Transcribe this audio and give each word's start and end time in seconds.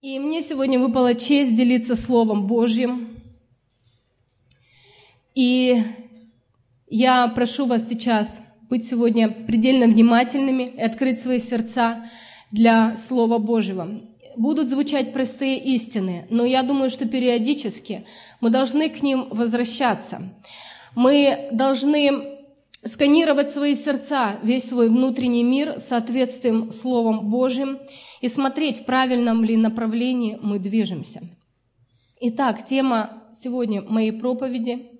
И 0.00 0.20
мне 0.20 0.42
сегодня 0.42 0.78
выпала 0.78 1.16
честь 1.16 1.56
делиться 1.56 1.96
Словом 1.96 2.46
Божьим. 2.46 3.20
И 5.34 5.82
я 6.86 7.26
прошу 7.26 7.66
вас 7.66 7.88
сейчас 7.88 8.40
быть 8.70 8.86
сегодня 8.86 9.28
предельно 9.28 9.86
внимательными 9.86 10.68
и 10.68 10.80
открыть 10.80 11.18
свои 11.18 11.40
сердца 11.40 12.08
для 12.52 12.96
Слова 12.96 13.38
Божьего. 13.38 14.00
Будут 14.36 14.68
звучать 14.68 15.12
простые 15.12 15.58
истины, 15.58 16.28
но 16.30 16.44
я 16.44 16.62
думаю, 16.62 16.90
что 16.90 17.04
периодически 17.08 18.04
мы 18.40 18.50
должны 18.50 18.90
к 18.90 19.02
ним 19.02 19.26
возвращаться. 19.30 20.32
Мы 20.94 21.48
должны 21.50 22.38
сканировать 22.84 23.50
свои 23.50 23.74
сердца, 23.74 24.36
весь 24.44 24.68
свой 24.68 24.90
внутренний 24.90 25.42
мир 25.42 25.80
соответствием 25.80 26.70
Словом 26.70 27.28
Божьим– 27.28 27.80
и 28.20 28.28
смотреть, 28.28 28.80
в 28.80 28.84
правильном 28.84 29.44
ли 29.44 29.56
направлении 29.56 30.38
мы 30.42 30.58
движемся. 30.58 31.22
Итак, 32.20 32.64
тема 32.64 33.22
сегодня 33.32 33.82
моей 33.82 34.12
проповеди 34.12 34.90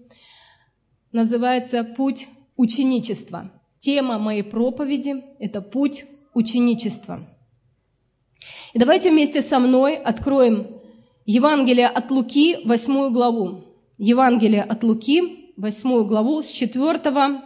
называется 1.13 1.83
«Путь 1.85 2.29
ученичества». 2.57 3.51
Тема 3.79 4.19
моей 4.19 4.43
проповеди– 4.43 5.25
это 5.39 5.61
«Путь 5.61 6.05
ученичества». 6.35 7.27
И 8.73 8.79
давайте 8.79 9.11
вместе 9.11 9.43
со 9.43 9.59
мной 9.59 9.97
откроем 9.97 10.81
Евангелие 11.25 11.89
от 11.89 12.11
Луки, 12.11 12.59
8 12.65 13.13
главу. 13.13 13.65
Евангелие 13.99 14.63
от 14.63 14.85
Луки, 14.85 15.53
8 15.57 16.07
главу, 16.07 16.43
с 16.43 16.51
4 16.51 17.43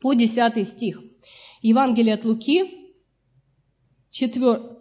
по 0.00 0.14
10 0.14 0.68
стих. 0.68 1.02
Евангелие 1.62 2.14
от 2.14 2.24
Луки, 2.24 2.94
4, 4.10 4.77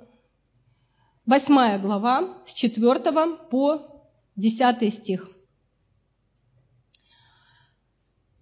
8 1.27 1.81
глава, 1.81 2.37
с 2.45 2.53
4 2.53 3.01
по 3.51 3.81
10 4.37 4.93
стих. 4.93 5.29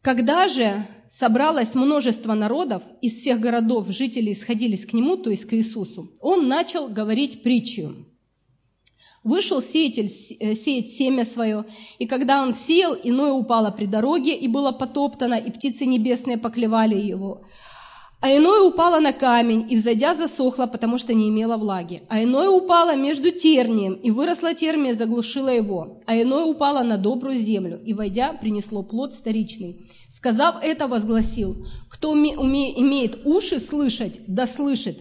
Когда 0.03 0.47
же 0.47 0.85
собралось 1.09 1.73
множество 1.73 2.35
народов, 2.35 2.83
из 3.01 3.13
всех 3.15 3.39
городов 3.39 3.89
жители 3.89 4.33
сходились 4.33 4.85
к 4.85 4.93
нему, 4.93 5.17
то 5.17 5.31
есть 5.31 5.45
к 5.45 5.53
Иисусу, 5.53 6.13
он 6.21 6.47
начал 6.47 6.87
говорить 6.87 7.41
притчу. 7.41 7.95
Вышел 9.23 9.63
сеятель 9.63 10.11
э, 10.39 10.53
сеять 10.53 10.91
семя 10.91 11.25
свое, 11.25 11.65
и 11.97 12.05
когда 12.05 12.43
он 12.43 12.53
сеял, 12.53 12.95
иное 13.03 13.31
упало 13.31 13.71
при 13.71 13.87
дороге, 13.87 14.37
и 14.37 14.47
было 14.47 14.71
потоптано, 14.71 15.33
и 15.33 15.49
птицы 15.49 15.87
небесные 15.87 16.37
поклевали 16.37 16.95
его 16.95 17.45
а 18.25 18.35
иное 18.35 18.61
упало 18.61 18.99
на 18.99 19.13
камень, 19.13 19.67
и, 19.69 19.75
взойдя, 19.75 20.15
засохло, 20.15 20.65
потому 20.65 20.97
что 20.97 21.13
не 21.13 21.29
имело 21.29 21.57
влаги. 21.57 22.01
А 22.09 22.23
иное 22.23 22.49
упало 22.49 22.95
между 22.95 23.29
тернием, 23.29 23.93
и 23.93 24.09
выросла 24.09 24.55
термия, 24.55 24.95
заглушила 24.95 25.49
его. 25.49 26.01
А 26.07 26.19
иное 26.19 26.43
упало 26.43 26.81
на 26.81 26.97
добрую 26.97 27.37
землю, 27.37 27.79
и, 27.85 27.93
войдя, 27.93 28.33
принесло 28.33 28.81
плод 28.81 29.13
старичный. 29.13 29.91
Сказав 30.09 30.55
это, 30.63 30.87
возгласил, 30.87 31.67
кто 31.87 32.15
имеет 32.15 33.27
уши 33.27 33.59
слышать, 33.59 34.19
да 34.25 34.47
слышит. 34.47 34.97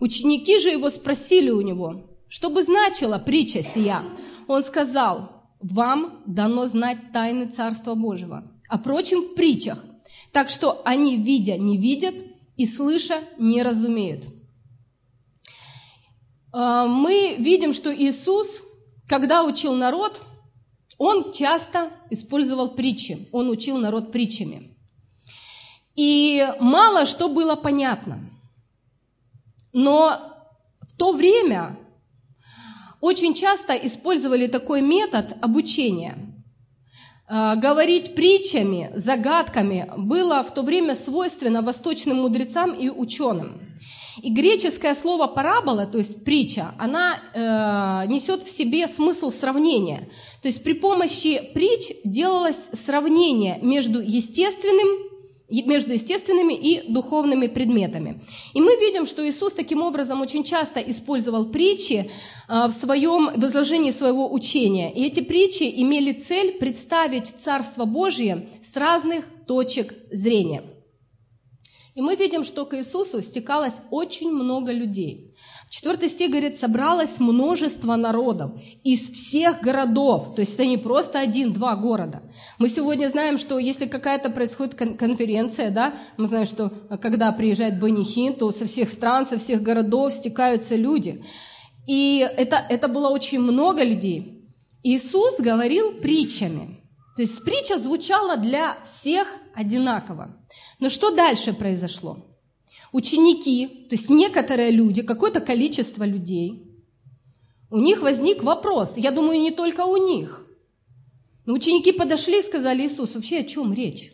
Ученики 0.00 0.58
же 0.58 0.70
его 0.70 0.90
спросили 0.90 1.50
у 1.50 1.60
него, 1.60 2.16
что 2.28 2.50
бы 2.50 2.64
значила 2.64 3.18
притча 3.18 3.62
сия? 3.62 4.02
Он 4.48 4.64
сказал, 4.64 5.44
вам 5.60 6.24
дано 6.26 6.66
знать 6.66 7.12
тайны 7.12 7.46
Царства 7.46 7.94
Божьего, 7.94 8.50
а 8.68 8.78
прочим 8.78 9.22
в 9.22 9.34
притчах. 9.34 9.78
Так 10.32 10.48
что 10.48 10.82
они, 10.84 11.16
видя, 11.16 11.56
не 11.56 11.76
видят, 11.76 12.16
и 12.56 12.66
слыша 12.66 13.20
не 13.38 13.62
разумеют. 13.62 14.24
А, 16.52 16.86
мы 16.86 17.36
видим, 17.38 17.72
что 17.72 17.94
Иисус, 17.94 18.62
когда 19.08 19.42
учил 19.42 19.74
народ, 19.74 20.22
он 20.98 21.32
часто 21.32 21.90
использовал 22.10 22.74
притчи, 22.74 23.28
он 23.32 23.50
учил 23.50 23.78
народ 23.78 24.12
притчами. 24.12 24.76
И 25.96 26.46
мало 26.60 27.06
что 27.06 27.28
было 27.28 27.56
понятно. 27.56 28.20
Но 29.72 30.32
в 30.80 30.96
то 30.96 31.12
время 31.12 31.76
очень 33.00 33.34
часто 33.34 33.74
использовали 33.74 34.46
такой 34.46 34.80
метод 34.80 35.36
обучения. 35.40 36.33
А, 37.36 37.56
говорить 37.56 38.14
притчами, 38.14 38.92
загадками 38.94 39.90
было 39.96 40.44
в 40.44 40.54
то 40.54 40.62
время 40.62 40.94
свойственно 40.94 41.62
восточным 41.62 42.18
мудрецам 42.18 42.72
и 42.72 42.88
ученым. 42.88 43.60
И 44.22 44.32
греческое 44.32 44.94
слово 44.94 45.26
парабола, 45.26 45.84
то 45.86 45.98
есть 45.98 46.24
притча, 46.24 46.72
она 46.78 47.16
э, 47.34 48.06
несет 48.06 48.44
в 48.44 48.50
себе 48.50 48.86
смысл 48.86 49.32
сравнения. 49.32 50.08
То 50.42 50.46
есть 50.48 50.62
при 50.62 50.74
помощи 50.74 51.50
притч 51.52 51.90
делалось 52.04 52.70
сравнение 52.72 53.58
между 53.62 54.00
естественным 54.00 55.13
между 55.62 55.92
естественными 55.92 56.54
и 56.54 56.90
духовными 56.90 57.46
предметами. 57.46 58.20
И 58.54 58.60
мы 58.60 58.76
видим, 58.76 59.06
что 59.06 59.26
Иисус 59.28 59.52
таким 59.52 59.82
образом 59.82 60.20
очень 60.20 60.44
часто 60.44 60.80
использовал 60.80 61.46
притчи 61.46 62.10
а, 62.48 62.68
в 62.68 62.72
своем 62.72 63.30
в 63.34 63.46
изложении 63.46 63.90
своего 63.90 64.32
учения. 64.32 64.92
И 64.92 65.04
эти 65.04 65.20
притчи 65.20 65.72
имели 65.76 66.12
цель 66.12 66.58
представить 66.58 67.28
Царство 67.42 67.84
Божье 67.84 68.48
с 68.62 68.76
разных 68.76 69.24
точек 69.46 69.94
зрения. 70.10 70.62
И 71.94 72.02
мы 72.02 72.16
видим, 72.16 72.42
что 72.42 72.66
к 72.66 72.76
Иисусу 72.76 73.22
стекалось 73.22 73.80
очень 73.90 74.32
много 74.32 74.72
людей. 74.72 75.36
Четвертый 75.74 76.08
стих 76.08 76.30
говорит, 76.30 76.56
собралось 76.56 77.18
множество 77.18 77.96
народов 77.96 78.52
из 78.84 79.10
всех 79.10 79.60
городов. 79.60 80.36
То 80.36 80.42
есть 80.42 80.54
это 80.54 80.64
не 80.66 80.78
просто 80.78 81.18
один-два 81.18 81.74
города. 81.74 82.22
Мы 82.60 82.68
сегодня 82.68 83.08
знаем, 83.08 83.38
что 83.38 83.58
если 83.58 83.86
какая-то 83.86 84.30
происходит 84.30 84.76
конференция, 84.76 85.72
да, 85.72 85.92
мы 86.16 86.28
знаем, 86.28 86.46
что 86.46 86.70
когда 87.02 87.32
приезжает 87.32 87.80
Банихин, 87.80 88.34
то 88.34 88.52
со 88.52 88.68
всех 88.68 88.88
стран, 88.88 89.26
со 89.26 89.36
всех 89.36 89.62
городов 89.62 90.12
стекаются 90.12 90.76
люди. 90.76 91.24
И 91.88 92.24
это, 92.36 92.64
это 92.68 92.86
было 92.86 93.08
очень 93.08 93.40
много 93.40 93.82
людей. 93.82 94.48
Иисус 94.84 95.40
говорил 95.40 95.94
притчами. 95.94 96.78
То 97.16 97.22
есть 97.22 97.42
притча 97.44 97.78
звучала 97.78 98.36
для 98.36 98.78
всех 98.84 99.26
одинаково. 99.56 100.36
Но 100.78 100.88
что 100.88 101.10
дальше 101.10 101.52
произошло? 101.52 102.33
Ученики, 102.94 103.88
то 103.90 103.96
есть 103.96 104.08
некоторые 104.08 104.70
люди, 104.70 105.02
какое-то 105.02 105.40
количество 105.40 106.04
людей, 106.04 106.80
у 107.68 107.80
них 107.80 108.02
возник 108.02 108.44
вопрос, 108.44 108.96
я 108.96 109.10
думаю, 109.10 109.40
не 109.40 109.50
только 109.50 109.80
у 109.84 109.96
них. 109.96 110.46
Но 111.44 111.54
ученики 111.54 111.90
подошли 111.90 112.38
и 112.38 112.42
сказали, 112.44 112.86
Иисус, 112.86 113.16
вообще 113.16 113.40
о 113.40 113.44
чем 113.44 113.74
речь? 113.74 114.12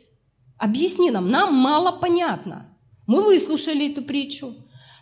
Объясни 0.56 1.10
нам, 1.10 1.30
нам 1.30 1.54
мало 1.54 1.92
понятно. 1.92 2.74
Мы 3.06 3.22
выслушали 3.22 3.92
эту 3.92 4.00
притчу, 4.00 4.54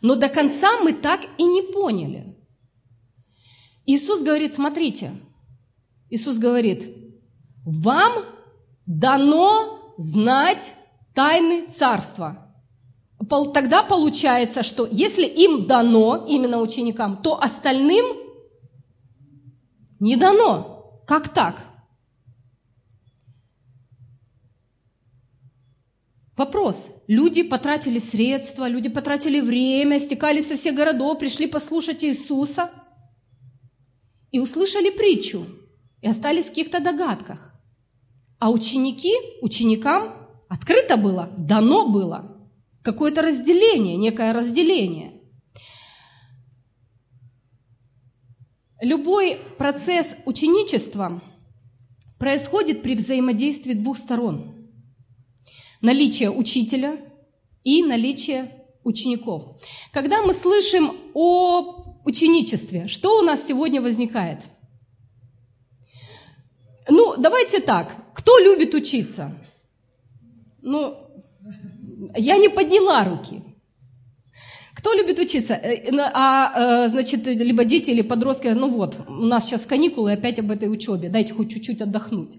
но 0.03 0.17
до 0.17 0.29
конца 0.29 0.81
мы 0.81 0.93
так 0.93 1.21
и 1.39 1.45
не 1.45 1.63
поняли. 1.63 2.37
Иисус 3.87 4.25
говорит, 4.25 4.55
смотрите, 4.55 5.13
Иисус 6.11 6.39
говорит, 6.39 6.97
вам 7.65 8.25
дано 8.87 9.95
знать 9.99 10.75
тайны 11.15 11.69
царства. 11.69 12.48
Тогда 13.29 13.83
получается, 13.83 14.63
что 14.63 14.89
если 14.91 15.25
им 15.25 15.67
дано, 15.67 16.27
именно 16.29 16.59
ученикам, 16.61 17.23
то 17.23 17.41
остальным 17.41 18.05
не 20.01 20.17
дано. 20.17 21.03
Как 21.07 21.29
так? 21.29 21.65
Вопрос. 26.37 26.91
Люди 27.09 27.43
потратили 27.43 27.99
средства, 27.99 28.69
люди 28.69 28.89
потратили 28.89 29.41
время, 29.41 29.99
стекали 29.99 30.41
со 30.41 30.57
всех 30.57 30.75
городов, 30.77 31.19
пришли 31.19 31.47
послушать 31.47 32.05
Иисуса 32.05 32.71
и 34.31 34.39
услышали 34.39 34.91
притчу, 34.91 35.47
и 36.01 36.09
остались 36.09 36.47
в 36.47 36.51
каких-то 36.51 36.81
догадках. 36.81 37.55
А 38.39 38.51
ученики, 38.51 39.13
ученикам 39.43 40.19
Открыто 40.49 40.97
было, 40.97 41.31
дано 41.37 41.89
было. 41.89 42.38
Какое-то 42.89 43.21
разделение, 43.21 43.99
некое 43.99 44.33
разделение. 44.33 45.21
Любой 48.81 49.39
процесс 49.59 50.17
ученичества 50.25 51.21
происходит 52.19 52.81
при 52.81 52.95
взаимодействии 52.95 53.75
двух 53.75 53.99
сторон. 53.99 54.71
Наличие 55.83 56.31
учителя 56.31 56.97
и 57.63 57.83
наличие 57.83 58.65
учеников. 58.85 59.61
Когда 59.93 60.23
мы 60.23 60.33
слышим 60.33 60.91
о 61.13 62.01
ученичестве, 62.07 62.89
что 62.89 63.19
у 63.19 63.23
нас 63.23 63.47
сегодня 63.47 63.83
возникает? 63.83 64.41
Ну, 66.89 67.19
давайте 67.19 67.61
так. 67.61 68.15
Кто 68.15 68.39
любит 68.39 68.73
учиться? 68.75 69.37
Ну, 70.63 71.08
я 72.17 72.37
не 72.37 72.49
подняла 72.49 73.05
руки. 73.05 73.43
Кто 74.75 74.95
любит 74.95 75.19
учиться? 75.19 75.55
Э, 75.55 75.91
а, 76.15 76.85
э, 76.85 76.89
значит, 76.89 77.27
либо 77.27 77.65
дети, 77.65 77.91
или 77.91 78.03
подростки, 78.03 78.47
ну 78.49 78.71
вот, 78.71 79.01
у 79.09 79.27
нас 79.27 79.45
сейчас 79.45 79.67
каникулы, 79.67 80.13
опять 80.13 80.39
об 80.39 80.51
этой 80.53 80.73
учебе, 80.73 81.09
дайте 81.09 81.35
хоть 81.35 81.53
чуть-чуть 81.53 81.81
отдохнуть. 81.81 82.39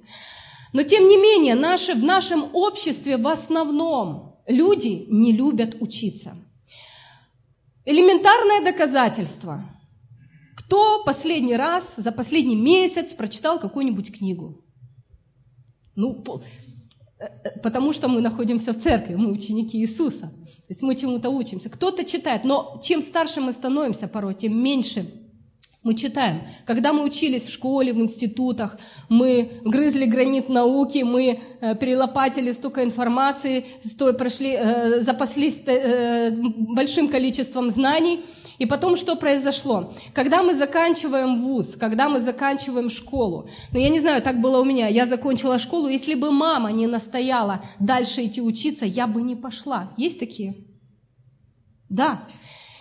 Но 0.71 0.83
тем 0.83 1.07
не 1.07 1.17
менее, 1.17 1.55
наши, 1.55 1.93
в 1.93 2.03
нашем 2.03 2.45
обществе 2.53 3.17
в 3.17 3.27
основном 3.27 4.37
люди 4.47 5.05
не 5.09 5.33
любят 5.33 5.75
учиться. 5.81 6.35
Элементарное 7.85 8.63
доказательство. 8.63 9.61
Кто 10.55 11.03
последний 11.03 11.55
раз 11.55 11.95
за 11.97 12.11
последний 12.11 12.55
месяц 12.55 13.13
прочитал 13.13 13.59
какую-нибудь 13.59 14.15
книгу? 14.15 14.63
Ну, 15.95 16.23
потому 17.61 17.93
что 17.93 18.07
мы 18.07 18.21
находимся 18.21 18.73
в 18.73 18.79
церкви, 18.79 19.15
мы 19.15 19.31
ученики 19.31 19.77
Иисуса. 19.77 20.31
То 20.45 20.69
есть 20.69 20.81
мы 20.81 20.95
чему-то 20.95 21.29
учимся. 21.29 21.69
Кто-то 21.69 22.03
читает, 22.03 22.43
но 22.43 22.79
чем 22.83 23.01
старше 23.01 23.41
мы 23.41 23.51
становимся 23.51 24.07
порой, 24.07 24.35
тем 24.35 24.61
меньше 24.61 25.05
мы 25.83 25.95
читаем. 25.95 26.41
Когда 26.65 26.91
мы 26.93 27.03
учились 27.03 27.43
в 27.43 27.51
школе, 27.51 27.93
в 27.93 27.99
институтах, 27.99 28.77
мы 29.07 29.61
грызли 29.63 30.05
гранит 30.05 30.49
науки, 30.49 30.99
мы 30.99 31.39
э, 31.61 31.75
перелопатили 31.75 32.51
столько 32.51 32.83
информации, 32.83 33.65
стой, 33.83 34.13
прошли, 34.13 34.57
запаслись 34.99 35.61
большим 36.35 37.07
количеством 37.07 37.69
знаний– 37.71 38.21
и 38.59 38.65
потом 38.65 38.97
что 38.97 39.15
произошло? 39.15 39.93
Когда 40.13 40.43
мы 40.43 40.53
заканчиваем 40.53 41.41
вуз, 41.41 41.77
когда 41.77 42.09
мы 42.09 42.19
заканчиваем 42.19 42.89
школу, 42.89 43.49
ну 43.71 43.79
я 43.79 43.87
не 43.87 44.01
знаю, 44.01 44.21
так 44.21 44.41
было 44.41 44.59
у 44.59 44.65
меня, 44.65 44.87
я 44.87 45.05
закончила 45.05 45.57
школу, 45.57 45.87
если 45.87 46.13
бы 46.13 46.29
мама 46.31 46.71
не 46.73 46.85
настояла 46.85 47.63
дальше 47.79 48.25
идти 48.25 48.41
учиться, 48.41 48.85
я 48.85 49.07
бы 49.07 49.21
не 49.21 49.37
пошла. 49.37 49.93
Есть 49.95 50.19
такие? 50.19 50.55
Да. 51.87 52.27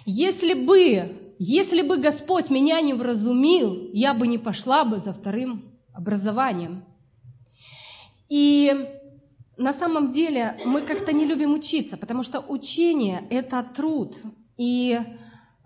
Если 0.04 0.54
бы, 0.54 1.34
если 1.38 1.82
бы 1.82 1.96
Господь 1.96 2.50
меня 2.50 2.80
не 2.80 2.94
вразумил, 2.94 3.88
я 3.92 4.14
бы 4.14 4.26
не 4.26 4.38
пошла 4.38 4.84
бы 4.84 4.98
за 4.98 5.12
вторым 5.14 5.78
образованием. 5.94 6.84
И 8.28 8.74
на 9.56 9.72
самом 9.72 10.10
деле 10.10 10.58
мы 10.64 10.80
как-то 10.80 11.12
не 11.12 11.24
любим 11.24 11.54
учиться, 11.54 11.96
потому 11.96 12.24
что 12.24 12.40
учение– 12.40 13.22
это 13.30 13.62
труд. 13.62 14.16
И 14.56 14.98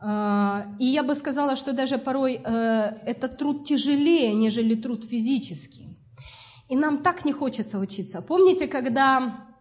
и 0.04 0.84
я 0.84 1.02
бы 1.02 1.14
сказала, 1.14 1.54
что 1.56 1.72
даже 1.72 1.96
порой 1.96 2.40
э, 2.44 2.98
этот 3.06 3.38
труд 3.38 3.64
тяжелее, 3.64 4.34
нежели 4.34 4.74
труд 4.74 5.04
физический. 5.04 5.96
И 6.68 6.76
нам 6.76 7.02
так 7.02 7.24
не 7.24 7.32
хочется 7.32 7.78
учиться. 7.78 8.20
Помните, 8.20 8.66
когда 8.66 9.51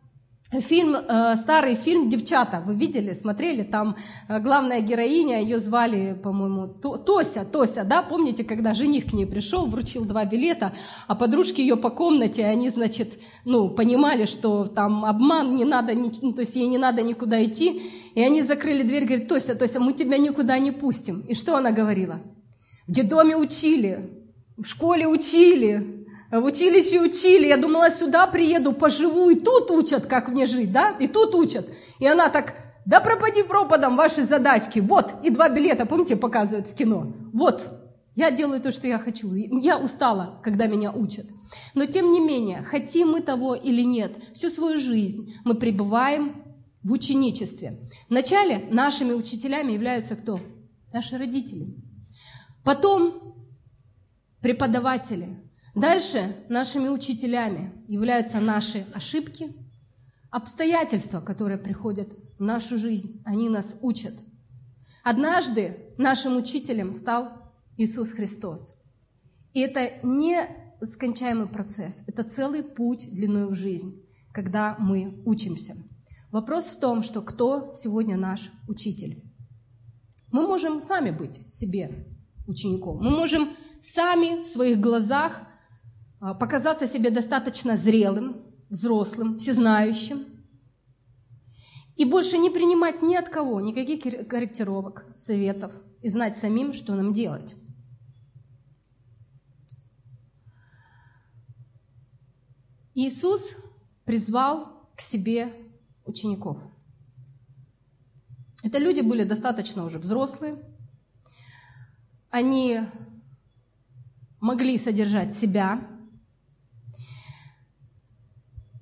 Фильм, 0.59 0.95
э, 0.95 1.35
старый 1.37 1.75
фильм 1.75 2.09
«Девчата», 2.09 2.61
вы 2.65 2.75
видели, 2.75 3.13
смотрели, 3.13 3.63
там 3.63 3.95
э, 4.27 4.37
главная 4.41 4.81
героиня, 4.81 5.39
ее 5.39 5.57
звали, 5.59 6.13
по-моему, 6.13 6.67
Тося, 6.67 7.45
Тося, 7.45 7.85
да, 7.85 8.01
помните, 8.01 8.43
когда 8.43 8.73
жених 8.73 9.11
к 9.11 9.13
ней 9.13 9.25
пришел, 9.25 9.65
вручил 9.65 10.03
два 10.03 10.25
билета, 10.25 10.73
а 11.07 11.15
подружки 11.15 11.61
ее 11.61 11.77
по 11.77 11.89
комнате, 11.89 12.43
они, 12.43 12.67
значит, 12.69 13.13
ну, 13.45 13.69
понимали, 13.69 14.25
что 14.25 14.65
там 14.65 15.05
обман, 15.05 15.55
не 15.55 15.63
надо, 15.63 15.93
ну, 15.93 16.33
то 16.33 16.41
есть 16.41 16.57
ей 16.57 16.67
не 16.67 16.77
надо 16.77 17.01
никуда 17.01 17.41
идти, 17.41 17.81
и 18.13 18.21
они 18.21 18.41
закрыли 18.41 18.83
дверь, 18.83 19.05
говорят, 19.05 19.29
Тося, 19.29 19.55
Тося, 19.55 19.79
мы 19.79 19.93
тебя 19.93 20.17
никуда 20.17 20.59
не 20.59 20.71
пустим. 20.71 21.21
И 21.29 21.33
что 21.33 21.55
она 21.55 21.71
говорила? 21.71 22.19
В 22.87 22.91
детдоме 22.91 23.37
учили, 23.37 24.21
в 24.57 24.65
школе 24.65 25.07
учили, 25.07 26.00
в 26.39 26.45
училище 26.45 27.01
учили, 27.01 27.47
я 27.47 27.57
думала, 27.57 27.91
сюда 27.91 28.25
приеду, 28.27 28.73
поживу, 28.73 29.29
и 29.29 29.35
тут 29.35 29.69
учат, 29.71 30.05
как 30.05 30.29
мне 30.29 30.45
жить, 30.45 30.71
да, 30.71 30.91
и 30.99 31.07
тут 31.07 31.35
учат. 31.35 31.69
И 31.99 32.07
она 32.07 32.29
так, 32.29 32.55
да 32.85 33.01
пропади 33.01 33.43
пропадом 33.43 33.97
ваши 33.97 34.23
задачки, 34.23 34.79
вот, 34.79 35.13
и 35.23 35.29
два 35.29 35.49
билета, 35.49 35.85
помните, 35.85 36.15
показывают 36.15 36.67
в 36.67 36.73
кино, 36.73 37.13
вот, 37.33 37.67
я 38.15 38.31
делаю 38.31 38.61
то, 38.61 38.71
что 38.71 38.87
я 38.87 38.99
хочу, 38.99 39.33
я 39.33 39.77
устала, 39.77 40.39
когда 40.43 40.67
меня 40.67 40.91
учат. 40.91 41.25
Но 41.75 41.85
тем 41.85 42.11
не 42.11 42.19
менее, 42.19 42.61
хотим 42.61 43.11
мы 43.11 43.21
того 43.21 43.55
или 43.55 43.81
нет, 43.81 44.11
всю 44.33 44.49
свою 44.49 44.77
жизнь 44.77 45.33
мы 45.45 45.55
пребываем 45.55 46.43
в 46.83 46.91
ученичестве. 46.91 47.79
Вначале 48.09 48.67
нашими 48.69 49.13
учителями 49.13 49.71
являются 49.71 50.15
кто? 50.15 50.39
Наши 50.91 51.17
родители. 51.17 51.75
Потом 52.63 53.35
преподаватели, 54.41 55.37
Дальше 55.75 56.35
нашими 56.49 56.89
учителями 56.89 57.71
являются 57.87 58.39
наши 58.39 58.85
ошибки, 58.93 59.55
обстоятельства, 60.29 61.21
которые 61.21 61.57
приходят 61.57 62.09
в 62.37 62.43
нашу 62.43 62.77
жизнь. 62.77 63.21
Они 63.25 63.49
нас 63.49 63.77
учат. 63.81 64.13
Однажды 65.03 65.77
нашим 65.97 66.37
учителем 66.37 66.93
стал 66.93 67.31
Иисус 67.77 68.11
Христос. 68.11 68.73
И 69.53 69.61
это 69.61 69.91
не 70.03 70.45
скончаемый 70.83 71.47
процесс, 71.47 72.03
это 72.07 72.23
целый 72.23 72.63
путь 72.63 73.09
длиной 73.11 73.47
в 73.47 73.55
жизнь, 73.55 74.01
когда 74.31 74.75
мы 74.79 75.21
учимся. 75.25 75.75
Вопрос 76.31 76.65
в 76.65 76.79
том, 76.79 77.03
что 77.03 77.21
кто 77.21 77.73
сегодня 77.75 78.17
наш 78.17 78.51
учитель. 78.67 79.23
Мы 80.31 80.47
можем 80.47 80.79
сами 80.79 81.11
быть 81.11 81.41
себе 81.53 82.07
учеником. 82.47 83.03
Мы 83.03 83.09
можем 83.09 83.49
сами 83.81 84.41
в 84.41 84.45
своих 84.45 84.79
глазах 84.79 85.43
показаться 86.21 86.87
себе 86.87 87.09
достаточно 87.09 87.75
зрелым, 87.75 88.43
взрослым, 88.69 89.37
всезнающим, 89.37 90.25
и 91.95 92.05
больше 92.05 92.37
не 92.37 92.49
принимать 92.49 93.01
ни 93.01 93.15
от 93.15 93.29
кого 93.29 93.59
никаких 93.59 94.27
корректировок, 94.27 95.05
советов, 95.15 95.73
и 96.01 96.09
знать 96.09 96.37
самим, 96.37 96.73
что 96.73 96.95
нам 96.95 97.13
делать. 97.13 97.55
Иисус 102.93 103.55
призвал 104.05 104.89
к 104.95 105.01
себе 105.01 105.53
учеников. 106.05 106.57
Это 108.63 108.77
люди 108.77 109.01
были 109.01 109.23
достаточно 109.23 109.85
уже 109.85 109.97
взрослые. 109.97 110.55
Они 112.29 112.81
могли 114.39 114.77
содержать 114.77 115.33
себя, 115.33 115.87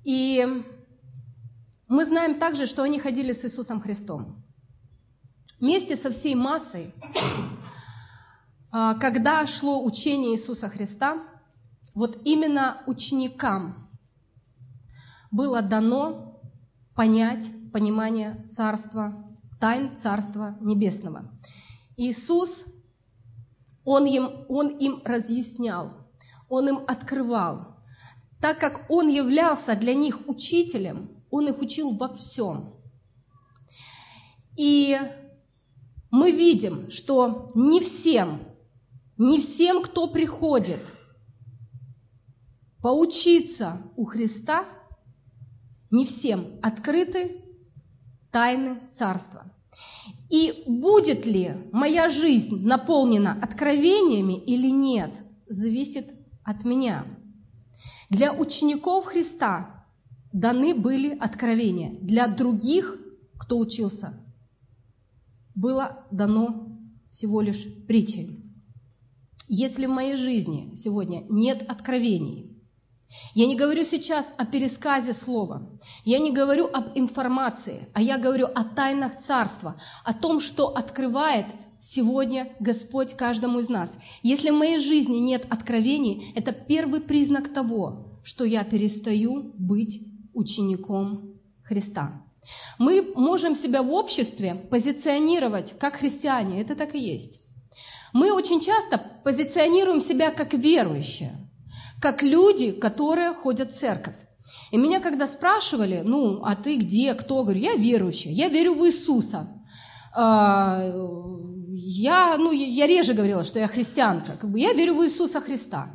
и 0.04 0.64
мы 1.88 2.06
знаем 2.06 2.38
также, 2.38 2.66
что 2.66 2.82
они 2.82 3.00
ходили 3.00 3.32
с 3.32 3.44
Иисусом 3.44 3.80
Христом. 3.80 4.44
Вместе 5.58 5.96
со 5.96 6.10
всей 6.10 6.34
массой, 6.34 6.94
а, 8.70 8.94
когда 8.94 9.44
шло 9.46 9.84
учение 9.84 10.32
Иисуса 10.34 10.68
Христа, 10.68 11.18
вот 11.94 12.20
именно 12.24 12.82
ученикам 12.86 13.90
было 15.30 15.62
дано 15.62 16.40
понять 16.94 17.50
понимание 17.72 18.44
Царства, 18.46 19.24
тайн 19.58 19.96
Царства 19.96 20.56
Небесного. 20.60 21.30
Иисус, 21.96 22.64
Он 23.84 24.06
им, 24.06 24.46
он 24.48 24.68
им 24.78 25.02
разъяснял, 25.04 25.92
Он 26.48 26.68
им 26.68 26.84
открывал, 26.86 27.69
так 28.40 28.58
как 28.58 28.90
он 28.90 29.08
являлся 29.08 29.76
для 29.76 29.94
них 29.94 30.28
учителем, 30.28 31.10
он 31.30 31.48
их 31.48 31.60
учил 31.60 31.96
во 31.96 32.14
всем. 32.14 32.74
И 34.56 34.98
мы 36.10 36.32
видим, 36.32 36.90
что 36.90 37.50
не 37.54 37.80
всем, 37.80 38.40
не 39.16 39.38
всем, 39.38 39.82
кто 39.82 40.08
приходит 40.08 40.94
поучиться 42.80 43.82
у 43.96 44.04
Христа, 44.04 44.64
не 45.90 46.04
всем 46.04 46.58
открыты 46.62 47.44
тайны 48.30 48.80
Царства. 48.90 49.44
И 50.30 50.62
будет 50.66 51.26
ли 51.26 51.52
моя 51.72 52.08
жизнь 52.08 52.64
наполнена 52.64 53.38
откровениями 53.42 54.38
или 54.38 54.68
нет, 54.70 55.12
зависит 55.48 56.06
от 56.44 56.64
меня. 56.64 57.04
Для 58.10 58.32
учеников 58.32 59.06
Христа 59.06 59.86
даны 60.32 60.74
были 60.74 61.16
откровения. 61.16 61.96
Для 62.00 62.26
других, 62.26 62.98
кто 63.38 63.56
учился, 63.56 64.20
было 65.54 66.06
дано 66.10 66.76
всего 67.12 67.40
лишь 67.40 67.66
притчей. 67.86 68.44
Если 69.46 69.86
в 69.86 69.90
моей 69.90 70.16
жизни 70.16 70.74
сегодня 70.74 71.24
нет 71.28 71.62
откровений, 71.68 72.60
я 73.34 73.46
не 73.46 73.56
говорю 73.56 73.84
сейчас 73.84 74.26
о 74.36 74.44
пересказе 74.44 75.14
слова, 75.14 75.80
я 76.04 76.18
не 76.18 76.32
говорю 76.32 76.66
об 76.66 76.96
информации, 76.96 77.88
а 77.92 78.02
я 78.02 78.18
говорю 78.18 78.46
о 78.46 78.64
тайнах 78.64 79.18
царства, 79.18 79.80
о 80.04 80.14
том, 80.14 80.40
что 80.40 80.68
открывает 80.68 81.46
сегодня 81.80 82.52
Господь 82.60 83.14
каждому 83.14 83.60
из 83.60 83.68
нас. 83.68 83.96
Если 84.22 84.50
в 84.50 84.58
моей 84.58 84.78
жизни 84.78 85.16
нет 85.16 85.46
откровений, 85.50 86.32
это 86.34 86.52
первый 86.52 87.00
признак 87.00 87.52
того, 87.52 88.20
что 88.22 88.44
я 88.44 88.64
перестаю 88.64 89.52
быть 89.56 90.00
учеником 90.34 91.40
Христа. 91.62 92.22
Мы 92.78 93.12
можем 93.14 93.56
себя 93.56 93.82
в 93.82 93.92
обществе 93.92 94.54
позиционировать 94.54 95.74
как 95.78 95.96
христиане, 95.96 96.60
это 96.60 96.74
так 96.74 96.94
и 96.94 96.98
есть. 96.98 97.40
Мы 98.12 98.32
очень 98.32 98.60
часто 98.60 98.98
позиционируем 99.24 100.00
себя 100.00 100.30
как 100.30 100.54
верующие, 100.54 101.32
как 102.00 102.22
люди, 102.22 102.72
которые 102.72 103.34
ходят 103.34 103.72
в 103.72 103.78
церковь. 103.78 104.16
И 104.72 104.76
меня 104.76 105.00
когда 105.00 105.26
спрашивали, 105.28 106.02
ну, 106.04 106.42
а 106.44 106.56
ты 106.56 106.76
где, 106.76 107.14
кто, 107.14 107.44
говорю, 107.44 107.60
я 107.60 107.74
верующая, 107.74 108.32
я 108.32 108.48
верю 108.48 108.74
в 108.74 108.84
Иисуса. 108.86 109.48
Я, 111.92 112.36
ну, 112.38 112.52
я 112.52 112.86
реже 112.86 113.14
говорила, 113.14 113.42
что 113.42 113.58
я 113.58 113.66
христианка, 113.66 114.36
как 114.36 114.48
бы 114.48 114.60
я 114.60 114.72
верю 114.74 114.94
в 114.94 115.04
Иисуса 115.04 115.40
Христа. 115.40 115.90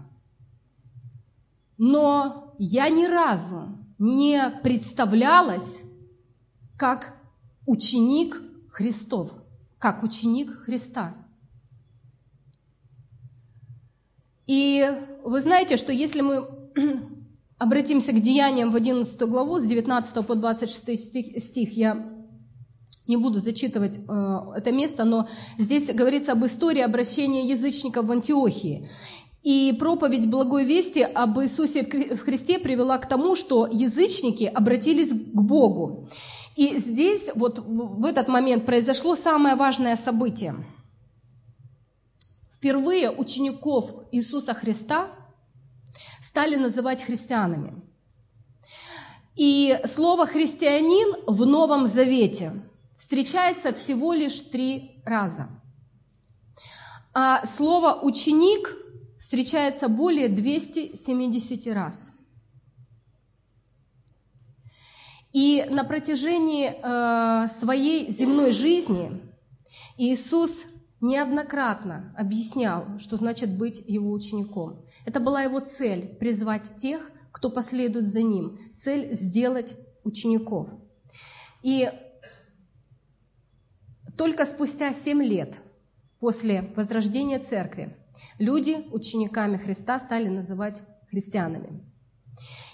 Но 1.78 2.54
я 2.60 2.90
ни 2.90 3.06
разу 3.06 3.78
не 3.98 4.50
представлялась 4.62 5.84
как 6.78 7.16
ученик 7.66 8.42
Христов, 8.70 9.32
как 9.80 10.04
ученик 10.04 10.52
Христа. 10.66 11.16
И 14.48 14.86
вы 15.24 15.40
знаете, 15.40 15.78
что 15.78 15.94
если 15.94 16.20
мы 16.20 16.46
обратимся 17.58 18.12
к 18.12 18.22
деяниям 18.22 18.72
в 18.72 18.76
11 18.76 19.22
главу, 19.30 19.60
с 19.60 19.64
19 19.64 20.28
по 20.28 20.36
26 20.36 21.06
стих, 21.06 21.42
стих 21.42 21.78
я 21.78 22.15
не 23.08 23.18
буду 23.18 23.40
зачитывать 23.40 24.00
э, 24.08 24.40
это 24.56 24.72
место, 24.72 25.04
но 25.04 25.28
здесь 25.58 25.94
говорится 25.94 26.32
об 26.32 26.46
истории 26.46 26.82
обращения 26.82 27.48
язычников 27.48 28.06
в 28.06 28.12
Антиохии. 28.12 28.88
И 29.44 29.76
проповедь 29.78 30.28
благой 30.28 30.66
вести 30.66 31.02
об 31.02 31.40
Иисусе 31.40 31.84
в 31.84 32.20
Христе 32.22 32.58
привела 32.58 32.98
к 32.98 33.08
тому, 33.08 33.36
что 33.36 33.68
язычники 33.72 34.46
обратились 34.46 35.12
к 35.12 35.40
Богу. 35.40 36.08
И 36.56 36.80
здесь 36.80 37.30
вот 37.36 37.60
в 37.60 38.06
этот 38.06 38.28
момент 38.28 38.66
произошло 38.66 39.16
самое 39.16 39.56
важное 39.56 39.98
событие. 39.98 40.56
Впервые 42.56 43.12
учеников 43.12 43.92
Иисуса 44.12 44.56
Христа 44.56 45.10
стали 46.24 46.56
называть 46.56 47.04
христианами. 47.04 47.84
И 49.36 49.80
слово 49.86 50.26
«христианин» 50.26 51.18
в 51.28 51.46
Новом 51.46 51.86
Завете 51.86 52.54
встречается 52.96 53.74
всего 53.74 54.14
лишь 54.14 54.42
три 54.42 55.02
раза. 55.06 55.50
А 57.14 57.46
слово 57.46 58.00
«ученик» 58.02 58.76
встречается 59.18 59.88
более 59.88 60.30
270 60.30 61.74
раз. 61.74 62.14
И 65.32 65.66
на 65.70 65.84
протяжении 65.84 66.72
э, 66.72 67.48
своей 67.50 68.10
земной 68.10 68.52
жизни 68.52 69.22
Иисус 69.98 70.66
неоднократно 71.02 72.14
объяснял, 72.18 73.00
что 73.00 73.18
значит 73.18 73.58
быть 73.58 73.84
его 73.86 74.12
учеником. 74.12 74.86
Это 75.06 75.20
была 75.20 75.42
его 75.42 75.60
цель– 75.60 76.16
призвать 76.20 76.76
тех, 76.76 77.12
кто 77.32 77.50
последует 77.50 78.08
за 78.08 78.22
ним, 78.22 78.58
цель– 78.76 79.10
сделать 79.14 79.76
учеников. 80.04 80.70
И 81.64 81.90
только 84.18 84.46
спустя 84.46 84.94
семь 84.94 85.24
лет 85.24 85.62
после 86.20 86.72
возрождения 86.76 87.40
церкви 87.40 87.96
Люди 88.40 88.86
учениками 88.92 89.58
Христа 89.58 90.00
стали 90.00 90.28
называть 90.28 90.82
христианами. 91.10 91.84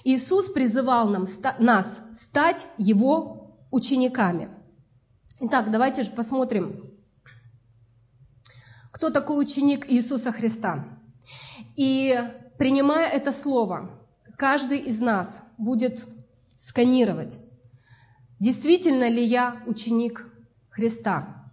Иисус 0.03 0.51
призывал 0.51 1.09
нам, 1.09 1.27
нас 1.59 2.01
стать 2.13 2.67
Его 2.77 3.65
учениками. 3.69 4.49
Итак, 5.39 5.71
давайте 5.71 6.03
же 6.03 6.11
посмотрим, 6.11 6.91
кто 8.91 9.09
такой 9.09 9.41
ученик 9.41 9.89
Иисуса 9.89 10.31
Христа. 10.31 10.99
И 11.75 12.19
принимая 12.57 13.09
это 13.09 13.31
слово, 13.31 13.89
каждый 14.37 14.79
из 14.79 14.99
нас 14.99 15.43
будет 15.57 16.05
сканировать, 16.57 17.39
действительно 18.39 19.09
ли 19.09 19.23
я 19.23 19.61
ученик 19.65 20.27
Христа. 20.71 21.51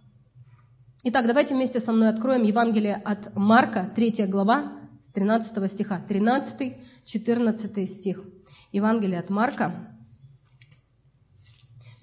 Итак, 1.03 1.27
давайте 1.27 1.53
вместе 1.53 1.81
со 1.81 1.91
мной 1.91 2.07
откроем 2.07 2.43
Евангелие 2.43 2.95
от 2.95 3.35
Марка, 3.35 3.91
3 3.93 4.25
глава, 4.27 4.79
с 5.01 5.09
13 5.09 5.69
стиха, 5.69 6.01
13-14 6.07 7.85
стих. 7.85 8.23
Евангелие 8.71 9.19
от 9.19 9.29
Марка, 9.29 9.93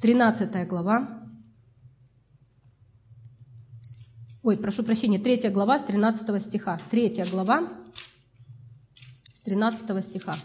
13 0.02 0.68
глава. 0.68 1.23
Ой, 4.42 4.58
прошу 4.58 4.85
прощения, 4.85 5.18
3 5.18 5.49
глава 5.49 5.78
с 5.78 5.85
13 5.85 6.42
стиха. 6.42 6.78
3 6.90 7.30
глава 7.30 7.66
с 9.32 9.40
13 9.40 10.04
стиха. 10.04 10.37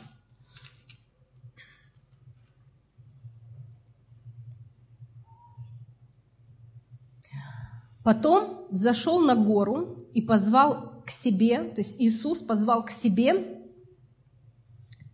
Потом 8.04 8.68
взошел 8.70 9.20
на 9.20 9.36
гору 9.36 10.10
и 10.14 10.22
позвал 10.22 11.04
к 11.06 11.10
себе, 11.10 11.60
то 11.60 11.82
есть 11.82 12.00
Иисус 12.00 12.42
позвал 12.42 12.84
к 12.86 12.90
себе, 12.90 13.62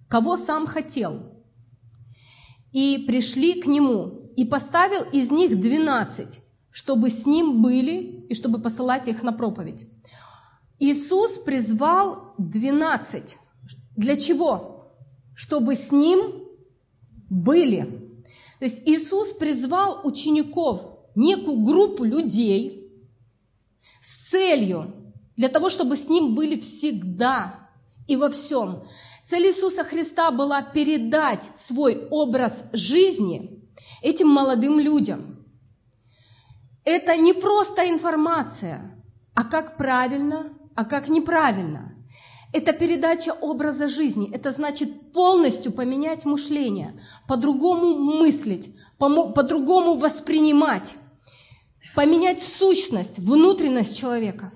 кого 0.08 0.38
сам 0.38 0.68
хотел. 0.68 1.44
И 2.72 3.04
пришли 3.08 3.62
к 3.62 3.68
нему, 3.68 4.32
и 4.36 4.46
поставил 4.46 5.04
из 5.12 5.32
них 5.32 5.60
двенадцать, 5.60 6.42
чтобы 6.70 7.10
с 7.10 7.26
ним 7.26 7.62
были 7.62 8.28
и 8.30 8.36
чтобы 8.36 8.60
посылать 8.60 9.08
их 9.08 9.24
на 9.24 9.34
проповедь. 9.34 9.88
Иисус 10.80 11.40
призвал 11.40 12.36
двенадцать. 12.38 13.38
Для 13.96 14.16
чего? 14.16 14.94
Чтобы 15.34 15.76
с 15.76 15.92
ним 15.92 16.46
были. 17.30 17.82
То 18.60 18.66
есть 18.66 18.88
Иисус 18.88 19.34
призвал 19.34 20.02
учеников 20.04 20.97
некую 21.18 21.58
группу 21.58 22.04
людей 22.04 22.94
с 24.02 24.30
целью, 24.30 24.94
для 25.36 25.50
того, 25.50 25.70
чтобы 25.70 25.98
с 25.98 26.10
ним 26.10 26.36
были 26.36 26.60
всегда 26.60 27.70
и 28.08 28.16
во 28.16 28.30
всем. 28.30 28.84
Цель 29.26 29.48
Иисуса 29.48 29.84
Христа 29.84 30.32
была 30.32 30.62
передать 30.62 31.50
свой 31.56 32.08
образ 32.10 32.64
жизни 32.72 33.68
этим 34.02 34.30
молодым 34.30 34.80
людям. 34.80 35.46
Это 36.86 37.18
не 37.18 37.34
просто 37.34 37.90
информация, 37.90 39.04
а 39.34 39.44
как 39.44 39.76
правильно, 39.78 40.54
а 40.76 40.86
как 40.86 41.10
неправильно. 41.10 41.94
Это 42.54 42.72
передача 42.72 43.34
образа 43.42 43.90
жизни. 43.90 44.32
Это 44.34 44.52
значит 44.52 45.12
полностью 45.12 45.74
поменять 45.74 46.24
мышление, 46.26 47.00
по-другому 47.28 47.98
мыслить, 47.98 48.74
по-другому 48.98 49.96
воспринимать 49.96 50.96
поменять 51.98 52.40
сущность, 52.44 53.18
внутренность 53.18 53.98
человека. 53.98 54.52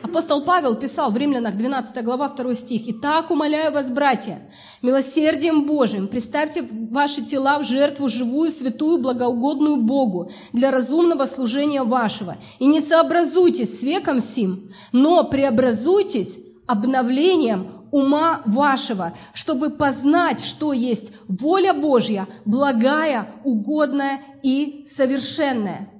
Апостол 0.00 0.44
Павел 0.44 0.76
писал 0.76 1.10
в 1.10 1.16
Римлянах 1.16 1.56
12 1.56 2.04
глава 2.04 2.28
2 2.28 2.54
стих. 2.54 2.82
«Итак, 2.86 3.32
умоляю 3.32 3.72
вас, 3.72 3.90
братья, 3.90 4.48
милосердием 4.80 5.64
Божиим, 5.66 6.06
представьте 6.06 6.62
ваши 6.62 7.22
тела 7.22 7.58
в 7.58 7.64
жертву 7.64 8.08
живую, 8.08 8.52
святую, 8.52 8.98
благоугодную 8.98 9.76
Богу 9.76 10.30
для 10.52 10.70
разумного 10.70 11.26
служения 11.26 11.82
вашего. 11.82 12.36
И 12.60 12.66
не 12.66 12.80
сообразуйтесь 12.80 13.80
с 13.80 13.82
веком 13.82 14.20
сим, 14.22 14.70
но 14.92 15.24
преобразуйтесь 15.24 16.38
обновлением 16.68 17.77
ума 17.90 18.42
вашего, 18.46 19.14
чтобы 19.32 19.70
познать, 19.70 20.40
что 20.40 20.72
есть 20.72 21.12
воля 21.28 21.72
Божья, 21.74 22.26
благая, 22.44 23.30
угодная 23.44 24.20
и 24.42 24.86
совершенная. 24.88 25.90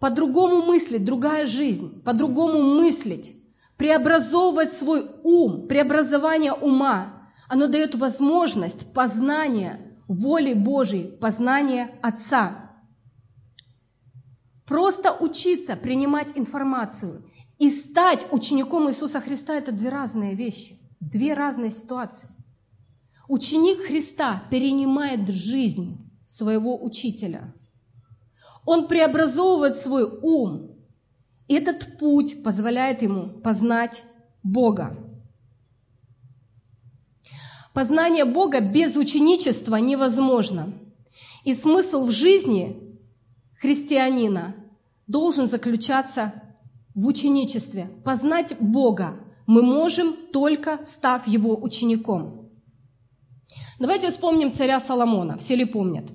По-другому 0.00 0.62
мыслить, 0.62 1.04
другая 1.04 1.46
жизнь, 1.46 2.02
по-другому 2.02 2.60
мыслить, 2.60 3.36
преобразовывать 3.78 4.72
свой 4.72 5.10
ум, 5.22 5.66
преобразование 5.66 6.52
ума, 6.52 7.30
оно 7.48 7.68
дает 7.68 7.94
возможность 7.94 8.92
познания 8.92 9.80
воли 10.08 10.52
Божьей, 10.52 11.04
познания 11.04 11.90
Отца. 12.02 12.70
Просто 14.66 15.12
учиться 15.12 15.76
принимать 15.76 16.32
информацию 16.36 17.26
и 17.64 17.70
стать 17.70 18.26
учеником 18.30 18.90
Иисуса 18.90 19.22
Христа– 19.22 19.54
это 19.56 19.72
две 19.72 19.88
разные 19.88 20.34
вещи, 20.34 20.76
две 21.00 21.32
разные 21.32 21.70
ситуации. 21.70 22.28
Ученик 23.26 23.86
Христа 23.86 24.42
перенимает 24.50 25.30
жизнь 25.30 25.96
своего 26.26 26.84
учителя. 26.84 27.54
Он 28.66 28.86
преобразовывает 28.86 29.76
свой 29.76 30.04
ум. 30.04 30.76
И 31.48 31.54
этот 31.54 31.96
путь 31.98 32.42
позволяет 32.42 33.00
ему 33.00 33.30
познать 33.40 34.02
Бога. 34.42 34.94
Познание 37.72 38.26
Бога 38.26 38.60
без 38.60 38.94
ученичества 38.94 39.76
невозможно. 39.76 40.74
И 41.44 41.54
смысл 41.54 42.04
в 42.04 42.10
жизни 42.10 43.00
христианина 43.56 44.54
должен 45.06 45.48
заключаться 45.48 46.43
в 46.94 47.06
ученичестве. 47.06 47.90
Познать 48.04 48.56
Бога 48.60 49.20
мы 49.46 49.62
можем 49.62 50.14
только 50.32 50.84
став 50.86 51.26
Его 51.26 51.56
учеником. 51.56 52.50
Давайте 53.78 54.10
вспомним 54.10 54.52
царя 54.52 54.80
Соломона. 54.80 55.38
Все 55.38 55.56
ли 55.56 55.64
помнят? 55.64 56.10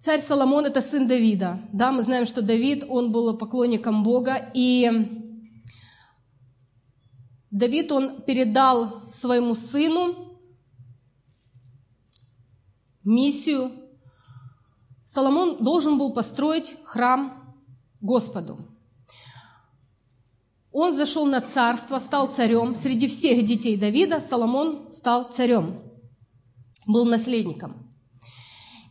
Царь 0.00 0.20
Соломон– 0.20 0.64
это 0.66 0.80
сын 0.80 1.08
Давида. 1.08 1.60
Да, 1.72 1.90
мы 1.90 2.02
знаем, 2.02 2.24
что 2.24 2.40
Давид, 2.40 2.84
он 2.88 3.10
был 3.10 3.36
поклонником 3.36 4.04
Бога, 4.04 4.50
и 4.54 4.90
Давид, 7.50 7.90
он 7.90 8.22
передал 8.22 9.10
своему 9.10 9.54
сыну 9.54 10.38
миссию. 13.02 13.72
Соломон 15.04 15.62
должен 15.64 15.98
был 15.98 16.12
построить 16.12 16.76
храм 16.84 17.47
Господу. 18.00 18.58
Он 20.70 20.94
зашел 20.94 21.26
на 21.26 21.40
царство, 21.40 21.98
стал 21.98 22.28
царем. 22.28 22.74
Среди 22.74 23.08
всех 23.08 23.44
детей 23.44 23.76
Давида 23.76 24.20
Соломон 24.20 24.92
стал 24.92 25.24
царем, 25.24 25.82
был 26.86 27.04
наследником. 27.04 27.88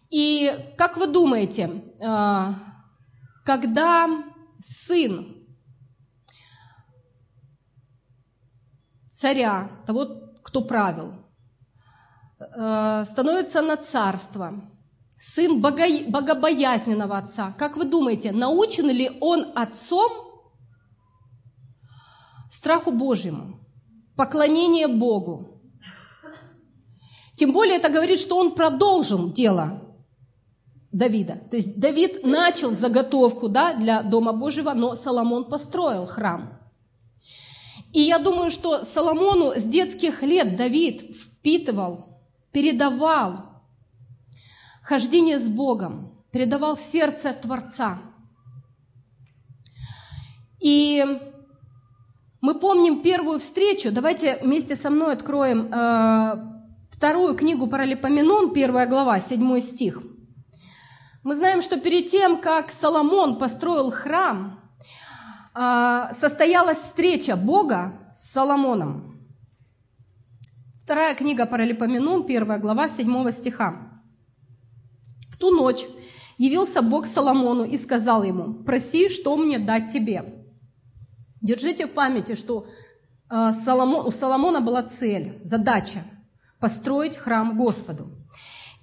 И 0.10 0.74
как 0.78 0.98
вы 0.98 1.08
думаете, 1.08 1.84
а, 2.02 2.56
когда 3.46 4.24
сын 4.60 5.46
царя, 9.10 9.70
того, 9.86 10.34
кто 10.44 10.64
правил, 10.64 11.14
а, 12.40 13.06
становится 13.06 13.62
на 13.62 13.78
царство, 13.78 14.54
сын 15.20 15.62
богобоязненного 15.62 17.18
отца, 17.18 17.54
как 17.58 17.78
вы 17.78 17.86
думаете, 17.86 18.32
научен 18.32 18.90
ли 18.90 19.12
он 19.20 19.48
отцом 19.56 20.12
страху 22.52 22.92
Божьему, 22.92 23.60
поклонение 24.16 24.88
Богу? 24.88 25.62
Тем 27.36 27.52
более 27.52 27.78
это 27.78 27.90
говорит, 27.90 28.20
что 28.20 28.38
он 28.38 28.56
продолжил 28.56 29.32
дело 29.32 29.82
Давида. 30.92 31.48
То 31.52 31.58
есть 31.58 31.80
Давид 31.80 32.24
начал 32.24 32.72
заготовку 32.72 33.48
да, 33.48 33.74
для 33.74 34.02
Дома 34.02 34.34
Божьего, 34.34 34.74
но 34.74 34.96
Соломон 34.96 35.46
построил 35.46 36.08
храм. 36.08 36.60
И 37.94 38.02
я 38.02 38.20
думаю, 38.20 38.50
что 38.50 38.84
Соломону 38.84 39.54
с 39.56 39.64
детских 39.64 40.24
лет 40.24 40.56
Давид 40.56 41.16
впитывал, 41.16 42.22
передавал 42.52 43.57
хождение 44.88 45.40
с 45.40 45.50
Богом, 45.50 46.24
передавал 46.32 46.78
сердце 46.78 47.34
Творца. 47.34 48.00
И 50.60 51.04
мы 52.42 52.60
помним 52.60 53.02
первую 53.02 53.40
встречу. 53.40 53.92
Давайте 53.92 54.38
вместе 54.42 54.76
со 54.76 54.90
мной 54.90 55.14
откроем 55.14 55.70
э, 55.72 56.36
вторую 56.90 57.36
книгу 57.36 57.68
Паралипоменон, 57.68 58.54
первая 58.54 58.88
глава, 58.88 59.20
седьмой 59.20 59.62
стих– 59.62 60.02
мы 61.28 61.36
знаем, 61.36 61.62
что 61.62 61.78
перед 61.78 62.10
тем, 62.10 62.40
как 62.40 62.72
Соломон 62.72 63.38
построил 63.38 63.92
храм, 63.92 64.62
а, 65.54 66.14
состоялась 66.14 66.78
встреча 66.78 67.36
Бога 67.36 68.14
с 68.16 68.32
Соломоном. 68.32 69.28
Вторая 70.82 71.16
книга 71.16 71.46
Паралипоменон, 71.46 72.26
первая 72.26 72.60
глава, 72.60 72.88
7 72.88 73.30
стиха. 73.32 73.97
Ту 75.40 75.52
ночь 75.52 75.86
явился 76.38 76.82
Бог 76.82 77.06
Соломону 77.06 77.64
и 77.64 77.78
сказал 77.78 78.24
ему, 78.24 78.64
проси, 78.64 79.10
что 79.10 79.36
мне 79.36 79.60
дать 79.60 79.92
тебе. 79.92 80.46
Держите 81.42 81.88
в 81.88 81.92
памяти, 81.92 82.36
что 82.36 82.68
а, 83.30 83.52
у 83.52 84.12
Соломона 84.12 84.62
была 84.62 84.84
цель, 84.84 85.42
задача– 85.44 86.04
построить 86.60 87.18
храм 87.18 87.58
Господу. 87.58 88.10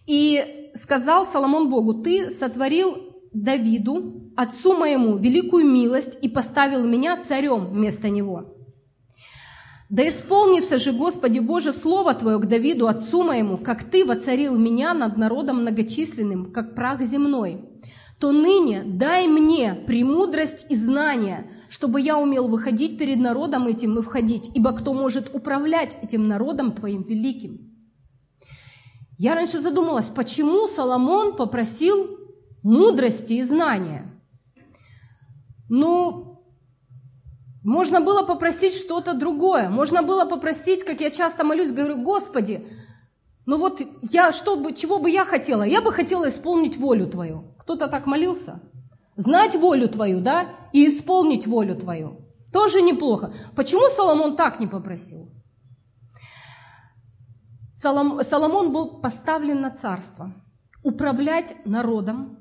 И 0.07 0.71
сказал 0.75 1.27
Соломон 1.27 1.71
Богу, 1.71 1.95
ты 1.95 2.31
сотворил 2.31 2.97
Давиду, 3.33 4.33
отцу 4.37 4.77
моему, 4.77 5.17
великую 5.17 5.65
милость 5.65 6.19
и 6.23 6.29
поставил 6.29 6.85
меня 6.85 7.21
царем 7.21 7.67
вместо 7.67 8.11
него. 8.11 8.54
Да 9.95 10.09
исполнится 10.09 10.79
же, 10.79 10.93
Господи 10.93 11.39
Боже, 11.39 11.73
слово 11.73 12.15
Твое 12.15 12.41
к 12.41 12.47
Давиду, 12.47 12.89
отцу 12.89 13.23
моему, 13.23 13.57
как 13.57 13.85
Ты 13.85 14.05
воцарил 14.05 14.59
меня 14.59 14.93
над 14.93 15.17
народом 15.17 15.61
многочисленным, 15.61 16.51
как 16.51 16.75
прах 16.75 17.01
земной. 17.01 17.65
То 18.19 18.33
ныне 18.33 18.83
дай 18.85 19.29
мне 19.29 19.73
премудрость 19.87 20.67
и 20.69 20.75
знания, 20.75 21.49
чтобы 21.69 22.01
я 22.01 22.19
умел 22.19 22.49
выходить 22.49 22.99
перед 22.99 23.21
народом 23.21 23.69
этим 23.69 23.97
и 23.97 24.03
входить, 24.03 24.51
ибо 24.57 24.73
кто 24.73 24.95
может 24.95 25.33
управлять 25.33 25.97
этим 26.03 26.27
народом 26.27 26.73
Твоим 26.73 27.05
великим? 27.05 27.73
Я 29.17 29.37
раньше 29.37 29.61
задумалась, 29.61 30.07
почему 30.07 30.67
Соломон 30.67 31.37
попросил 31.37 32.19
мудрости 32.65 33.35
и 33.35 33.45
знания. 33.45 34.13
Ну, 35.69 36.34
можно 37.65 38.03
было 38.03 38.23
попросить 38.23 38.75
что-то 38.75 39.15
другое. 39.15 39.71
Можно 39.71 40.03
было 40.03 40.27
попросить, 40.27 40.85
как 40.85 41.01
я 41.01 41.11
часто 41.11 41.45
молюсь, 41.45 41.73
говорю, 41.73 42.03
Господи, 42.03 42.69
ну 43.47 43.57
вот 43.57 43.81
я 44.03 44.33
что 44.33 44.57
бы, 44.57 44.75
чего 44.75 44.99
бы 44.99 45.11
я 45.11 45.25
хотела? 45.25 45.63
Я 45.63 45.81
бы 45.81 45.91
хотела 45.91 46.29
исполнить 46.29 46.77
волю 46.77 47.07
Твою. 47.07 47.55
Кто-то 47.59 47.89
так 47.89 48.05
молился? 48.05 48.61
Знать 49.17 49.57
волю 49.57 49.89
Твою, 49.89 50.21
да, 50.21 50.45
и 50.75 50.87
исполнить 50.87 51.47
волю 51.47 51.75
Твою. 51.77 52.21
Тоже 52.53 52.83
неплохо. 52.83 53.33
Почему 53.57 53.89
Соломон 53.89 54.37
так 54.37 54.61
не 54.61 54.67
попросил? 54.67 55.31
Соломон 57.75 58.73
был 58.73 59.01
поставлен 59.01 59.63
на 59.63 59.71
царство, 59.71 60.35
управлять 60.83 61.57
народом. 61.65 62.39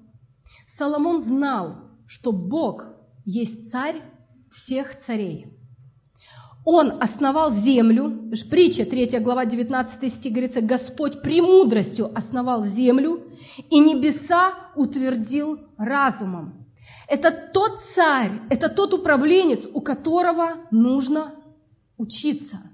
Соломон 0.67 1.21
знал, 1.21 1.75
что 2.07 2.33
Бог 2.33 2.87
есть 3.25 3.71
царь 3.71 4.01
всех 4.53 4.97
царей. 4.97 5.47
Он 6.65 7.01
основал 7.01 7.51
землю, 7.51 8.31
притча 8.49 8.85
3 8.85 9.19
глава 9.19 9.45
19 9.45 10.13
стих 10.13 10.31
говорится, 10.31 10.61
Господь 10.61 11.21
премудростью 11.21 12.09
основал 12.17 12.63
землю 12.63 13.23
и 13.69 13.79
небеса 13.79 14.53
утвердил 14.75 15.59
разумом. 15.77 16.65
Это 17.09 17.31
тот 17.31 17.81
царь, 17.81 18.31
это 18.49 18.69
тот 18.69 18.93
управленец, 18.93 19.67
у 19.73 19.81
которого 19.81 20.51
нужно 20.71 21.35
учиться– 21.97 22.59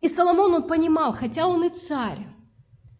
и 0.00 0.08
Соломон, 0.08 0.54
он 0.54 0.62
понимал, 0.62 1.12
хотя 1.12 1.46
он 1.46 1.64
и 1.64 1.70
царь, 1.70 2.26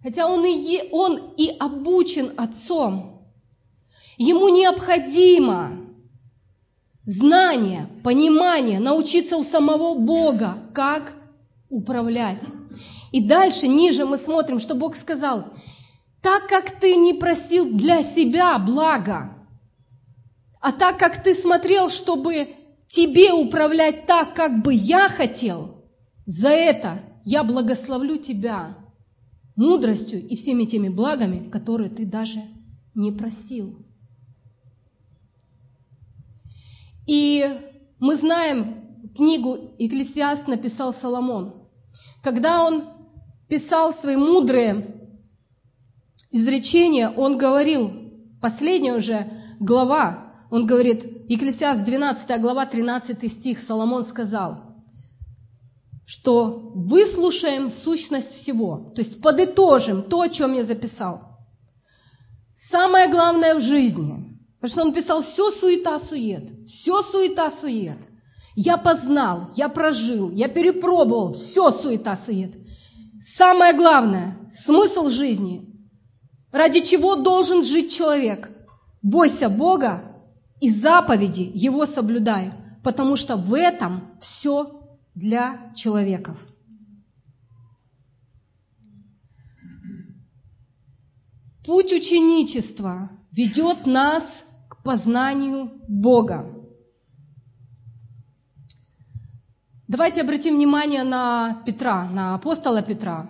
хотя 0.02 0.26
он 0.26 0.44
и, 0.44 0.88
он 0.90 1.32
и 1.36 1.56
обучен 1.58 2.32
отцом, 2.36 3.30
ему 4.16 4.48
необходимо 4.48 5.78
знание, 7.08 7.88
понимание, 8.04 8.78
научиться 8.78 9.36
у 9.36 9.42
самого 9.42 9.98
Бога, 9.98 10.58
как 10.72 11.14
управлять. 11.68 12.44
И 13.10 13.20
дальше, 13.20 13.66
ниже 13.66 14.06
мы 14.06 14.16
смотрим, 14.16 14.60
что 14.60 14.76
Бог 14.76 14.94
сказал, 14.94 15.46
так 16.22 16.46
как 16.46 16.78
ты 16.78 16.94
не 16.94 17.14
просил 17.14 17.68
для 17.68 18.04
себя 18.04 18.56
блага, 18.58 19.32
а 20.60 20.70
так 20.70 20.98
как 20.98 21.24
ты 21.24 21.34
смотрел, 21.34 21.90
чтобы 21.90 22.50
тебе 22.88 23.32
управлять 23.32 24.06
так, 24.06 24.34
как 24.34 24.62
бы 24.62 24.72
я 24.72 25.08
хотел– 25.08 25.74
за 26.28 26.50
это 26.50 27.00
я 27.24 27.42
благословлю 27.42 28.18
тебя 28.18 28.76
мудростью 29.56 30.20
и 30.20 30.36
всеми 30.36 30.66
теми 30.66 30.90
благами, 30.90 31.48
которые 31.48 31.88
ты 31.88 32.04
даже 32.04 32.42
не 32.94 33.10
просил. 33.12 33.87
И 37.08 37.58
мы 37.98 38.14
знаем, 38.14 39.10
книгу 39.16 39.74
«Экклесиаст» 39.78 40.46
написал 40.46 40.92
Соломон. 40.92 41.68
Когда 42.22 42.62
он 42.62 42.84
писал 43.48 43.92
свои 43.92 44.14
мудрые 44.14 45.10
изречения, 46.30 47.10
он 47.10 47.36
говорил, 47.36 47.90
последняя 48.40 48.92
уже 48.92 49.26
глава, 49.58 50.34
он 50.50 50.66
говорит, 50.66 51.04
Екклесиаст 51.28 51.84
12 51.84 52.40
глава, 52.40 52.64
13 52.64 53.32
стих, 53.32 53.58
Соломон 53.58 54.04
сказал– 54.04 54.64
что 56.08 56.72
выслушаем 56.74 57.70
сущность 57.70 58.32
всего, 58.32 58.92
то 58.94 59.02
есть 59.02 59.20
подытожим 59.20 60.02
то, 60.02 60.22
о 60.22 60.30
чем 60.30 60.54
я 60.54 60.64
записал. 60.64 61.36
Самое 62.54 63.10
главное 63.10 63.54
в 63.54 63.60
жизни, 63.60 64.27
потому 64.60 64.72
что 64.72 64.82
он 64.82 64.92
писал 64.92 65.22
все 65.22 65.50
суета-сует, 65.50 66.66
все 66.66 67.02
суета-сует. 67.02 67.98
Я 68.54 68.76
познал, 68.76 69.50
я 69.54 69.68
прожил, 69.68 70.30
я 70.30 70.48
перепробовал, 70.48 71.32
все 71.32 71.70
суета-сует. 71.70 72.56
Самое 73.20 73.72
главное, 73.72 74.36
смысл 74.50 75.10
жизни. 75.10 75.64
Ради 76.50 76.80
чего 76.80 77.14
должен 77.14 77.62
жить 77.62 77.94
человек? 77.94 78.50
Бойся 79.02 79.48
Бога 79.48 80.02
и 80.60 80.70
заповеди 80.70 81.50
Его 81.54 81.86
соблюдай, 81.86 82.52
потому 82.82 83.14
что 83.14 83.36
в 83.36 83.54
этом 83.54 84.18
все 84.20 84.98
для 85.14 85.72
человеков. 85.76 86.36
Путь 91.64 91.92
ученичества 91.92 93.10
ведет 93.30 93.86
нас 93.86 94.44
познанию 94.88 95.70
Бога. 95.86 96.46
Давайте 99.86 100.22
обратим 100.22 100.54
внимание 100.54 101.02
на 101.02 101.62
Петра, 101.66 102.08
на 102.08 102.34
апостола 102.34 102.80
Петра. 102.80 103.28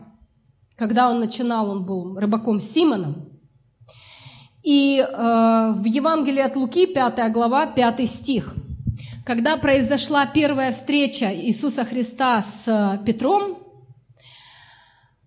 Когда 0.77 1.11
он 1.11 1.19
начинал, 1.19 1.69
он 1.69 1.85
был 1.85 2.17
рыбаком 2.17 2.61
Симоном. 2.61 3.41
И 4.63 5.01
э, 5.01 5.73
в 5.75 5.85
Евангелии 5.85 6.43
от 6.43 6.55
Луки, 6.55 6.87
5 6.87 7.33
глава, 7.33 7.67
5 7.67 8.09
стих. 8.09 8.55
Когда 9.27 9.57
произошла 9.57 10.27
первая 10.27 10.71
встреча 10.71 11.35
Иисуса 11.35 11.85
Христа 11.85 12.41
с 12.41 12.69
э, 12.69 13.05
Петром, 13.05 13.59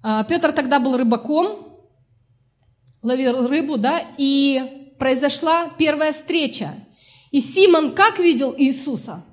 э, 0.01 0.23
Петр 0.29 0.53
тогда 0.53 0.79
был 0.79 0.95
рыбаком, 0.95 1.57
ловил 3.01 3.49
рыбу, 3.49 3.77
да, 3.77 3.99
и 4.17 4.80
произошла 5.01 5.67
первая 5.79 6.11
встреча. 6.11 6.75
И 7.31 7.41
Симон 7.41 7.95
как 7.95 8.19
видел 8.19 8.53
Иисуса? 8.55 9.25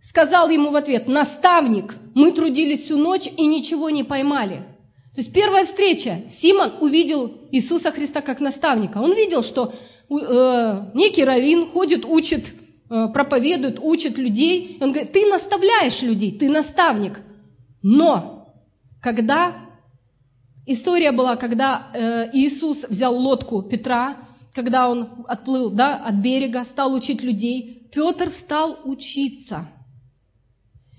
сказал 0.00 0.50
ему 0.50 0.70
в 0.70 0.76
ответ, 0.76 1.06
наставник, 1.06 1.94
мы 2.14 2.32
трудились 2.32 2.82
всю 2.82 2.96
ночь 2.96 3.28
и 3.36 3.46
ничего 3.46 3.90
не 3.90 4.02
поймали. 4.02 4.56
То 5.14 5.20
есть 5.20 5.32
первая 5.32 5.64
встреча, 5.64 6.22
Симон 6.28 6.72
увидел 6.80 7.32
Иисуса 7.52 7.92
Христа 7.92 8.20
как 8.20 8.40
наставника. 8.40 8.98
Он 8.98 9.14
видел, 9.14 9.42
что 9.44 9.72
э, 10.10 10.80
некий 10.94 11.24
раввин 11.24 11.66
ходит, 11.66 12.04
учит, 12.04 12.52
э, 12.90 13.08
проповедует, 13.12 13.78
учит 13.80 14.18
людей. 14.18 14.78
И 14.80 14.82
он 14.82 14.90
говорит, 14.90 15.12
ты 15.12 15.26
наставляешь 15.26 16.02
людей, 16.02 16.32
ты 16.32 16.48
наставник. 16.48 17.20
Но 17.82 18.54
когда 19.00 19.65
история 20.66 21.12
была, 21.12 21.36
когда 21.36 21.88
э, 21.94 22.30
Иисус 22.32 22.84
взял 22.88 23.16
лодку 23.16 23.62
Петра, 23.62 24.16
когда 24.52 24.88
он 24.88 25.24
отплыл 25.28 25.70
да, 25.70 25.96
от 25.96 26.16
берега, 26.16 26.64
стал 26.64 26.92
учить 26.92 27.22
людей, 27.22 27.88
Петр 27.92 28.30
стал 28.30 28.78
учиться– 28.84 29.68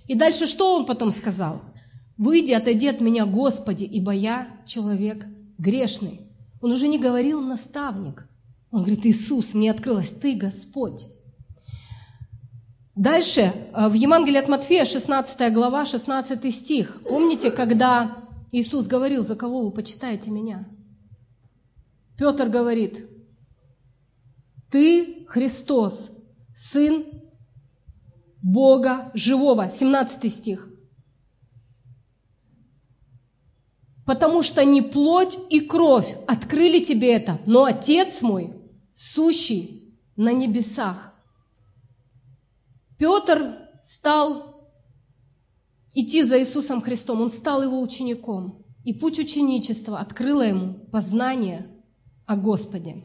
и 0.08 0.15
дальше 0.15 0.47
что 0.47 0.75
он 0.75 0.86
потом 0.86 1.12
сказал? 1.12 1.62
«Выйди, 2.17 2.53
отойди 2.53 2.88
от 2.88 3.01
меня, 3.01 3.25
Господи, 3.25 3.84
ибо 3.84 4.12
я 4.12 4.47
человек 4.65 5.25
грешный». 5.58 6.21
Он 6.62 6.71
уже 6.71 6.88
не 6.88 6.97
говорил 6.97 7.41
наставник. 7.41 8.27
Он 8.71 8.82
говорит, 8.82 9.06
Иисус, 9.06 9.53
мне 9.53 9.69
открылось, 9.69 10.10
Ты 10.10 10.34
Господь. 10.34 11.06
Дальше, 12.95 13.53
э, 13.73 13.88
в 13.89 13.93
Евангелии 13.93 14.39
от 14.39 14.47
Матфея, 14.47 14.86
16 14.86 15.53
глава, 15.53 15.86
16 15.86 16.51
стих. 16.51 17.01
Помните, 17.08 17.51
когда 17.51 18.17
Иисус 18.51 18.88
говорил, 18.88 19.23
за 19.23 19.36
кого 19.36 19.63
вы 19.63 19.71
почитаете 19.71 20.31
меня? 20.31 20.67
Петр 22.17 22.49
говорит, 22.49 23.07
ты 24.69 25.25
Христос, 25.27 26.12
Сын 26.55 27.05
Бога 28.41 29.12
живого. 29.13 29.69
17 29.69 30.33
стих. 30.33 30.69
Потому 34.05 34.41
что 34.41 34.63
не 34.63 34.81
плоть 34.81 35.38
и 35.49 35.60
кровь 35.60 36.15
открыли 36.27 36.83
тебе 36.83 37.13
это, 37.13 37.39
но 37.45 37.65
Отец 37.65 38.21
мой, 38.21 38.53
сущий 38.95 39.93
на 40.15 40.31
небесах. 40.31 41.13
Петр 42.97 43.57
стал 43.83 44.46
идти 45.97 46.21
за 46.23 46.39
Иисусом 46.39 46.81
Христом, 46.81 47.21
он 47.21 47.31
стал 47.31 47.63
его 47.63 47.81
учеником. 47.81 48.63
И 48.83 48.93
путь 48.93 49.19
ученичества 49.19 49.99
открыло 49.99 50.43
ему 50.43 50.75
познание 50.91 51.67
о 52.25 52.38
Господе. 52.38 53.03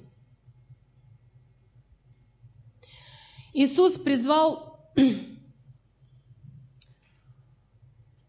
Иисус 3.55 3.95
призвал 3.95 4.93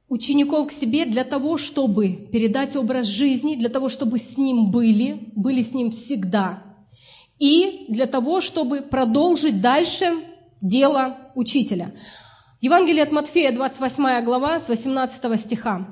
учеников 0.07 0.69
к 0.69 0.71
себе 0.71 1.05
для 1.05 1.25
того, 1.25 1.57
чтобы 1.57 2.13
передать 2.31 2.77
образ 2.77 3.07
жизни, 3.07 3.55
для 3.55 3.69
того, 3.69 3.89
чтобы 3.89 4.17
с 4.17 4.37
ним 4.37 4.71
были, 4.71 5.33
были 5.35 5.61
с 5.61 5.73
ним 5.73 5.91
всегда, 5.91 6.63
и 7.37 7.85
для 7.89 8.05
того, 8.05 8.39
чтобы 8.39 8.81
продолжить 8.81 9.59
дальше 9.59 10.13
дело 10.61 11.17
учителя. 11.35 11.93
Евангелие 12.63 13.03
от 13.03 13.11
Матфея, 13.11 13.51
28 13.51 14.23
глава, 14.23 14.57
с 14.57 14.69
18 14.69 15.37
стиха. 15.37 15.85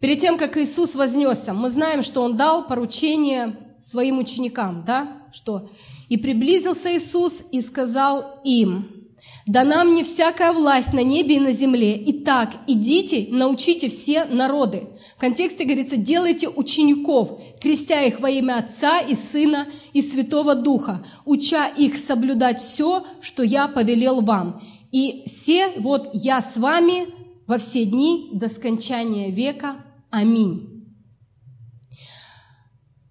Перед 0.00 0.20
тем, 0.20 0.36
как 0.36 0.56
Иисус 0.56 0.96
вознесся, 0.96 1.54
мы 1.54 1.70
знаем, 1.70 2.02
что 2.02 2.22
Он 2.22 2.36
дал 2.36 2.66
поручение 2.66 3.56
своим 3.80 4.18
ученикам, 4.18 4.82
да, 4.84 5.22
что 5.32 5.70
«И 6.08 6.16
приблизился 6.16 6.92
Иисус 6.96 7.44
и 7.52 7.60
сказал 7.60 8.40
им, 8.42 9.02
Дана 9.46 9.84
мне 9.84 10.02
всякая 10.02 10.52
власть 10.52 10.92
на 10.92 11.04
небе 11.04 11.36
и 11.36 11.40
на 11.40 11.52
земле. 11.52 12.02
Итак, 12.06 12.50
идите, 12.66 13.28
научите 13.30 13.88
все 13.88 14.24
народы. 14.24 14.88
В 15.16 15.20
контексте 15.20 15.64
говорится, 15.64 15.96
делайте 15.96 16.48
учеников, 16.48 17.40
крестя 17.60 18.02
их 18.02 18.18
во 18.18 18.30
имя 18.30 18.58
Отца 18.58 18.98
и 18.98 19.14
Сына 19.14 19.68
и 19.92 20.02
Святого 20.02 20.56
Духа, 20.56 21.04
уча 21.24 21.68
их 21.68 21.98
соблюдать 21.98 22.60
все, 22.60 23.04
что 23.20 23.44
я 23.44 23.68
повелел 23.68 24.22
вам. 24.22 24.60
И 24.92 25.24
все, 25.26 25.80
вот 25.80 26.10
я 26.12 26.40
с 26.40 26.56
вами 26.56 27.08
во 27.48 27.58
все 27.58 27.84
дни 27.84 28.30
до 28.32 28.48
скончания 28.48 29.30
века. 29.30 29.84
Аминь. 30.10 30.86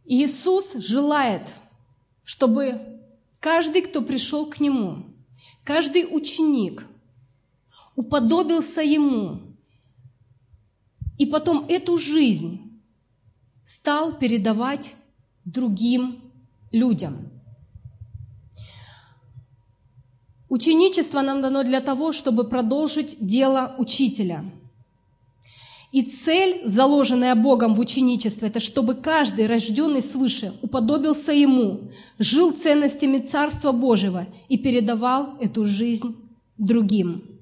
Иисус 0.05 0.73
желает, 0.75 1.49
чтобы 2.23 3.01
каждый, 3.39 3.81
кто 3.81 4.01
пришел 4.01 4.45
к 4.45 4.61
Нему, 4.61 5.11
Каждый 5.63 6.07
ученик 6.09 6.85
уподобился 7.95 8.81
ему, 8.81 9.55
и 11.19 11.25
потом 11.25 11.65
эту 11.67 11.97
жизнь 11.97 12.81
стал 13.65 14.17
передавать 14.17 14.95
другим 15.45 16.19
людям. 16.71 17.30
Ученичество 20.51 21.21
нам 21.21 21.41
дано 21.41 21.63
для 21.63 21.79
того, 21.79 22.11
чтобы 22.11 22.43
продолжить 22.43 23.15
дело 23.19 23.73
учителя– 23.77 24.43
и 25.91 26.03
цель, 26.03 26.61
заложенная 26.63 27.35
Богом 27.35 27.73
в 27.73 27.79
ученичестве, 27.81 28.47
это 28.47 28.61
чтобы 28.61 28.95
каждый, 28.95 29.45
рожденный 29.45 30.01
свыше, 30.01 30.53
уподобился 30.61 31.33
Ему, 31.33 31.91
жил 32.17 32.51
ценностями 32.51 33.17
Царства 33.19 33.73
Божьего 33.73 34.25
и 34.47 34.57
передавал 34.57 35.35
эту 35.41 35.65
жизнь 35.65 36.15
другим. 36.57 37.41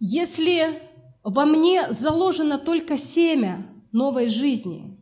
Если 0.00 0.80
во 1.22 1.44
мне 1.44 1.92
заложено 1.92 2.58
только 2.58 2.96
семя 2.96 3.66
новой 3.92 4.30
жизни, 4.30 4.98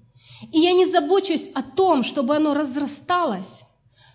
и 0.53 0.59
я 0.59 0.73
не 0.73 0.87
забочусь 0.87 1.51
о 1.55 1.63
том, 1.63 2.03
чтобы 2.03 2.35
оно 2.35 2.53
разрасталось, 2.53 3.63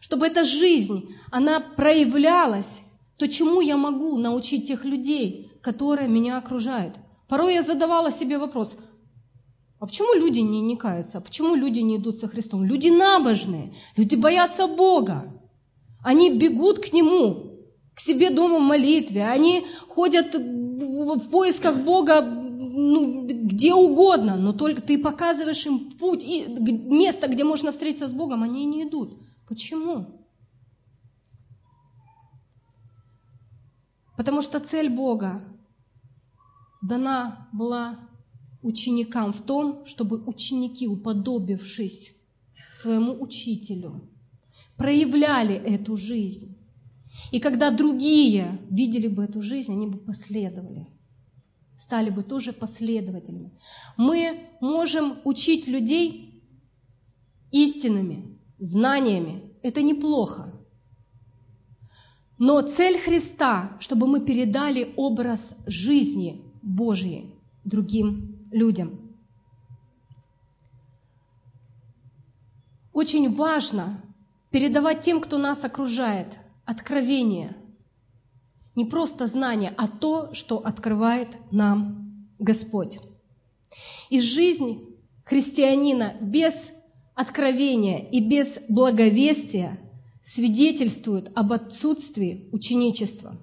чтобы 0.05 0.27
эта 0.27 0.43
жизнь, 0.43 1.09
она 1.31 1.59
проявлялась, 1.59 2.81
то 3.17 3.27
чему 3.27 3.59
я 3.59 3.75
могу 3.75 4.19
научить 4.19 4.67
тех 4.67 4.85
людей, 4.85 5.51
которые 5.63 6.07
меня 6.07 6.37
окружают. 6.37 6.93
Порой 7.27 7.55
я 7.55 7.63
задавала 7.63 8.11
себе 8.11 8.37
вопрос, 8.37 8.77
а 9.79 9.87
почему 9.87 10.13
люди 10.13 10.41
не, 10.41 10.61
не 10.61 10.77
каются? 10.77 11.21
Почему 11.21 11.55
люди 11.55 11.79
не 11.79 11.97
идут 11.97 12.17
со 12.17 12.27
Христом? 12.27 12.63
Люди 12.63 12.89
набожные, 12.89 13.73
люди 13.97 14.13
боятся 14.13 14.67
Бога. 14.67 15.23
Они 16.03 16.29
бегут 16.29 16.77
к 16.85 16.93
Нему, 16.93 17.63
к 17.95 17.99
себе 17.99 18.29
дома 18.29 18.59
в 18.59 18.61
молитве. 18.61 19.25
Они 19.25 19.65
ходят 19.89 20.35
в 20.35 21.29
поисках 21.31 21.77
Бога 21.77 22.21
ну, 22.21 23.25
где 23.25 23.73
угодно, 23.73 24.35
но 24.35 24.53
только 24.53 24.83
ты 24.83 24.99
показываешь 24.99 25.65
им 25.65 25.79
путь 25.97 26.23
и 26.23 26.45
место, 26.47 27.27
где 27.27 27.43
можно 27.43 27.71
встретиться 27.71 28.07
с 28.07 28.13
Богом, 28.13 28.43
они 28.43 28.65
не 28.65 28.83
идут. 28.83 29.17
Почему? 29.47 30.25
Потому 34.17 34.41
что 34.41 34.59
цель 34.59 34.89
Бога 34.89 35.43
дана 36.81 37.49
была 37.51 37.99
ученикам 38.61 39.33
в 39.33 39.41
том, 39.41 39.85
чтобы 39.85 40.23
ученики, 40.23 40.87
уподобившись 40.87 42.15
своему 42.71 43.21
учителю, 43.21 44.09
проявляли 44.77 45.55
эту 45.55 45.97
жизнь. 45.97 46.57
И 47.31 47.39
когда 47.39 47.71
другие 47.71 48.59
видели 48.69 49.07
бы 49.07 49.23
эту 49.23 49.41
жизнь, 49.41 49.71
они 49.71 49.87
бы 49.87 49.97
последовали, 49.99 50.87
стали 51.77 52.09
бы 52.09 52.23
тоже 52.23 52.53
последователями. 52.53 53.51
Мы 53.97 54.49
можем 54.61 55.17
учить 55.23 55.67
людей 55.67 56.43
истинами, 57.51 58.34
знаниями. 58.59 59.53
Это 59.61 59.81
неплохо. 59.81 60.53
Но 62.37 62.61
цель 62.61 62.99
Христа, 62.99 63.77
чтобы 63.79 64.07
мы 64.07 64.19
передали 64.19 64.93
образ 64.97 65.55
жизни 65.65 66.41
Божьей 66.61 67.33
другим 67.63 68.47
людям. 68.51 68.99
Очень 72.91 73.33
важно 73.35 74.01
передавать 74.51 75.01
тем, 75.01 75.19
кто 75.21 75.37
нас 75.37 75.63
окружает, 75.63 76.27
откровение. 76.65 77.55
Не 78.75 78.85
просто 78.85 79.27
знание, 79.27 79.73
а 79.77 79.87
то, 79.87 80.33
что 80.33 80.57
открывает 80.57 81.29
нам 81.51 82.29
Господь. 82.39 82.99
И 84.09 84.19
жизнь 84.19 84.95
христианина 85.23 86.13
без 86.21 86.71
откровения 87.15 88.09
и 88.09 88.19
без 88.19 88.59
благовестия 88.69 89.79
свидетельствует 90.21 91.31
об 91.35 91.53
отсутствии 91.53 92.49
ученичества. 92.51 93.37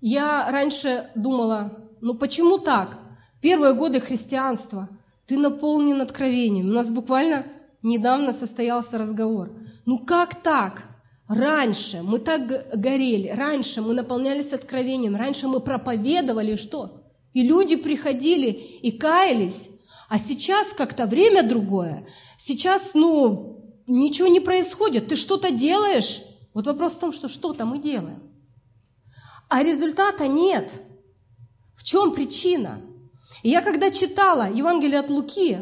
Я 0.00 0.50
раньше 0.50 1.10
думала, 1.14 1.90
ну 2.00 2.14
почему 2.14 2.58
так? 2.58 2.98
Первые 3.42 3.74
годы 3.74 4.00
христианства, 4.00 4.88
ты 5.26 5.36
наполнен 5.36 6.00
откровением. 6.00 6.70
У 6.70 6.72
нас 6.72 6.88
буквально 6.88 7.46
недавно 7.82 8.32
состоялся 8.32 8.98
разговор. 8.98 9.52
Ну 9.86 9.98
как 9.98 10.42
так? 10.42 10.84
Раньше 11.28 12.02
мы 12.02 12.18
так 12.18 12.76
горели, 12.76 13.28
раньше 13.28 13.82
мы 13.82 13.94
наполнялись 13.94 14.52
откровением, 14.52 15.14
раньше 15.14 15.46
мы 15.46 15.60
проповедовали 15.60 16.56
что? 16.56 17.04
И 17.32 17.44
люди 17.44 17.76
приходили 17.76 18.48
и 18.48 18.90
каялись, 18.90 19.70
а 20.10 20.18
сейчас 20.18 20.72
как-то 20.72 21.06
время 21.06 21.44
другое. 21.44 22.04
Сейчас, 22.36 22.94
ну, 22.94 23.80
ничего 23.86 24.26
не 24.26 24.40
происходит, 24.40 25.06
ты 25.06 25.14
что-то 25.14 25.52
делаешь. 25.52 26.22
Вот 26.52 26.66
вопрос 26.66 26.94
в 26.94 26.98
том, 26.98 27.12
что 27.12 27.28
что-то 27.28 27.64
мы 27.64 27.78
делаем. 27.78 28.20
А 29.48 29.62
результата 29.62 30.26
нет. 30.26 30.72
В 31.76 31.84
чем 31.84 32.12
причина? 32.12 32.80
И 33.44 33.50
я 33.50 33.62
когда 33.62 33.92
читала 33.92 34.52
Евангелие 34.52 34.98
от 34.98 35.10
Луки, 35.10 35.58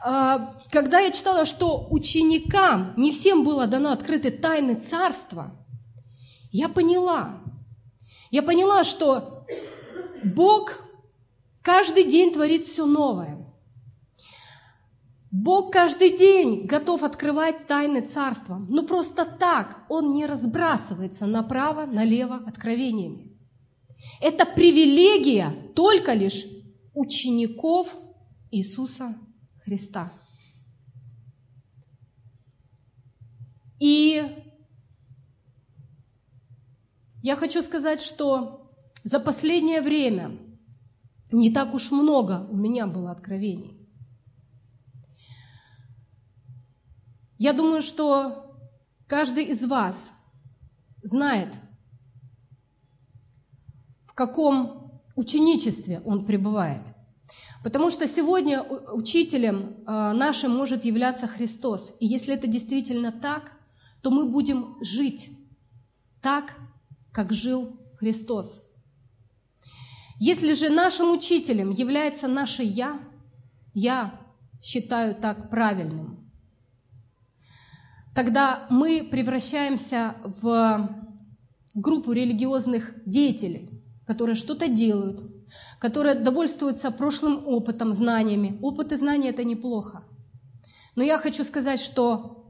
а, 0.00 0.54
когда 0.70 1.00
я 1.00 1.10
читала, 1.10 1.44
что 1.44 1.88
ученикам 1.90 2.94
не 2.96 3.10
всем 3.10 3.42
было 3.42 3.66
дано 3.66 3.90
открыты 3.90 4.30
тайны 4.30 4.76
царства, 4.76 5.50
я 6.52 6.68
поняла. 6.68 7.40
Я 8.30 8.44
поняла, 8.44 8.84
что 8.84 9.44
Бог 10.22 10.83
каждый 11.64 12.04
день 12.04 12.32
творит 12.32 12.64
все 12.64 12.86
новое. 12.86 13.44
Бог 15.30 15.72
каждый 15.72 16.16
день 16.16 16.64
готов 16.64 17.02
открывать 17.02 17.66
тайны 17.66 18.02
царства. 18.02 18.64
Но 18.68 18.84
просто 18.84 19.24
так 19.24 19.84
Он 19.88 20.12
не 20.12 20.26
разбрасывается 20.26 21.26
направо, 21.26 21.86
налево 21.86 22.36
откровениями. 22.46 23.36
Это 24.20 24.46
привилегия 24.46 25.50
только 25.74 26.12
лишь 26.12 26.46
учеников 26.92 27.96
Иисуса 28.52 29.16
Христа. 29.64 30.12
И 33.80 34.22
я 37.22 37.34
хочу 37.34 37.62
сказать, 37.62 38.00
что 38.02 38.70
за 39.02 39.18
последнее 39.18 39.80
время 39.80 40.38
не 41.34 41.50
так 41.50 41.74
уж 41.74 41.90
много 41.90 42.46
у 42.50 42.56
меня 42.56 42.86
было 42.86 43.10
откровений. 43.10 43.76
Я 47.38 47.52
думаю, 47.52 47.82
что 47.82 48.56
каждый 49.06 49.44
из 49.44 49.64
вас 49.64 50.12
знает, 51.02 51.52
в 54.06 54.14
каком 54.14 55.02
ученичестве 55.16 56.00
он 56.04 56.24
пребывает. 56.24 56.82
Потому 57.62 57.90
что 57.90 58.06
сегодня 58.06 58.62
учителем 58.62 59.84
э, 59.86 60.12
нашим 60.12 60.54
может 60.54 60.84
являться 60.84 61.26
Христос. 61.26 61.94
И 61.98 62.06
если 62.06 62.34
это 62.34 62.46
действительно 62.46 63.10
так, 63.10 63.52
то 64.02 64.10
мы 64.10 64.30
будем 64.30 64.76
жить 64.82 65.30
так, 66.20 66.54
как 67.10 67.32
жил 67.32 67.80
Христос. 67.96 68.62
Если 70.26 70.54
же 70.54 70.70
нашим 70.70 71.10
учителем 71.10 71.70
является 71.70 72.28
наше 72.28 72.62
«я», 72.62 72.98
я 73.74 74.18
считаю 74.62 75.14
так 75.14 75.50
правильным– 75.50 76.32
тогда 78.14 78.66
мы 78.70 79.06
превращаемся 79.10 80.14
в 80.24 80.88
группу 81.74 82.12
религиозных 82.12 82.94
деятелей, 83.04 83.68
которые 84.06 84.34
что-то 84.34 84.66
делают, 84.66 85.30
которые 85.78 86.14
довольствуются 86.14 86.90
прошлым 86.90 87.46
опытом, 87.46 87.92
знаниями. 87.92 88.58
Опыт 88.62 88.92
и 88.92 88.96
знания– 88.96 89.28
это 89.30 89.44
неплохо. 89.44 90.04
Но 90.96 91.02
я 91.02 91.18
хочу 91.18 91.44
сказать, 91.44 91.80
что 91.80 92.46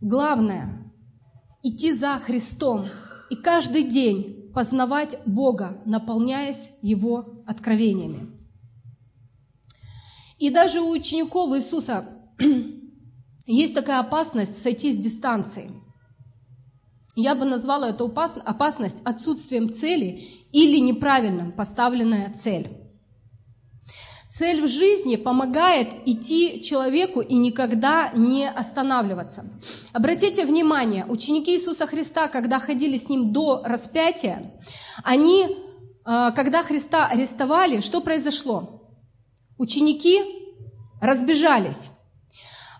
главное– 0.00 0.90
идти 1.62 1.92
за 1.92 2.18
Христом 2.20 2.88
и 3.28 3.36
каждый 3.36 3.82
день 3.82 4.41
познавать 4.54 5.18
Бога, 5.26 5.80
наполняясь 5.84 6.70
Его 6.82 7.42
откровениями. 7.46 8.30
И 10.38 10.50
даже 10.50 10.80
у 10.80 10.90
учеников 10.90 11.54
Иисуса 11.56 12.08
есть 13.46 13.74
такая 13.74 14.00
опасность 14.00 14.60
сойти 14.60 14.92
с 14.92 14.98
дистанции. 14.98 15.70
Я 17.14 17.34
бы 17.34 17.44
назвала 17.44 17.90
эту 17.90 18.06
опасность 18.06 18.98
отсутствием 19.04 19.72
цели 19.72 20.26
или 20.50 20.78
неправильно 20.78 21.50
поставленная 21.50 22.32
цель. 22.34 22.81
Цель 24.42 24.60
в 24.60 24.66
жизни 24.66 25.14
помогает 25.14 25.94
идти 26.04 26.60
человеку 26.64 27.20
и 27.20 27.36
никогда 27.36 28.10
не 28.12 28.50
останавливаться. 28.50 29.44
Обратите 29.92 30.44
внимание, 30.44 31.06
ученики 31.06 31.54
Иисуса 31.54 31.86
Христа, 31.86 32.26
когда 32.26 32.58
ходили 32.58 32.98
с 32.98 33.08
Ним 33.08 33.32
до 33.32 33.62
распятия, 33.64 34.52
они, 35.04 35.44
э, 36.04 36.32
когда 36.34 36.64
Христа 36.64 37.06
арестовали, 37.06 37.78
что 37.78 38.00
произошло? 38.00 38.82
Ученики 39.58 40.20
разбежались. 41.00 41.90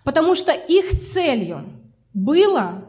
Потому 0.03 0.35
что 0.35 0.51
их 0.51 1.01
целью 1.13 1.63
было 2.13 2.83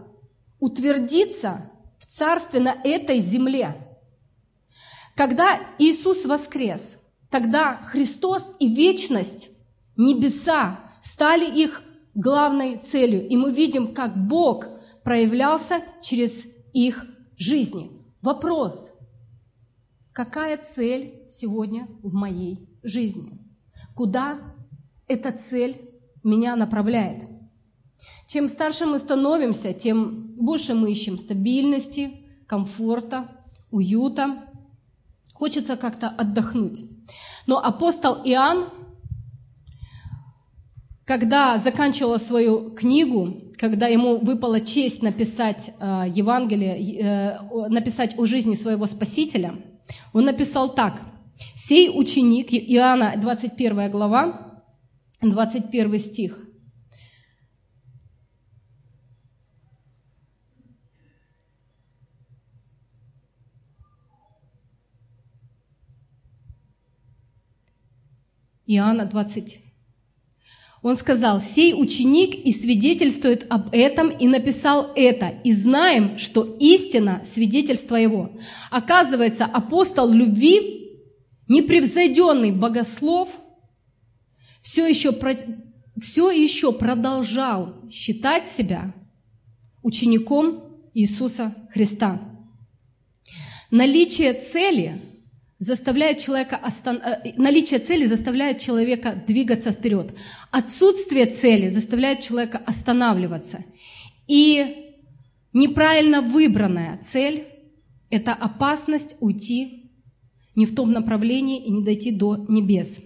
утвердиться 0.58 1.70
в 2.00 2.06
царстве 2.06 2.58
на 2.58 2.74
этой 2.82 3.20
земле. 3.20 3.76
Когда 5.14 5.60
Иисус 5.78 6.24
воскрес, 6.24 6.98
тогда 7.34 7.78
Христос 7.78 8.54
и 8.60 8.72
вечность, 8.72 9.50
небеса 9.96 10.78
стали 11.02 11.44
их 11.44 11.82
главной 12.14 12.76
целью. 12.78 13.26
И 13.26 13.36
мы 13.36 13.52
видим, 13.52 13.92
как 13.92 14.16
Бог 14.28 14.68
проявлялся 15.02 15.82
через 16.00 16.46
их 16.72 17.04
жизни. 17.36 17.90
Вопрос, 18.22 18.94
какая 20.12 20.58
цель 20.58 21.26
сегодня 21.28 21.88
в 22.04 22.14
моей 22.14 22.68
жизни? 22.84 23.36
Куда 23.96 24.38
эта 25.08 25.32
цель 25.32 25.76
меня 26.22 26.54
направляет. 26.54 27.24
Чем 28.28 28.48
старше 28.48 28.86
мы 28.86 29.00
становимся, 29.00 29.72
тем 29.72 30.36
больше 30.36 30.74
мы 30.74 30.92
ищем 30.92 31.18
стабильности, 31.18 32.12
комфорта, 32.46 33.26
уюта. 33.72 34.44
Хочется 35.32 35.76
как-то 35.76 36.08
отдохнуть. 36.08 36.93
Но 37.46 37.58
апостол 37.58 38.16
Иоанн, 38.24 38.68
когда 41.04 41.58
заканчивал 41.58 42.18
свою 42.18 42.70
книгу, 42.70 43.52
когда 43.58 43.88
ему 43.88 44.18
выпала 44.18 44.60
честь 44.60 45.02
написать 45.02 45.70
э, 45.78 46.04
Евангелие, 46.14 47.00
э, 47.02 47.68
написать 47.68 48.18
о 48.18 48.24
жизни 48.24 48.54
своего 48.54 48.86
Спасителя, 48.86 49.54
он 50.12 50.24
написал 50.24 50.74
так. 50.74 51.00
«Сей 51.54 51.90
ученик» 51.92 52.52
Иоанна, 52.52 53.14
21 53.16 53.90
глава, 53.90 54.62
21 55.20 55.98
стих. 56.00 56.43
Иоанна 68.66 69.04
20. 69.04 69.60
Он 70.82 70.96
сказал, 70.96 71.40
«Сей 71.40 71.72
ученик 71.74 72.34
и 72.34 72.52
свидетельствует 72.52 73.46
об 73.48 73.68
этом, 73.72 74.10
и 74.10 74.26
написал 74.26 74.92
это, 74.94 75.28
и 75.42 75.52
знаем, 75.52 76.18
что 76.18 76.56
истина– 76.60 77.22
свидетельство 77.24 77.96
его». 77.96 78.36
Оказывается, 78.70 79.46
апостол 79.46 80.10
любви, 80.10 81.00
непревзойденный 81.48 82.52
богослов, 82.52 83.30
все 84.60 84.86
еще, 84.86 85.12
все 85.98 86.30
еще 86.30 86.70
продолжал 86.72 87.74
считать 87.90 88.46
себя 88.46 88.92
учеником 89.82 90.64
Иисуса 90.92 91.54
Христа. 91.72 92.20
Наличие 93.70 94.34
цели– 94.34 95.00
заставляет 95.58 96.18
человека 96.18 96.56
остан... 96.56 96.96
Э, 96.96 97.32
наличие 97.36 97.80
цели 97.80 98.06
заставляет 98.06 98.58
человека 98.58 99.22
двигаться 99.26 99.72
вперед. 99.72 100.16
Отсутствие 100.50 101.26
цели 101.26 101.68
заставляет 101.68 102.20
человека 102.20 102.58
останавливаться. 102.58 103.64
И 104.26 104.94
неправильно 105.52 106.20
выбранная 106.20 106.98
цель– 107.02 107.46
это 108.10 108.32
опасность 108.32 109.16
уйти 109.20 109.90
не 110.54 110.66
в 110.66 110.74
том 110.74 110.92
направлении 110.92 111.64
и 111.64 111.70
не 111.70 111.82
дойти 111.82 112.10
до 112.10 112.46
небес. 112.48 113.00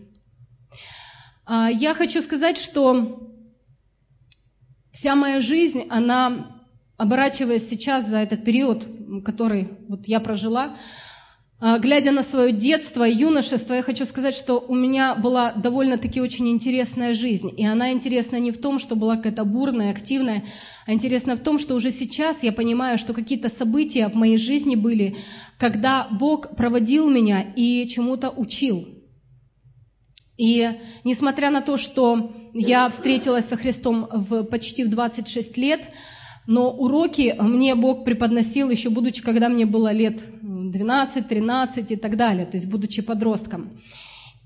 А, 1.46 1.70
я 1.70 1.94
хочу 1.94 2.20
сказать, 2.22 2.58
что 2.58 3.32
вся 4.90 5.14
моя 5.14 5.40
жизнь, 5.40 5.86
она, 5.88 6.58
оборачиваясь 6.96 7.68
сейчас 7.68 8.06
за 8.06 8.18
этот 8.18 8.44
период, 8.44 8.86
который 9.24 9.70
вот 9.88 10.06
я 10.06 10.20
прожила, 10.20 10.76
глядя 11.60 12.12
на 12.12 12.22
свое 12.22 12.52
детство 12.52 13.06
и 13.06 13.14
юношество, 13.14 13.74
я 13.74 13.82
хочу 13.82 14.06
сказать, 14.06 14.34
что 14.34 14.64
у 14.68 14.74
меня 14.74 15.16
была 15.16 15.52
довольно-таки 15.52 16.20
очень 16.20 16.48
интересная 16.48 17.14
жизнь. 17.14 17.52
И 17.56 17.66
она 17.66 17.92
интересна 17.92 18.36
не 18.36 18.52
в 18.52 18.58
том, 18.58 18.78
что 18.78 18.94
была 18.94 19.16
какая-то 19.16 19.44
бурная, 19.44 19.90
активная, 19.90 20.44
а 20.86 20.92
интересна 20.92 21.34
в 21.34 21.40
том, 21.40 21.58
что 21.58 21.74
уже 21.74 21.90
сейчас 21.90 22.44
я 22.44 22.52
понимаю, 22.52 22.96
что 22.96 23.12
какие-то 23.12 23.48
события 23.48 24.08
в 24.08 24.14
моей 24.14 24.38
жизни 24.38 24.76
были, 24.76 25.16
когда 25.58 26.06
Бог 26.10 26.54
проводил 26.54 27.10
меня 27.10 27.44
и 27.56 27.88
чему-то 27.88 28.30
учил. 28.30 28.86
И 30.36 30.70
несмотря 31.02 31.50
на 31.50 31.60
то, 31.60 31.76
что 31.76 32.32
я 32.54 32.88
встретилась 32.88 33.46
со 33.46 33.56
Христом 33.56 34.08
в, 34.12 34.44
почти 34.44 34.84
в 34.84 34.90
26 34.90 35.56
лет, 35.56 35.88
но 36.48 36.70
уроки 36.70 37.36
мне 37.38 37.74
Бог 37.74 38.04
преподносил 38.04 38.70
еще 38.70 38.88
будучи, 38.88 39.22
когда 39.22 39.50
мне 39.50 39.66
было 39.66 39.92
лет 39.92 40.24
12, 40.40 41.28
13 41.28 41.90
и 41.90 41.96
так 41.96 42.16
далее, 42.16 42.46
то 42.46 42.56
есть 42.56 42.66
будучи 42.68 43.02
подростком. 43.02 43.78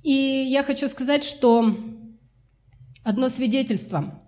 И 0.02 0.10
я 0.10 0.64
хочу 0.64 0.88
сказать, 0.88 1.22
что 1.22 1.76
одно 3.04 3.28
свидетельство. 3.28 4.20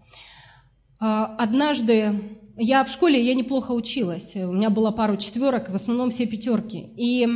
А, 1.00 1.34
однажды 1.36 2.38
я 2.56 2.84
в 2.84 2.88
школе, 2.88 3.20
я 3.20 3.34
неплохо 3.34 3.72
училась, 3.72 4.36
у 4.36 4.52
меня 4.52 4.70
было 4.70 4.92
пару 4.92 5.16
четверок, 5.16 5.68
в 5.68 5.74
основном 5.74 6.12
все 6.12 6.26
пятерки. 6.26 6.92
И 6.96 7.26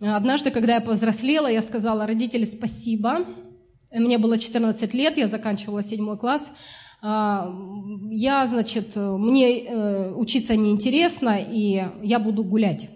однажды, 0.00 0.50
когда 0.50 0.76
я 0.76 0.80
повзрослела, 0.80 1.46
я 1.46 1.60
сказала, 1.60 2.06
родители, 2.06 2.46
спасибо. 2.46 3.26
Мне 3.92 4.16
было 4.16 4.38
14 4.38 4.94
лет, 4.94 5.18
я 5.18 5.26
заканчивала 5.26 5.82
седьмой 5.82 6.16
класс. 6.16 6.52
А, 7.00 7.54
я, 8.10 8.46
значит, 8.46 8.96
мне 8.96 9.64
э, 9.64 10.12
учиться 10.12 10.56
неинтересно, 10.56 11.38
и 11.38 11.84
я 12.02 12.18
буду 12.18 12.44
гулять. 12.44 12.90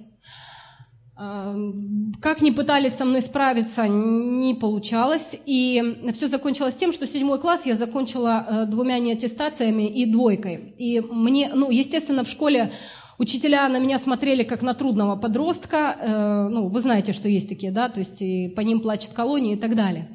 Как 1.14 2.40
ни 2.40 2.50
пытались 2.50 2.94
со 2.94 3.04
мной 3.04 3.22
справиться, 3.22 3.86
не 3.86 4.54
получалось. 4.54 5.36
И 5.46 6.10
все 6.14 6.26
закончилось 6.26 6.74
тем, 6.74 6.90
что 6.90 7.06
седьмой 7.06 7.38
класс 7.38 7.64
я 7.64 7.76
закончила 7.76 8.44
э, 8.44 8.66
двумя 8.66 8.98
неаттестациями 8.98 9.84
и 9.84 10.06
двойкой. 10.06 10.74
И 10.78 11.00
мне, 11.00 11.50
ну, 11.54 11.70
естественно, 11.70 12.24
в 12.24 12.28
школе 12.28 12.72
Учителя 13.18 13.68
на 13.68 13.78
меня 13.78 14.00
смотрели 14.00 14.42
как 14.42 14.62
на 14.62 14.74
трудного 14.74 15.14
подростка. 15.14 15.96
Э, 16.00 16.48
ну, 16.50 16.66
вы 16.68 16.80
знаете, 16.80 17.12
что 17.12 17.28
есть 17.28 17.48
такие, 17.48 17.70
да, 17.70 17.88
то 17.88 18.00
есть 18.00 18.18
по 18.56 18.62
ним 18.62 18.80
плачет 18.80 19.12
колония 19.12 19.54
и 19.54 19.58
так 19.58 19.76
далее. 19.76 20.08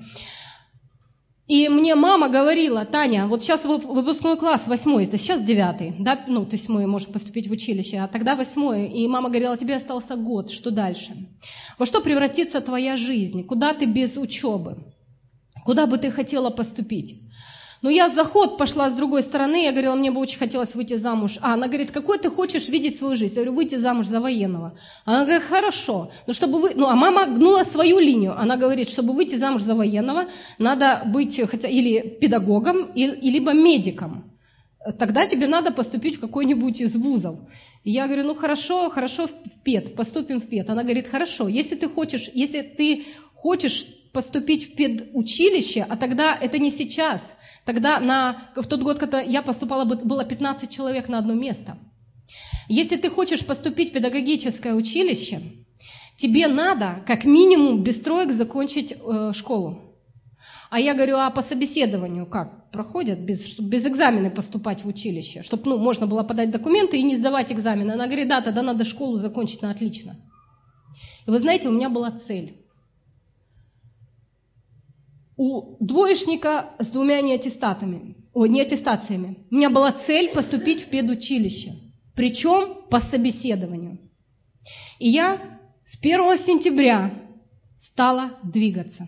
И 1.48 1.70
мне 1.70 1.96
мама 1.96 2.28
говорила, 2.28 2.84
Таня, 2.84 3.26
вот 3.26 3.42
сейчас 3.42 3.64
выпускной 3.64 4.36
класс 4.36 4.68
восьмой, 4.68 5.06
это 5.06 5.18
сейчас 5.18 5.42
девятый, 5.42 5.96
да, 5.98 6.20
ну, 6.28 6.46
то 6.46 6.58
есть 6.58 6.68
мы 6.68 6.86
можем 6.88 7.14
поступить 7.14 7.48
в 7.48 7.52
училище, 7.52 8.00
а 8.00 8.08
тогда 8.10 8.36
восьмой. 8.36 8.88
И 8.88 9.08
мама 9.08 9.30
говорила, 9.30 9.58
тебе 9.58 9.78
остался 9.78 10.18
год, 10.18 10.52
что 10.52 10.72
дальше? 10.72 11.14
Во 11.78 11.86
что 11.86 12.02
превратится 12.02 12.60
твоя 12.60 12.98
жизнь? 12.98 13.46
Куда 13.46 13.74
ты 13.74 13.86
без 13.86 14.18
учебы? 14.18 14.78
Куда 15.64 15.88
бы 15.88 15.98
ты 15.98 16.12
хотела 16.12 16.50
поступить? 16.50 17.22
Но 17.82 17.90
я 17.92 18.10
за 18.10 18.24
ход 18.24 18.58
пошла 18.58 18.90
с 18.90 18.96
другой 18.96 19.22
стороны, 19.22 19.64
я 19.64 19.72
говорила, 19.72 19.96
мне 19.96 20.10
бы 20.10 20.20
очень 20.20 20.40
хотелось 20.40 20.74
выйти 20.74 20.96
замуж. 20.96 21.38
А 21.42 21.54
она 21.54 21.68
говорит, 21.68 21.92
какой 21.92 22.18
ты 22.18 22.30
хочешь 22.30 22.70
видеть 22.70 22.98
свою 22.98 23.16
жизнь? 23.16 23.36
Я 23.36 23.44
говорю, 23.44 23.54
выйти 23.54 23.76
замуж 23.76 24.08
за 24.08 24.20
военного. 24.20 24.78
Она 25.06 25.26
говорит, 25.26 25.44
хорошо. 25.44 26.10
Ну, 26.26 26.34
чтобы 26.34 26.60
вы... 26.60 26.72
ну 26.76 26.88
а 26.88 26.96
мама 26.96 27.26
гнула 27.26 27.64
свою 27.64 28.00
линию. 28.00 28.38
Она 28.38 28.58
говорит, 28.58 28.90
чтобы 28.90 29.14
выйти 29.14 29.36
замуж 29.36 29.62
за 29.62 29.76
военного, 29.76 30.26
надо 30.58 31.04
быть 31.06 31.40
хотя 31.50 31.68
или 31.68 32.00
педагогом, 32.00 32.92
или, 32.96 33.16
либо 33.30 33.54
медиком. 33.54 34.34
Тогда 34.98 35.28
тебе 35.28 35.48
надо 35.48 35.72
поступить 35.72 36.18
в 36.18 36.20
какой-нибудь 36.20 36.82
из 36.82 36.96
вузов. 36.96 37.38
И 37.84 37.92
я 37.92 38.08
говорю, 38.08 38.24
ну 38.24 38.34
хорошо, 38.34 38.90
хорошо 38.90 39.28
в 39.28 39.64
ПЕД, 39.64 39.96
поступим 39.96 40.42
в 40.42 40.48
ПЕД. 40.48 40.72
Она 40.72 40.84
говорит, 40.84 41.08
хорошо, 41.08 41.48
если 41.48 41.76
ты 41.76 41.88
хочешь, 41.88 42.32
если 42.34 42.62
ты 42.62 43.06
хочешь 43.36 43.86
поступить 44.14 44.72
в 44.72 44.76
педучилище, 44.76 45.86
а 45.88 45.96
тогда 45.96 46.36
это 46.42 46.58
не 46.58 46.72
сейчас– 46.72 47.36
Тогда 47.68 48.00
на, 48.00 48.38
в 48.56 48.66
тот 48.66 48.82
год, 48.82 48.98
когда 48.98 49.20
я 49.20 49.42
поступала, 49.42 49.84
было 49.84 50.24
15 50.24 50.70
человек 50.70 51.10
на 51.10 51.20
одно 51.20 51.34
место. 51.34 51.78
Если 52.70 52.96
ты 52.96 53.10
хочешь 53.10 53.46
поступить 53.46 53.90
в 53.90 53.92
педагогическое 53.92 54.74
училище, 54.74 55.42
тебе 56.16 56.48
надо 56.48 57.04
как 57.06 57.26
минимум 57.26 57.84
без 57.84 58.00
троек 58.00 58.32
закончить 58.32 58.94
э, 58.94 59.32
школу. 59.34 59.82
А 60.70 60.80
я 60.80 60.94
говорю, 60.94 61.18
а 61.18 61.30
по 61.30 61.42
собеседованию 61.42 62.26
как 62.26 62.72
проходят, 62.72 63.20
без, 63.20 63.46
чтобы 63.46 63.68
без 63.68 63.86
экзамена 63.86 64.30
поступать 64.30 64.86
в 64.86 64.88
училище, 64.88 65.44
чтобы 65.44 65.64
ну, 65.66 65.78
можно 65.78 66.08
было 66.08 66.24
подать 66.24 66.52
документы 66.52 66.98
и 66.98 67.04
не 67.04 67.18
сдавать 67.18 67.52
экзамены. 67.52 67.92
Она 67.92 68.06
говорит, 68.06 68.30
да, 68.30 68.40
тогда 68.40 68.62
надо 68.62 68.86
школу 68.86 69.18
закончить 69.18 69.62
на 69.62 69.72
отлично. 69.72 70.16
И 71.26 71.32
вы 71.32 71.38
знаете, 71.38 71.68
у 71.68 71.74
меня 71.74 71.90
была 71.90 72.12
цель 72.12 72.57
у 75.38 75.78
двоечника 75.80 76.72
с 76.80 76.90
двумя 76.90 77.22
неаттестатами, 77.22 78.18
о, 78.34 78.48
неаттестациями. 78.48 79.46
У 79.50 79.56
меня 79.56 79.70
была 79.70 79.92
цель 79.92 80.30
поступить 80.30 80.84
в 80.84 80.88
педучилище, 80.88 81.74
причем 82.16 82.88
по 82.90 83.00
собеседованию. 83.00 84.00
И 85.00 85.10
я 85.10 85.40
с 85.86 85.98
1 85.98 86.38
сентября 86.38 87.14
стала 87.80 88.34
двигаться. 88.44 89.08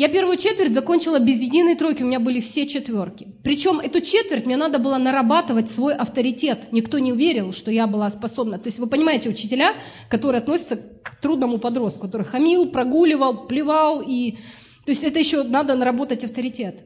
Я 0.00 0.08
первую 0.08 0.38
четверть 0.38 0.72
закончила 0.72 1.18
без 1.18 1.42
единой 1.42 1.76
тройки, 1.76 2.02
у 2.02 2.06
меня 2.06 2.20
были 2.20 2.40
все 2.40 2.66
четверки. 2.66 3.34
Причем 3.44 3.80
эту 3.80 4.00
четверть 4.00 4.46
мне 4.46 4.56
надо 4.56 4.78
было 4.78 4.96
нарабатывать 4.96 5.68
свой 5.68 5.94
авторитет. 5.94 6.72
Никто 6.72 6.98
не 6.98 7.12
уверил, 7.12 7.52
что 7.52 7.70
я 7.70 7.86
была 7.86 8.08
способна. 8.08 8.58
То 8.58 8.68
есть 8.68 8.78
вы 8.78 8.86
понимаете, 8.86 9.28
учителя, 9.28 9.74
которые 10.08 10.38
относятся 10.38 10.76
к 10.76 11.16
трудному 11.20 11.58
подростку, 11.58 12.06
который 12.06 12.24
хамил, 12.24 12.70
прогуливал, 12.70 13.46
плевал. 13.46 14.00
И... 14.00 14.38
То 14.86 14.92
есть 14.92 15.04
это 15.04 15.18
еще 15.18 15.42
надо 15.42 15.74
наработать 15.74 16.24
авторитет. 16.24 16.80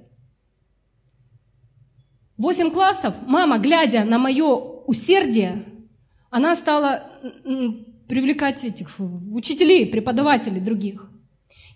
Восемь 2.37 2.72
классов, 2.72 3.14
мама, 3.29 3.59
глядя 3.59 4.03
на 4.03 4.18
мое 4.18 4.57
усердие, 4.57 5.64
она 6.31 6.57
стала 6.57 7.12
привлекать 8.09 8.64
этих 8.64 8.96
учителей, 9.31 9.87
преподавателей 9.87 10.61
других. 10.61 11.12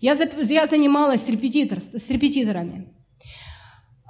Я, 0.01 0.13
я 0.13 0.67
занималась 0.67 1.27
репетитор, 1.27 1.79
с 1.79 2.09
репетиторами. 2.09 2.87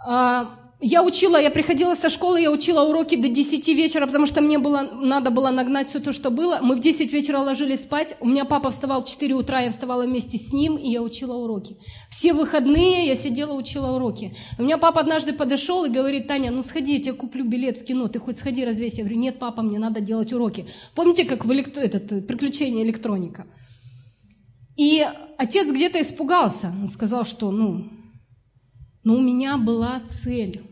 А, 0.07 0.59
я 0.81 1.03
учила, 1.03 1.35
я 1.35 1.51
приходила 1.51 1.93
со 1.93 2.09
школы, 2.09 2.39
я 2.39 2.51
учила 2.51 2.83
уроки 2.83 3.17
до 3.17 3.27
10 3.27 3.67
вечера, 3.69 4.05
потому 4.05 4.25
что 4.25 4.39
мне 4.39 4.59
было, 4.59 4.81
надо 4.81 5.29
было 5.29 5.49
нагнать 5.49 5.89
все 5.89 5.99
то, 5.99 6.13
что 6.13 6.29
было. 6.29 6.59
Мы 6.61 6.75
в 6.75 6.79
10 6.79 7.11
вечера 7.11 7.39
ложились 7.39 7.81
спать. 7.81 8.15
У 8.21 8.27
меня 8.27 8.45
папа 8.45 8.71
вставал 8.71 9.03
в 9.03 9.07
4 9.09 9.33
утра, 9.33 9.59
я 9.59 9.71
вставала 9.71 10.03
вместе 10.03 10.37
с 10.37 10.53
ним, 10.53 10.77
и 10.77 10.89
я 10.89 11.01
учила 11.01 11.35
уроки. 11.35 11.75
Все 12.09 12.31
выходные 12.31 13.07
я 13.07 13.17
сидела, 13.17 13.53
учила 13.53 13.95
уроки. 13.95 14.33
У 14.57 14.63
меня 14.63 14.77
папа 14.77 15.01
однажды 15.01 15.33
подошел 15.33 15.83
и 15.83 15.89
говорит, 15.89 16.27
Таня, 16.27 16.49
ну 16.49 16.63
сходи, 16.63 16.93
я 16.93 17.01
тебе 17.01 17.13
куплю 17.13 17.43
билет 17.43 17.79
в 17.79 17.83
кино, 17.83 18.07
ты 18.07 18.19
хоть 18.19 18.37
сходи 18.37 18.63
развейся. 18.63 18.97
Я 18.97 19.03
говорю, 19.03 19.19
нет, 19.19 19.37
папа, 19.37 19.61
мне 19.61 19.79
надо 19.79 19.99
делать 19.99 20.31
уроки. 20.31 20.65
Помните, 20.95 21.25
как 21.25 21.43
в 21.43 21.51
электро... 21.51 21.81
этот, 21.81 22.25
приключение 22.25 22.85
электроника? 22.85 23.47
И 24.79 25.05
отец 25.37 25.69
где-то 25.69 26.01
испугался. 26.01 26.67
Он 26.67 26.87
сказал, 26.87 27.25
что, 27.25 27.51
ну, 27.51 27.89
но 29.03 29.15
у 29.15 29.21
меня 29.21 29.57
была 29.57 29.99
цель. 30.07 30.63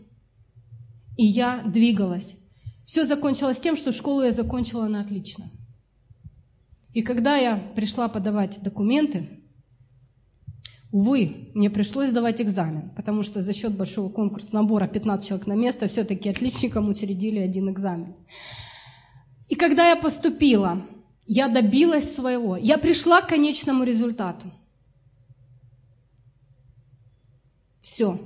И 1.18 1.26
я 1.26 1.62
двигалась. 1.66 2.38
Все 2.86 3.04
закончилось 3.04 3.60
тем, 3.60 3.76
что 3.76 3.92
школу 3.92 4.24
я 4.24 4.32
закончила 4.32 4.88
на 4.88 5.02
отлично. 5.02 5.52
И 6.94 7.02
когда 7.02 7.36
я 7.36 7.58
пришла 7.76 8.08
подавать 8.08 8.64
документы, 8.64 9.30
Увы, 10.90 11.52
мне 11.54 11.70
пришлось 11.70 12.12
сдавать 12.12 12.40
экзамен, 12.40 12.92
потому 12.96 13.22
что 13.22 13.42
за 13.42 13.52
счет 13.52 13.76
большого 13.76 14.10
конкурса 14.10 14.56
набора 14.56 14.88
15 14.88 15.28
человек 15.28 15.48
на 15.48 15.54
место 15.54 15.88
все-таки 15.88 16.30
отличникам 16.30 16.88
учредили 16.88 17.40
один 17.40 17.70
экзамен. 17.70 18.16
И 19.50 19.56
когда 19.56 19.90
я 19.90 19.98
поступила, 19.98 20.82
я 21.28 21.50
добилась 21.50 22.16
своего, 22.16 22.56
я 22.58 22.78
пришла 22.78 23.22
к 23.22 23.30
конечному 23.30 23.84
результату. 23.84 24.52
Все, 27.82 28.20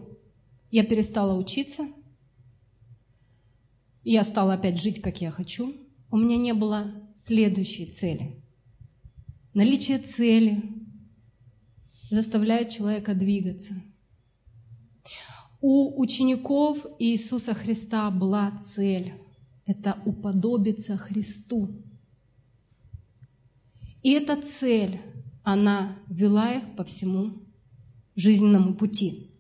я 0.70 0.84
перестала 0.84 1.38
учиться, 1.38 1.88
я 4.04 4.24
стала 4.24 4.54
опять 4.54 4.82
жить, 4.82 5.02
как 5.02 5.22
я 5.22 5.32
хочу. 5.32 5.76
У 6.10 6.18
меня 6.18 6.38
не 6.38 6.54
было 6.54 6.92
следующей 7.18 7.86
цели. 7.88 8.42
Наличие 9.54 10.00
цели 10.00 10.64
заставляет 12.10 12.70
человека 12.70 13.14
двигаться. 13.14 13.76
У 15.60 16.02
учеников 16.02 16.86
Иисуса 16.98 17.54
Христа 17.54 18.10
была 18.10 18.52
цель– 18.60 19.14
это 19.66 20.02
уподобиться 20.06 20.98
Христу. 20.98 21.84
И 24.04 24.12
эта 24.14 24.36
цель, 24.42 25.00
она 25.44 25.96
вела 26.08 26.54
их 26.54 26.76
по 26.76 26.84
всему 26.84 27.34
жизненному 28.16 28.74
пути. 28.74 29.32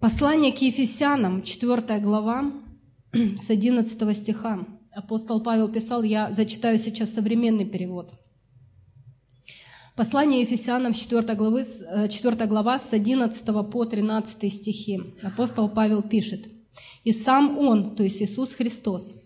Послание 0.00 0.52
к 0.52 0.58
Ефесянам, 0.58 1.42
4 1.42 1.98
глава, 2.00 2.52
с 3.12 3.50
11 3.50 4.16
стиха. 4.16 4.66
Апостол 4.92 5.40
Павел 5.40 5.68
писал, 5.68 6.02
я 6.02 6.32
зачитаю 6.32 6.78
сейчас 6.78 7.14
современный 7.14 7.64
перевод. 7.64 8.12
Послание 9.96 10.42
Ефесянам, 10.42 10.94
4 10.94 11.34
глава, 11.34 11.62
4 11.62 12.46
глава 12.46 12.78
с 12.78 12.92
11 12.92 13.70
по 13.70 13.84
13 13.84 14.52
стихи. 14.52 15.00
Апостол 15.22 15.68
Павел 15.68 16.02
пишет, 16.02 16.46
«И 17.02 17.12
сам 17.12 17.58
Он, 17.58 17.96
то 17.96 18.04
есть 18.04 18.22
Иисус 18.22 18.54
Христос, 18.54 19.16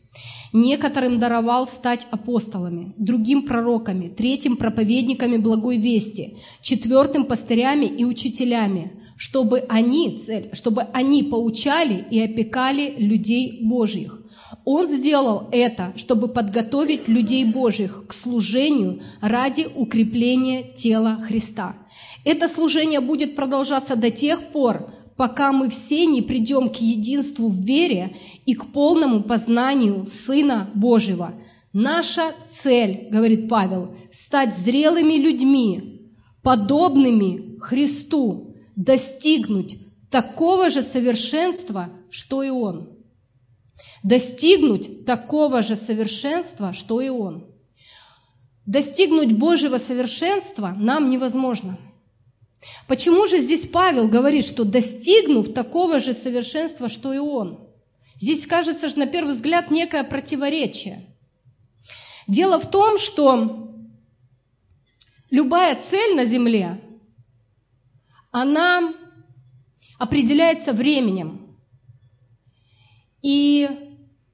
некоторым 0.53 1.19
даровал 1.19 1.67
стать 1.67 2.07
апостолами, 2.11 2.93
другим 2.97 3.43
пророками, 3.43 4.09
третьим 4.09 4.57
проповедниками 4.57 5.37
благой 5.37 5.79
вести, 5.79 6.37
четвертым 6.61 7.25
пастырями 7.25 7.87
и 7.87 8.05
учителями, 8.05 8.93
чтобы 9.17 9.65
они, 9.69 10.19
цель, 10.19 10.51
чтобы 10.53 10.83
они 10.93 11.23
поучали 11.23 12.05
и 12.11 12.21
опекали 12.21 12.95
людей 12.99 13.61
Божьих. 13.63 14.21
Он 14.65 14.87
сделал 14.87 15.49
это, 15.51 15.93
чтобы 15.97 16.29
подготовить 16.29 17.09
людей 17.09 17.45
Божьих 17.45 18.05
к 18.07 18.15
служению 18.15 19.01
ради 19.21 19.67
укрепления 19.75 20.63
тела 20.63 21.19
Христа. 21.27 21.77
Это 22.25 22.49
служение 22.49 23.01
будет 23.01 23.35
продолжаться 23.35 23.97
до 23.97 24.11
тех 24.11 24.53
пор, 24.53 24.93
пока 25.17 25.53
мы 25.53 25.69
все 25.69 26.07
не 26.07 26.23
придем 26.23 26.69
к 26.69 26.77
единству 26.77 27.49
в 27.49 27.55
вере 27.55 28.17
и 28.47 28.55
к 28.55 28.67
полному 28.73 29.23
познанию 29.23 30.07
Сына 30.07 30.71
Божьего. 30.75 31.35
Наша 31.73 32.35
цель, 32.51 33.09
говорит 33.11 33.49
Павел, 33.49 33.95
стать 34.13 34.57
зрелыми 34.57 35.15
людьми, 35.15 36.11
подобными 36.43 37.59
Христу, 37.61 38.57
достигнуть 38.77 39.79
такого 40.11 40.69
же 40.69 40.83
совершенства, 40.83 41.91
что 42.11 42.43
и 42.43 42.51
Он. 42.51 42.91
Достигнуть 44.03 45.07
такого 45.07 45.63
же 45.63 45.77
совершенства, 45.77 46.73
что 46.73 47.01
и 47.01 47.09
Он. 47.09 47.47
Достигнуть 48.67 49.33
Божьего 49.33 49.79
совершенства 49.79 50.75
нам 50.79 51.09
невозможно. 51.09 51.79
Почему 52.87 53.27
же 53.27 53.39
здесь 53.41 53.67
Павел 53.67 54.09
говорит, 54.09 54.45
что 54.45 54.65
достигнув 54.65 55.53
такого 55.53 55.99
же 55.99 56.15
совершенства, 56.15 56.89
что 56.89 57.13
и 57.13 57.19
он? 57.19 57.69
Здесь 58.21 58.47
кажется, 58.47 58.89
что 58.89 59.01
на 59.01 59.07
первый 59.07 59.33
взгляд 59.33 59.71
некое 59.71 60.05
противоречие. 60.05 61.05
Дело 62.29 62.61
в 62.61 62.71
том, 62.71 62.99
что 62.99 63.73
любая 65.31 65.75
цель 65.75 66.15
на 66.15 66.25
земле 66.25 66.81
она 68.31 68.95
определяется 69.99 70.73
временем. 70.73 71.57
И 73.23 73.69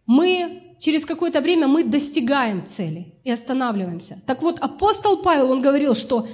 мы 0.07 0.77
через 0.79 1.05
какое-то 1.05 1.41
время 1.41 1.67
мы 1.67 1.85
достигаем 1.85 2.67
цели 2.67 3.15
и 3.25 3.31
останавливаемся. 3.31 4.23
Так 4.27 4.43
вот, 4.43 4.61
апостол 4.61 5.19
Павел, 5.19 5.51
он 5.51 5.61
говорил, 5.61 5.95
что 5.95 6.29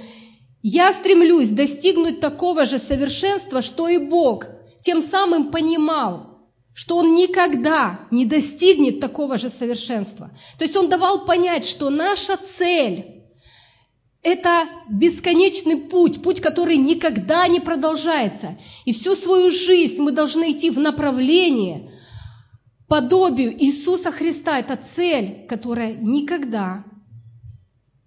я 0.67 0.93
стремлюсь 0.93 1.49
достигнуть 1.49 2.19
такого 2.19 2.65
же 2.65 2.79
совершенства, 2.79 3.61
что 3.61 3.87
и 3.87 3.99
Бог. 3.99 4.47
Тем 4.81 5.03
самым 5.03 5.51
понимал, 5.51 6.49
что 6.73 6.97
он 6.97 7.13
никогда 7.13 8.07
не 8.09 8.25
достигнет 8.25 8.99
такого 8.99 9.37
же 9.37 9.51
совершенства. 9.51 10.31
То 10.57 10.63
есть 10.63 10.75
он 10.75 10.89
давал 10.89 11.23
понять, 11.25 11.65
что 11.65 11.91
наша 11.91 12.35
цель 12.37 13.27
это 14.23 14.67
бесконечный 14.89 15.77
путь, 15.77 16.23
путь, 16.23 16.41
который 16.41 16.77
никогда 16.77 17.47
не 17.47 17.59
продолжается. 17.59 18.57
И 18.85 18.91
всю 18.91 19.15
свою 19.15 19.51
жизнь 19.51 20.01
мы 20.01 20.11
должны 20.11 20.51
идти 20.51 20.71
в 20.71 20.79
направлении 20.79 21.91
подобию 22.87 23.55
Иисуса 23.63 24.11
Христа. 24.11 24.57
Это 24.57 24.79
цель, 24.95 25.45
которая 25.47 25.93
никогда 25.93 26.85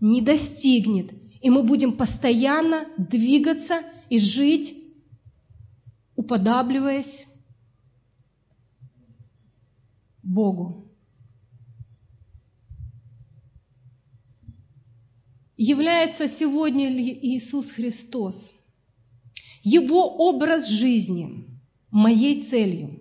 не 0.00 0.20
достигнет. 0.22 1.12
И 1.40 1.50
мы 1.50 1.62
будем 1.62 1.92
постоянно 1.92 2.86
двигаться 2.96 3.82
и 4.08 4.18
жить, 4.18 4.74
уподабливаясь 6.16 7.26
Богу. 10.22 10.88
является 15.58 16.28
сегодня 16.28 16.88
ли 16.88 17.18
Иисус 17.20 17.72
Христос, 17.72 18.52
Его 19.62 20.16
образ 20.28 20.68
жизни 20.68 21.44
моей 21.90 22.40
целью. 22.40 22.97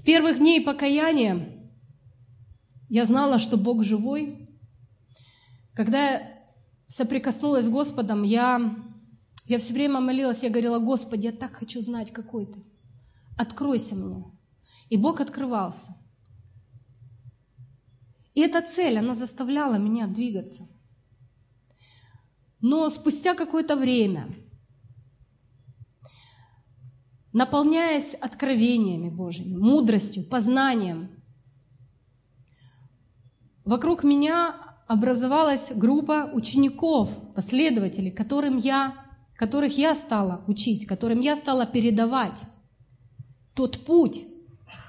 С 0.00 0.02
первых 0.02 0.38
дней 0.38 0.62
покаяния 0.62 1.46
я 2.88 3.04
знала, 3.04 3.38
что 3.38 3.58
Бог 3.58 3.84
живой. 3.84 4.48
Когда 5.74 6.12
я 6.12 6.42
соприкоснулась 6.86 7.66
с 7.66 7.68
Господом, 7.68 8.22
я, 8.22 8.76
я 9.44 9.58
все 9.58 9.74
время 9.74 10.00
молилась, 10.00 10.42
я 10.42 10.48
говорила, 10.48 10.78
Господи, 10.78 11.26
я 11.26 11.32
так 11.32 11.52
хочу 11.52 11.82
знать, 11.82 12.14
какой 12.14 12.46
Ты. 12.46 12.64
Откройся 13.36 13.94
мне. 13.94 14.24
И 14.88 14.96
Бог 14.96 15.20
открывался. 15.20 15.94
И 18.32 18.40
эта 18.40 18.62
цель, 18.62 18.96
она 18.96 19.14
заставляла 19.14 19.74
меня 19.74 20.06
двигаться. 20.06 20.66
Но 22.62 22.88
спустя 22.88 23.34
какое-то 23.34 23.76
время, 23.76 24.28
наполняясь 27.32 28.14
откровениями 28.14 29.08
Божьими, 29.08 29.56
мудростью, 29.56 30.24
познанием, 30.24 31.10
вокруг 33.64 34.02
меня 34.02 34.54
образовалась 34.88 35.70
группа 35.72 36.28
учеников, 36.32 37.10
последователей, 37.34 38.10
которым 38.10 38.58
я, 38.58 38.94
которых 39.36 39.78
я 39.78 39.94
стала 39.94 40.42
учить, 40.48 40.86
которым 40.86 41.20
я 41.20 41.36
стала 41.36 41.66
передавать 41.66 42.42
тот 43.54 43.84
путь, 43.84 44.24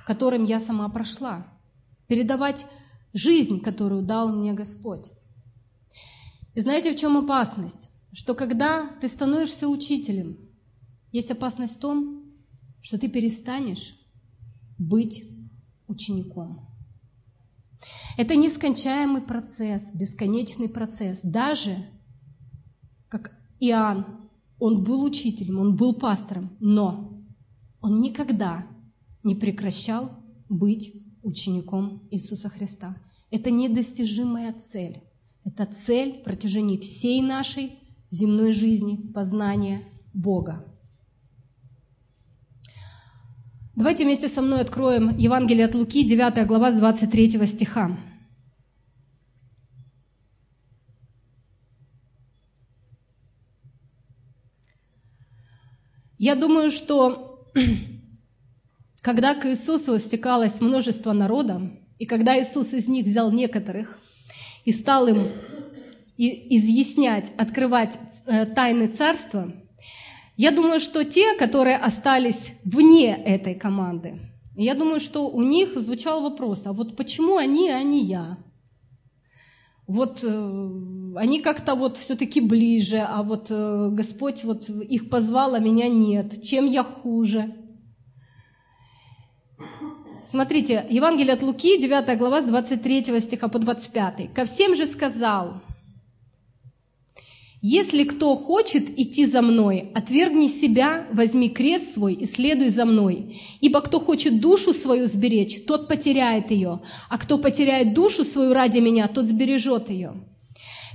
которым 0.07 0.43
я 0.45 0.59
сама 0.59 0.89
прошла, 0.89 1.47
передавать 2.07 2.65
жизнь, 3.13 3.61
которую 3.61 4.01
дал 4.01 4.35
мне 4.35 4.53
Господь. 4.53 5.11
И 6.55 6.61
знаете, 6.61 6.91
в 6.91 6.97
чем 6.97 7.17
опасность? 7.17 7.89
Что 8.13 8.33
когда 8.33 8.89
ты 8.99 9.07
становишься 9.07 9.67
учителем, 9.67 10.37
есть 11.11 11.31
опасность 11.31 11.77
в 11.77 11.79
том, 11.79 12.20
что 12.81 12.97
ты 12.97 13.07
перестанешь 13.07 13.95
быть 14.77 15.23
учеником. 15.87 16.67
Это 18.17 18.35
нескончаемый 18.35 19.21
процесс, 19.21 19.93
бесконечный 19.93 20.69
процесс. 20.69 21.19
Даже 21.23 21.77
как 23.09 23.35
Иоанн, 23.59 24.05
он 24.59 24.83
был 24.83 25.03
учителем, 25.03 25.59
он 25.59 25.75
был 25.75 25.93
пастором, 25.95 26.55
но 26.59 27.23
он 27.81 27.99
никогда 28.01 28.67
не 29.23 29.35
прекращал 29.35 30.11
быть 30.49 30.93
учеником 31.23 32.07
Иисуса 32.11 32.49
Христа. 32.49 32.95
Это 33.31 33.49
недостижимая 33.49 34.53
цель. 34.53 35.01
Это 35.43 35.65
цель 35.65 36.21
протяжении 36.23 36.77
всей 36.77 37.21
нашей 37.21 37.79
земной 38.11 38.51
жизни, 38.51 38.95
познания 39.13 39.83
Бога. 40.13 40.70
Давайте 43.81 44.03
вместе 44.03 44.29
со 44.29 44.43
мной 44.43 44.61
откроем 44.61 45.17
Евангелие 45.17 45.65
от 45.65 45.73
Луки, 45.73 46.03
9 46.03 46.45
глава 46.45 46.71
с 46.71 46.75
23 46.75 47.47
стиха. 47.47 47.97
Я 56.19 56.35
думаю, 56.35 56.69
что 56.69 57.51
когда 59.01 59.33
к 59.33 59.47
Иисусу 59.47 59.97
стекалось 59.97 60.61
множество 60.61 61.11
народа, 61.11 61.71
и 61.97 62.05
когда 62.05 62.39
Иисус 62.39 62.73
из 62.73 62.87
них 62.87 63.07
взял 63.07 63.31
некоторых 63.31 63.97
и 64.63 64.73
стал 64.73 65.07
им 65.07 65.23
изъяснять, 66.19 67.31
открывать 67.35 67.97
э, 68.27 68.45
тайны 68.45 68.89
царства, 68.89 69.51
я 70.37 70.51
думаю, 70.51 70.79
что 70.79 71.03
те, 71.03 71.35
которые 71.35 71.77
остались 71.77 72.53
вне 72.63 73.15
этой 73.15 73.55
команды, 73.55 74.19
я 74.55 74.75
думаю, 74.75 74.99
что 74.99 75.29
у 75.29 75.41
них 75.41 75.79
звучал 75.79 76.21
вопрос, 76.21 76.65
а 76.65 76.73
вот 76.73 76.95
почему 76.95 77.37
они, 77.37 77.69
а 77.69 77.81
не 77.83 78.05
я? 78.05 78.37
Вот 79.87 80.19
э, 80.23 80.71
они 81.15 81.41
как-то 81.41 81.75
вот 81.75 81.97
все-таки 81.97 82.39
ближе, 82.39 82.99
а 82.99 83.23
вот 83.23 83.47
э, 83.49 83.89
Господь 83.91 84.43
вот 84.43 84.69
их 84.69 85.09
позвал, 85.09 85.55
а 85.55 85.59
меня 85.59 85.89
нет. 85.89 86.41
Чем 86.43 86.65
я 86.65 86.83
хуже? 86.83 87.55
Смотрите, 90.25 90.85
Евангелие 90.89 91.33
от 91.33 91.41
Луки, 91.41 91.77
9 91.77 92.17
глава, 92.17 92.41
с 92.41 92.45
23 92.45 93.19
стиха 93.19 93.49
по 93.49 93.59
25. 93.59 94.33
«Ко 94.33 94.45
всем 94.45 94.75
же 94.75 94.87
сказал, 94.87 95.61
если 97.61 98.05
кто 98.05 98.35
хочет 98.35 98.89
идти 98.99 99.27
за 99.27 99.43
мной, 99.43 99.91
отвергни 99.93 100.47
себя, 100.47 101.05
возьми 101.13 101.47
крест 101.47 101.93
свой 101.93 102.15
и 102.15 102.25
следуй 102.25 102.69
за 102.69 102.85
мной. 102.85 103.39
Ибо 103.61 103.81
кто 103.81 103.99
хочет 103.99 104.41
душу 104.41 104.73
свою 104.73 105.05
сберечь, 105.05 105.63
тот 105.65 105.87
потеряет 105.87 106.49
ее, 106.49 106.81
а 107.07 107.17
кто 107.19 107.37
потеряет 107.37 107.93
душу 107.93 108.25
свою 108.25 108.53
ради 108.53 108.79
меня, 108.79 109.07
тот 109.07 109.27
сбережет 109.27 109.91
ее. 109.91 110.15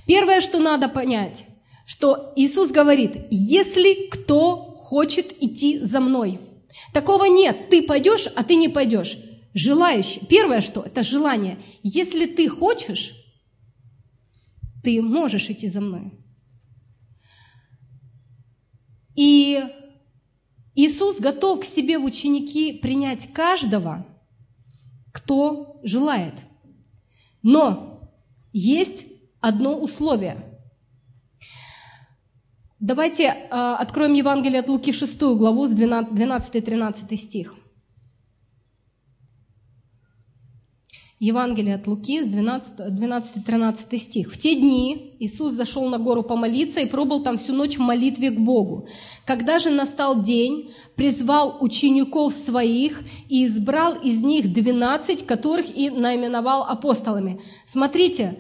Первое, 0.09 0.41
что 0.41 0.59
надо 0.59 0.89
понять, 0.89 1.45
что 1.87 2.33
Иисус 2.35 2.73
говорит, 2.73 3.13
если 3.31 4.09
кто 4.09 4.57
хочет 4.57 5.41
идти 5.41 5.79
за 5.79 6.01
мной. 6.01 6.41
Такого 6.93 7.27
нет, 7.27 7.69
ты 7.71 7.83
пойдешь, 7.83 8.27
а 8.35 8.43
ты 8.43 8.57
не 8.57 8.69
пойдешь. 8.69 9.19
Желающий. 9.55 10.21
Первое, 10.27 10.61
что 10.61 10.83
это 10.83 11.03
желание. 11.03 11.59
Если 11.83 12.27
ты 12.27 12.49
хочешь, 12.49 13.15
ты 14.83 15.01
можешь 15.01 15.49
идти 15.49 15.69
за 15.69 15.81
мной. 15.81 16.13
И 19.17 19.65
Иисус 20.75 21.19
готов 21.19 21.61
к 21.61 21.65
себе 21.65 21.99
в 21.99 22.05
ученики 22.05 22.73
принять 22.73 23.33
каждого, 23.33 24.07
кто 25.13 25.81
желает. 25.83 26.35
Но 27.43 28.13
есть 28.53 29.07
одно 29.41 29.79
условие. 29.79 30.37
Давайте 32.79 33.25
э, 33.25 33.49
откроем 33.51 34.13
Евангелие 34.13 34.61
от 34.61 34.69
Луки 34.69 34.93
6 34.93 35.23
главу 35.23 35.67
с 35.67 35.73
12-13 35.73 37.17
стих. 37.17 37.55
Евангелие 41.19 41.77
от 41.77 41.87
Луки, 41.87 42.21
12-13 42.21 43.99
стих. 43.99 44.31
«В 44.31 44.39
те 44.39 44.55
дни 44.55 45.17
Иисус 45.19 45.55
зашел 45.55 45.89
на 45.89 45.99
гору 45.99 46.23
помолиться 46.23 46.81
и 46.81 46.87
пробыл 46.87 47.23
там 47.23 47.39
всю 47.39 47.55
ночь 47.55 47.79
в 47.79 47.81
молитве 47.81 48.29
к 48.29 48.39
Богу. 48.39 48.87
Когда 49.25 49.59
же 49.59 49.71
настал 49.71 50.23
день, 50.23 50.73
призвал 50.95 51.57
учеников 51.61 52.35
своих 52.35 53.01
и 53.31 53.47
избрал 53.47 53.95
из 53.95 54.23
них 54.23 54.53
двенадцать, 54.53 55.25
которых 55.25 55.75
и 55.75 55.89
наименовал 55.89 56.65
апостолами». 56.65 57.41
Смотрите, 57.67 58.37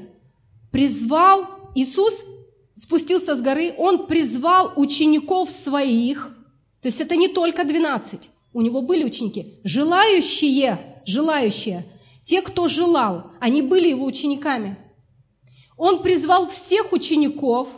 призвал 0.70 1.46
Иисус, 1.74 2.24
спустился 2.74 3.36
с 3.36 3.40
горы, 3.40 3.74
Он 3.78 4.06
призвал 4.06 4.74
учеников 4.76 5.48
своих, 5.50 6.30
то 6.82 6.88
есть 6.88 7.00
это 7.00 7.16
не 7.16 7.28
только 7.28 7.64
двенадцать, 7.64 8.28
у 8.52 8.60
Него 8.60 8.82
были 8.82 9.02
ученики, 9.02 9.54
желающие, 9.64 10.78
желающие– 11.06 11.86
те, 12.26 12.42
кто 12.42 12.66
желал, 12.66 13.30
они 13.40 13.62
были 13.62 13.88
его 13.88 14.04
учениками. 14.04 14.76
Он 15.78 16.02
призвал 16.02 16.48
всех 16.48 16.92
учеников, 16.92 17.68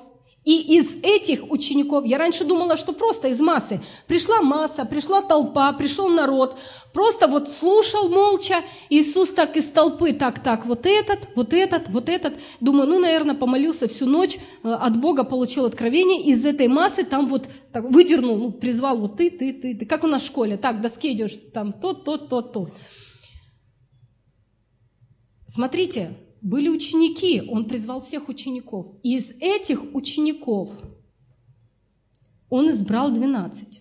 и 0.42 0.78
из 0.78 0.96
этих 1.02 1.50
учеников, 1.50 2.06
я 2.06 2.16
раньше 2.16 2.46
думала, 2.46 2.78
что 2.78 2.94
просто 2.94 3.28
из 3.28 3.38
массы, 3.40 3.82
пришла 4.06 4.40
масса, 4.40 4.86
пришла 4.86 5.20
толпа, 5.20 5.70
пришел 5.74 6.08
народ, 6.08 6.56
просто 6.94 7.28
вот 7.28 7.50
слушал 7.50 8.08
молча, 8.08 8.62
Иисус 8.88 9.34
так 9.34 9.58
из 9.58 9.66
толпы, 9.66 10.14
так, 10.14 10.42
так, 10.42 10.64
вот 10.64 10.86
этот, 10.86 11.28
вот 11.34 11.52
этот, 11.52 11.90
вот 11.90 12.08
этот. 12.08 12.38
Думаю, 12.60 12.88
ну, 12.88 12.98
наверное, 12.98 13.34
помолился 13.34 13.86
всю 13.88 14.06
ночь, 14.06 14.38
э, 14.62 14.70
от 14.70 14.98
Бога 14.98 15.24
получил 15.24 15.66
откровение, 15.66 16.22
из 16.22 16.42
этой 16.46 16.68
массы 16.68 17.04
там 17.04 17.26
вот 17.26 17.46
так, 17.70 17.84
выдернул, 17.90 18.38
ну, 18.38 18.50
призвал 18.50 18.96
вот 18.96 19.18
ты, 19.18 19.28
ты, 19.28 19.52
ты, 19.52 19.74
ты, 19.74 19.84
как 19.84 20.04
у 20.04 20.06
нас 20.06 20.22
в 20.22 20.26
школе, 20.26 20.56
так, 20.56 20.80
доске 20.80 21.12
идешь, 21.12 21.36
там 21.52 21.74
тот, 21.74 22.04
тот, 22.04 22.30
тот, 22.30 22.52
тот. 22.54 22.70
Смотрите, 25.48 26.14
были 26.42 26.68
ученики, 26.68 27.40
он 27.40 27.64
призвал 27.64 28.02
всех 28.02 28.28
учеников. 28.28 28.94
И 29.02 29.16
из 29.16 29.30
этих 29.40 29.94
учеников 29.94 30.70
он 32.50 32.70
избрал 32.70 33.10
12. 33.10 33.80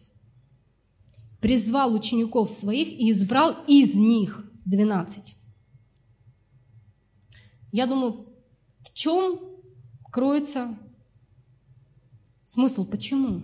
Призвал 1.41 1.93
учеников 1.93 2.49
своих 2.49 2.88
и 2.88 3.11
избрал 3.11 3.53
из 3.68 3.95
них 3.95 4.49
12. 4.65 5.36
Я 7.74 7.86
думаю, 7.86 8.28
в 8.80 8.93
чем 8.93 9.38
кроется 10.09 10.78
смысл, 12.45 12.86
почему? 12.86 13.41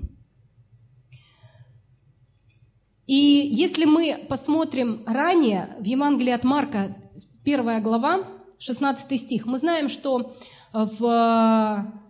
И 3.06 3.16
если 3.16 3.84
мы 3.84 4.26
посмотрим 4.30 5.04
ранее 5.06 5.76
в 5.82 5.84
Евангелии 5.84 6.32
от 6.32 6.46
Марка, 6.46 6.96
первая 7.44 7.82
глава, 7.82 8.24
16 8.60 9.20
стих. 9.20 9.46
Мы 9.46 9.58
знаем, 9.58 9.90
что 9.90 10.34
э, 10.74 10.88
в, 11.00 11.06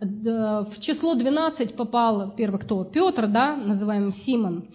э, 0.00 0.64
в 0.70 0.80
число 0.80 1.14
12 1.14 1.74
попал 1.74 2.32
первый 2.36 2.60
кто? 2.60 2.84
Петр, 2.84 3.26
да, 3.26 3.56
называемый 3.56 4.12
Симон, 4.12 4.68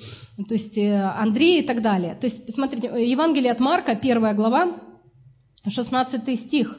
то 0.48 0.54
есть 0.54 0.78
э, 0.78 1.02
Андрей 1.02 1.62
и 1.62 1.66
так 1.66 1.82
далее. 1.82 2.16
То 2.16 2.26
есть, 2.26 2.54
смотрите, 2.54 2.88
Евангелие 3.10 3.52
от 3.52 3.60
Марка, 3.60 3.96
первая 3.96 4.34
глава, 4.34 4.74
16 5.68 6.40
стих. 6.40 6.78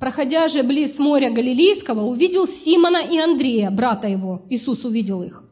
«Проходя 0.00 0.46
же 0.46 0.62
близ 0.62 1.00
моря 1.00 1.30
Галилейского, 1.30 2.02
увидел 2.02 2.46
Симона 2.46 2.98
и 2.98 3.18
Андрея, 3.18 3.70
брата 3.70 4.06
его». 4.06 4.46
Иисус 4.48 4.84
увидел 4.84 5.22
их 5.24 5.47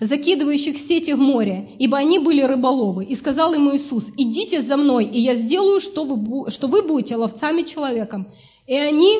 закидывающих 0.00 0.78
сети 0.78 1.12
в 1.12 1.18
море, 1.18 1.70
ибо 1.78 1.98
они 1.98 2.18
были 2.18 2.42
рыболовы. 2.42 3.04
И 3.04 3.14
сказал 3.14 3.54
ему 3.54 3.74
Иисус, 3.74 4.10
идите 4.16 4.62
за 4.62 4.76
мной, 4.76 5.04
и 5.04 5.20
я 5.20 5.34
сделаю, 5.34 5.80
что 5.80 6.04
вы, 6.04 6.50
что 6.50 6.68
вы 6.68 6.82
будете 6.82 7.16
ловцами 7.16 7.62
человеком. 7.62 8.32
И 8.66 8.74
они 8.74 9.18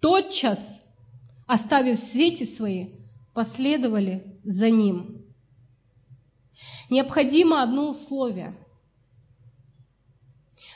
тотчас, 0.00 0.82
оставив 1.46 1.98
сети 1.98 2.44
свои, 2.44 2.88
последовали 3.32 4.40
за 4.44 4.70
ним. 4.70 5.24
Необходимо 6.90 7.62
одно 7.62 7.90
условие. 7.90 8.54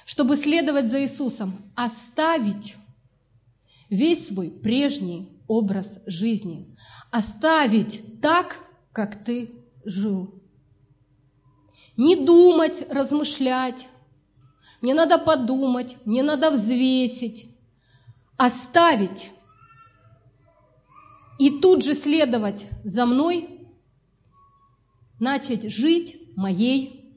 Чтобы 0.04 0.36
следовать 0.36 0.88
за 0.88 1.02
Иисусом, 1.02 1.70
оставить 1.74 2.76
весь 3.90 4.28
свой 4.28 4.50
прежний 4.50 5.28
образ 5.46 5.98
жизни. 6.06 6.76
Оставить 7.10 8.20
так, 8.20 8.67
как 8.92 9.24
ты 9.24 9.50
жил. 9.84 10.34
Не 11.96 12.16
думать, 12.16 12.86
размышлять. 12.90 13.88
Мне 14.80 14.94
надо 14.94 15.18
подумать, 15.18 15.96
мне 16.04 16.22
надо 16.22 16.50
взвесить, 16.50 17.48
оставить 18.36 19.30
и 21.38 21.50
тут 21.50 21.84
же 21.84 21.94
следовать 21.94 22.66
за 22.84 23.06
мной, 23.06 23.48
начать 25.18 25.72
жить 25.72 26.16
моей 26.36 27.16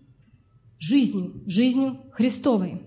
жизнью, 0.80 1.44
жизнью 1.46 2.00
Христовой. 2.12 2.82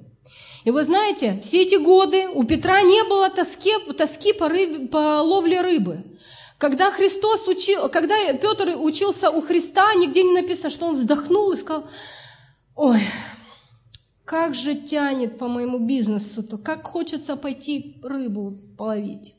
И 0.65 0.71
вы 0.71 0.85
знаете, 0.85 1.41
все 1.43 1.63
эти 1.63 1.75
годы 1.75 2.29
у 2.29 2.45
Петра 2.45 2.81
не 2.83 3.05
было 3.05 3.29
тоски, 3.31 3.71
тоски 3.97 4.33
по, 4.33 4.49
рыбе, 4.49 4.89
по 4.89 5.21
ловле 5.21 5.61
рыбы. 5.61 6.05
Когда 6.65 6.91
Христос 6.91 7.47
учил, 7.47 7.91
когда 7.91 8.15
Петр 8.33 8.75
учился 8.79 9.31
у 9.31 9.43
Христа, 9.43 9.85
нигде 9.97 10.23
не 10.23 10.33
написано, 10.33 10.71
что 10.71 10.87
он 10.87 10.95
вздохнул 10.95 11.53
и 11.53 11.59
сказал, 11.59 11.87
ой, 12.75 13.03
как 14.25 14.55
же 14.55 14.75
тянет 14.75 15.37
по 15.37 15.47
моему 15.47 15.79
бизнесу-то, 15.79 16.57
как 16.57 16.87
хочется 16.87 17.37
пойти 17.37 17.99
рыбу 18.03 18.57
половить. 18.79 19.35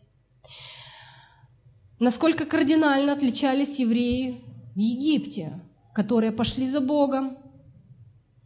Насколько 1.97 2.45
кардинально 2.45 3.13
отличались 3.13 3.80
евреи 3.80 4.43
в 4.76 4.78
Египте, 4.78 5.59
которые 5.95 6.32
пошли 6.32 6.69
за 6.69 6.80
Богом, 6.80 7.39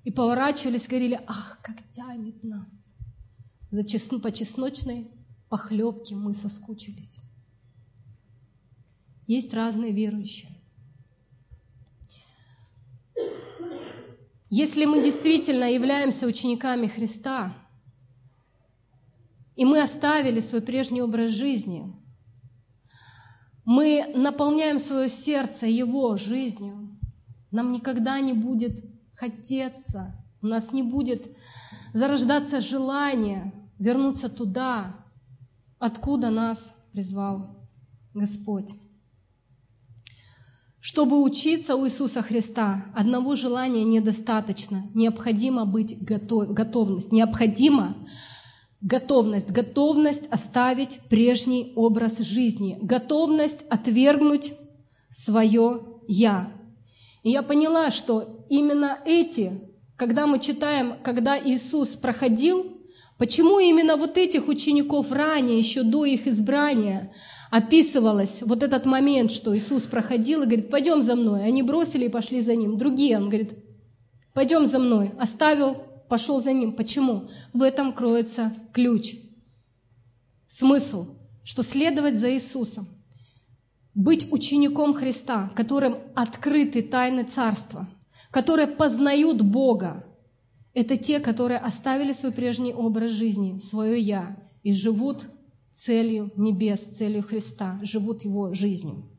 и 0.05 0.11
поворачивались, 0.11 0.87
говорили, 0.87 1.19
ах, 1.27 1.59
как 1.61 1.75
тянет 1.89 2.41
нас. 2.45 2.93
За 3.71 3.83
чесно, 3.83 4.21
по 4.21 4.31
чесночной 4.31 5.11
похлебке 5.49 6.15
мы 6.15 6.33
соскучились. 6.33 7.19
Есть 9.29 9.53
разные 9.53 9.91
верующие. 9.91 10.49
Если 14.49 14.85
мы 14.85 15.03
действительно 15.03 15.71
являемся 15.71 16.25
учениками 16.25 16.87
Христа, 16.87 17.53
и 19.55 19.65
мы 19.65 19.83
оставили 19.83 20.39
свой 20.39 20.61
прежний 20.61 21.03
образ 21.03 21.29
жизни, 21.29 21.95
мы 23.65 24.11
наполняем 24.15 24.79
свое 24.79 25.09
сердце 25.09 25.67
Его 25.67 26.17
жизнью, 26.17 26.99
нам 27.51 27.71
никогда 27.71 28.19
не 28.21 28.33
будет 28.33 28.83
хотеться, 29.13 30.25
у 30.41 30.47
нас 30.47 30.73
не 30.73 30.81
будет 30.81 31.37
зарождаться 31.93 32.61
желание 32.61 33.53
вернуться 33.77 34.27
туда, 34.27 34.95
откуда 35.77 36.31
нас 36.31 36.75
призвал 36.93 37.69
Господь. 38.15 38.73
Чтобы 40.81 41.21
учиться 41.21 41.75
у 41.75 41.85
Иисуса 41.85 42.21
Христа, 42.21 42.85
одного 42.95 43.35
желания 43.35 43.83
недостаточно. 43.83 44.83
Необходимо 44.93 45.65
быть 45.65 46.01
готов, 46.01 46.53
готовность. 46.53 47.11
Необходимо 47.11 47.97
готовность. 48.79 49.51
Готовность 49.51 50.27
оставить 50.31 51.01
прежний 51.09 51.73
образ 51.75 52.19
жизни. 52.19 52.77
Готовность 52.81 53.65
отвергнуть 53.69 54.53
свое 55.09 55.81
«я». 56.07 56.53
И 57.23 57.31
я 57.31 57.43
поняла, 57.43 57.91
что 57.91 58.45
именно 58.49 58.99
эти, 59.05 59.59
когда 59.97 60.27
мы 60.27 60.39
читаем, 60.39 60.93
когда 61.03 61.37
Иисус 61.37 61.89
проходил, 61.97 62.77
почему 63.17 63.59
именно 63.59 63.97
вот 63.97 64.17
этих 64.17 64.47
учеников 64.47 65.11
ранее, 65.11 65.59
еще 65.59 65.83
до 65.83 66.05
их 66.05 66.25
избрания, 66.27 67.11
описывалось 67.49 68.41
вот 68.41 68.63
этот 68.63 68.85
момент, 68.85 69.31
что 69.31 69.57
Иисус 69.57 69.83
проходил 69.83 70.43
и 70.43 70.45
говорит, 70.45 70.69
пойдем 70.69 71.01
за 71.01 71.15
мной. 71.15 71.43
Они 71.45 71.63
бросили 71.63 72.05
и 72.05 72.09
пошли 72.09 72.41
за 72.41 72.55
ним. 72.55 72.77
Другие, 72.77 73.17
он 73.17 73.27
говорит, 73.27 73.53
пойдем 74.33 74.67
за 74.67 74.79
мной. 74.79 75.11
Оставил, 75.19 75.75
пошел 76.07 76.39
за 76.39 76.53
ним. 76.53 76.73
Почему? 76.73 77.29
В 77.53 77.63
этом 77.63 77.93
кроется 77.93 78.53
ключ. 78.73 79.15
Смысл, 80.47 81.07
что 81.43 81.63
следовать 81.63 82.19
за 82.19 82.33
Иисусом, 82.33 82.87
быть 83.95 84.31
учеником 84.31 84.93
Христа, 84.93 85.51
которым 85.55 85.97
открыты 86.15 86.81
тайны 86.81 87.23
Царства, 87.23 87.87
которые 88.31 88.67
познают 88.67 89.41
Бога, 89.41 90.05
это 90.73 90.97
те, 90.97 91.19
которые 91.19 91.57
оставили 91.57 92.13
свой 92.13 92.31
прежний 92.31 92.73
образ 92.73 93.11
жизни, 93.11 93.59
свое 93.59 93.99
«я» 93.99 94.37
и 94.61 94.71
живут 94.73 95.25
целью 95.73 96.31
небес, 96.35 96.81
целью 96.97 97.23
Христа, 97.23 97.79
живут 97.83 98.23
Его 98.23 98.53
жизнью. 98.53 99.09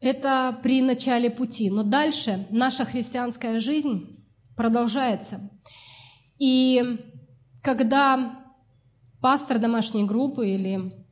Это 0.00 0.58
при 0.62 0.80
начале 0.80 1.30
пути. 1.30 1.70
Но 1.70 1.82
дальше 1.82 2.46
наша 2.50 2.84
христианская 2.84 3.58
жизнь 3.58 4.24
продолжается. 4.56 5.50
И 6.38 6.98
когда 7.62 8.44
пастор 9.20 9.58
домашней 9.58 10.04
группы 10.04 10.48
или 10.48 11.04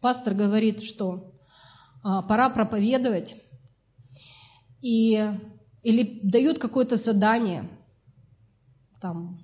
пастор 0.00 0.34
говорит, 0.34 0.82
что 0.82 1.34
а, 2.02 2.22
пора 2.22 2.50
проповедовать, 2.50 3.36
и 4.80 5.24
или 5.82 6.20
дают 6.22 6.58
какое-то 6.58 6.96
задание, 6.96 7.68
там, 9.00 9.42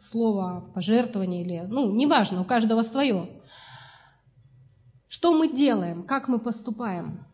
слово 0.00 0.70
пожертвование 0.74 1.42
или, 1.42 1.60
ну, 1.68 1.94
неважно, 1.94 2.40
у 2.40 2.44
каждого 2.44 2.82
свое. 2.82 3.28
Что 5.08 5.32
мы 5.32 5.52
делаем, 5.52 6.04
как 6.04 6.28
мы 6.28 6.38
поступаем? 6.38 7.24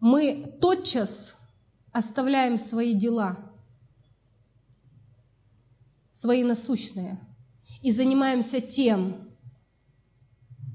Мы 0.00 0.56
тотчас 0.60 1.36
оставляем 1.92 2.58
свои 2.58 2.94
дела, 2.94 3.36
свои 6.12 6.42
насущные, 6.44 7.20
и 7.82 7.92
занимаемся 7.92 8.60
тем 8.60 9.28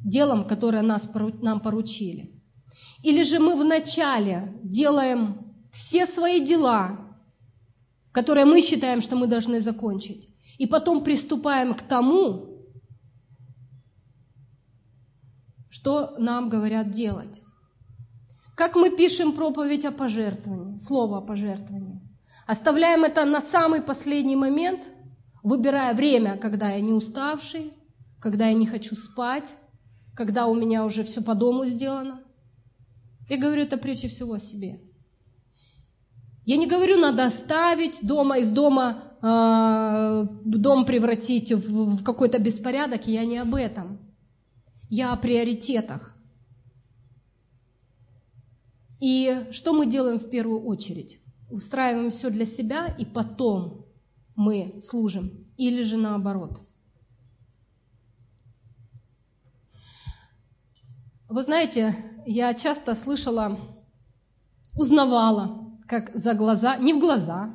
делом, 0.04 0.44
которое 0.46 0.82
нас, 0.82 1.10
нам 1.42 1.60
поручили. 1.60 2.42
Или 3.02 3.24
же 3.24 3.40
мы 3.40 3.56
вначале 3.56 4.60
делаем 4.64 5.43
все 5.74 6.06
свои 6.06 6.40
дела, 6.40 7.00
которые 8.12 8.46
мы 8.46 8.62
считаем, 8.62 9.02
что 9.02 9.16
мы 9.16 9.26
должны 9.26 9.60
закончить, 9.60 10.30
и 10.60 10.68
потом 10.68 11.04
приступаем 11.04 11.74
к 11.74 11.82
тому, 11.82 12.64
что 15.72 16.16
нам 16.20 16.48
говорят 16.48 16.92
делать. 16.92 17.42
Как 18.56 18.76
мы 18.76 18.96
пишем 18.96 19.32
проповедь 19.32 19.84
о 19.86 19.92
пожертвовании, 19.92 20.78
слово 20.78 21.18
о 21.18 21.22
пожертвовании. 21.22 22.02
Оставляем 22.46 23.04
это 23.04 23.26
на 23.26 23.42
самый 23.42 23.82
последний 23.82 24.36
момент, 24.36 24.80
выбирая 25.42 25.96
время, 25.96 26.38
когда 26.38 26.70
я 26.70 26.82
не 26.82 26.94
уставший, 26.94 27.74
когда 28.20 28.46
я 28.46 28.54
не 28.54 28.68
хочу 28.68 28.96
спать, 28.96 29.56
когда 30.16 30.46
у 30.46 30.54
меня 30.54 30.86
уже 30.86 31.04
все 31.04 31.24
по 31.24 31.34
дому 31.34 31.66
сделано. 31.66 32.22
Я 33.28 33.38
говорю 33.38 33.64
это 33.64 33.78
прежде 33.78 34.08
всего 34.08 34.34
о 34.34 34.40
себе– 34.40 34.80
я 36.46 36.58
не 36.58 36.68
говорю, 36.68 37.00
надо 37.00 37.26
оставить 37.26 38.06
дома, 38.06 38.40
из 38.40 38.52
дома 38.52 39.16
э, 39.22 40.28
дом 40.44 40.86
превратить 40.86 41.54
в, 41.54 41.98
в 41.98 42.04
какой-то 42.04 42.38
беспорядок. 42.38 43.08
Я 43.08 43.24
не 43.24 43.38
об 43.38 43.56
этом. 43.56 44.00
Я 44.90 45.14
о 45.14 45.18
приоритетах. 45.18 46.16
И 49.00 49.48
что 49.52 49.74
мы 49.74 49.86
делаем 49.86 50.20
в 50.20 50.30
первую 50.30 50.64
очередь? 50.64 51.20
Устраиваем 51.50 52.10
все 52.10 52.30
для 52.30 52.46
себя, 52.46 52.94
и 52.98 53.06
потом 53.06 53.86
мы 54.36 54.76
служим. 54.82 55.32
Или 55.56 55.84
же 55.84 55.98
наоборот. 55.98 56.62
Вы 61.30 61.42
знаете, 61.42 61.96
я 62.26 62.54
часто 62.54 62.96
слышала, 62.96 63.58
узнавала 64.76 65.63
как 65.88 66.12
за 66.16 66.34
глаза, 66.34 66.78
не 66.78 66.94
в 66.94 67.00
глаза, 67.00 67.54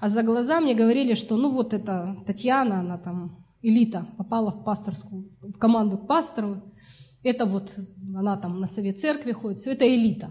а 0.00 0.08
за 0.08 0.22
глаза 0.22 0.60
мне 0.60 0.74
говорили, 0.74 1.14
что 1.14 1.36
ну 1.36 1.50
вот 1.50 1.74
эта 1.74 2.16
Татьяна, 2.26 2.80
она 2.80 2.98
там 2.98 3.44
элита, 3.62 4.06
попала 4.16 4.50
в 4.50 4.64
пасторскую, 4.64 5.30
в 5.40 5.58
команду 5.58 5.98
к 5.98 6.06
пастору, 6.06 6.62
это 7.22 7.46
вот 7.46 7.76
она 8.14 8.36
там 8.36 8.60
на 8.60 8.66
совет 8.66 9.00
церкви 9.00 9.32
ходит, 9.32 9.60
все 9.60 9.72
это 9.72 9.86
элита. 9.86 10.30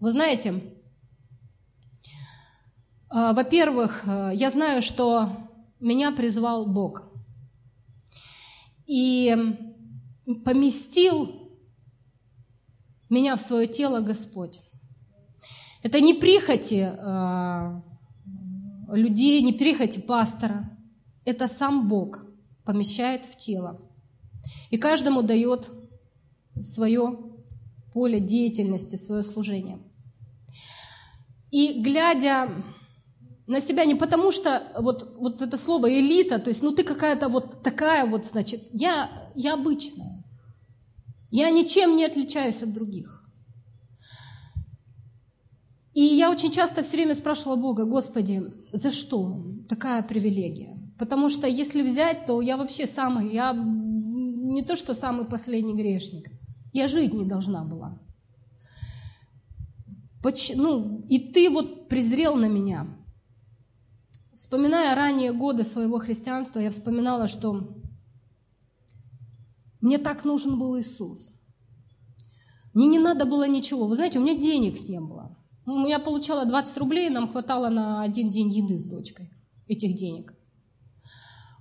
Вы 0.00 0.12
знаете, 0.12 0.62
а, 3.08 3.32
во-первых, 3.32 4.02
э, 4.06 4.32
я 4.34 4.50
знаю, 4.50 4.82
что 4.82 5.28
меня 5.78 6.10
призвал 6.12 6.66
Бог 6.66 7.12
и 8.86 9.36
поместил 10.44 11.52
меня 13.08 13.36
в 13.36 13.40
свое 13.40 13.66
тело 13.66 14.00
Господь. 14.00 14.60
Это 15.84 16.00
не 16.00 16.14
прихоти 16.14 16.90
э, 16.96 17.80
людей, 18.88 19.42
не 19.42 19.52
прихоти 19.52 19.98
пастора. 19.98 20.70
Это 21.26 21.46
сам 21.46 21.88
Бог 21.88 22.24
помещает 22.64 23.26
в 23.26 23.36
тело. 23.36 23.82
И 24.70 24.78
каждому 24.78 25.22
дает 25.22 25.70
свое 26.58 27.18
поле 27.92 28.18
деятельности, 28.18 28.96
свое 28.96 29.22
служение. 29.22 29.78
И 31.50 31.82
глядя 31.82 32.48
на 33.46 33.60
себя 33.60 33.84
не 33.84 33.94
потому, 33.94 34.32
что 34.32 34.62
вот, 34.78 35.14
вот 35.18 35.42
это 35.42 35.58
слово 35.58 36.00
элита, 36.00 36.38
то 36.38 36.48
есть, 36.48 36.62
ну 36.62 36.72
ты 36.72 36.82
какая-то 36.82 37.28
вот 37.28 37.62
такая 37.62 38.06
вот, 38.06 38.24
значит, 38.24 38.62
я, 38.70 39.30
я 39.34 39.52
обычная. 39.52 40.24
Я 41.30 41.50
ничем 41.50 41.94
не 41.96 42.06
отличаюсь 42.06 42.62
от 42.62 42.72
других. 42.72 43.23
И 45.94 46.00
я 46.00 46.30
очень 46.30 46.50
часто 46.50 46.82
все 46.82 46.96
время 46.96 47.14
спрашивала 47.14 47.56
Бога, 47.56 47.84
Господи, 47.84 48.42
за 48.72 48.90
что 48.90 49.44
такая 49.68 50.02
привилегия? 50.02 50.76
Потому 50.98 51.28
что 51.28 51.46
если 51.46 51.82
взять, 51.82 52.26
то 52.26 52.40
я 52.40 52.56
вообще 52.56 52.86
самый, 52.86 53.32
я 53.32 53.52
не 53.52 54.62
то 54.62 54.74
что 54.74 54.92
самый 54.92 55.24
последний 55.24 55.74
грешник, 55.74 56.30
я 56.72 56.88
жить 56.88 57.14
не 57.14 57.24
должна 57.24 57.64
была. 57.64 58.00
Ну, 60.56 61.04
и 61.08 61.18
ты 61.18 61.48
вот 61.50 61.88
презрел 61.88 62.34
на 62.34 62.48
меня. 62.48 62.86
Вспоминая 64.34 64.94
ранние 64.96 65.32
годы 65.32 65.62
своего 65.64 65.98
христианства, 65.98 66.58
я 66.58 66.70
вспоминала, 66.70 67.28
что 67.28 67.76
мне 69.80 69.98
так 69.98 70.24
нужен 70.24 70.58
был 70.58 70.78
Иисус. 70.78 71.32
Мне 72.72 72.88
не 72.88 72.98
надо 72.98 73.26
было 73.26 73.46
ничего. 73.46 73.86
Вы 73.86 73.94
знаете, 73.94 74.18
у 74.18 74.22
меня 74.22 74.34
денег 74.34 74.88
не 74.88 74.98
было. 74.98 75.23
Я 75.66 75.98
получала 75.98 76.44
20 76.44 76.78
рублей, 76.78 77.08
нам 77.08 77.28
хватало 77.28 77.68
на 77.68 78.02
один 78.02 78.30
день 78.30 78.50
еды 78.50 78.76
с 78.76 78.84
дочкой 78.84 79.30
этих 79.66 79.96
денег. 79.96 80.34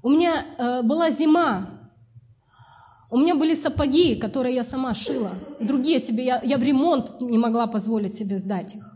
У 0.01 0.09
меня 0.09 0.45
э, 0.57 0.81
была 0.81 1.09
зима, 1.09 1.83
у 3.09 3.17
меня 3.17 3.35
были 3.35 3.53
сапоги, 3.53 4.15
которые 4.15 4.55
я 4.55 4.63
сама 4.63 4.93
шила. 4.93 5.35
Другие 5.61 5.99
себе, 5.99 6.25
я, 6.25 6.41
я 6.41 6.57
в 6.57 6.63
ремонт 6.63 7.21
не 7.21 7.37
могла 7.37 7.67
позволить 7.67 8.15
себе 8.15 8.37
сдать 8.39 8.75
их. 8.75 8.91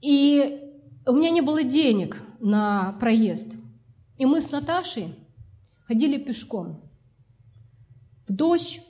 И 0.00 0.60
у 1.04 1.12
меня 1.12 1.30
не 1.30 1.40
было 1.40 1.64
денег 1.64 2.22
на 2.40 2.92
проезд. 3.00 3.56
И 4.18 4.24
мы 4.24 4.40
с 4.40 4.50
Наташей 4.50 5.14
ходили 5.86 6.16
пешком. 6.16 6.88
В 8.28 8.32
дождь, 8.32 8.80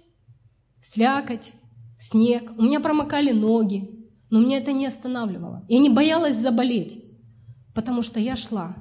в 0.81 0.87
слякоть, 0.87 1.53
в 1.99 2.03
снег. 2.03 2.53
У 2.59 2.63
меня 2.63 2.81
промокали 2.81 3.33
ноги, 3.33 4.02
но 4.33 4.41
меня 4.41 4.57
это 4.57 4.73
не 4.73 4.87
останавливало. 4.87 5.63
Я 5.69 5.79
не 5.79 5.91
боялась 5.91 6.37
заболеть, 6.39 7.05
потому 7.75 8.01
что 8.01 8.19
я 8.19 8.35
шла 8.35 8.75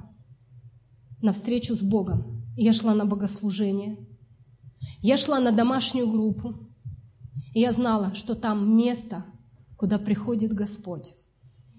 на 1.20 1.34
встречу 1.34 1.76
с 1.76 1.82
Богом. 1.82 2.42
Я 2.56 2.72
шла 2.72 2.94
на 2.94 3.04
богослужение. 3.04 3.98
Я 5.02 5.18
шла 5.18 5.40
на 5.40 5.52
домашнюю 5.52 6.08
группу. 6.08 6.54
И 7.52 7.60
я 7.60 7.72
знала, 7.72 8.14
что 8.14 8.34
там 8.34 8.78
место, 8.78 9.26
куда 9.76 9.98
приходит 9.98 10.54
Господь. 10.54 11.12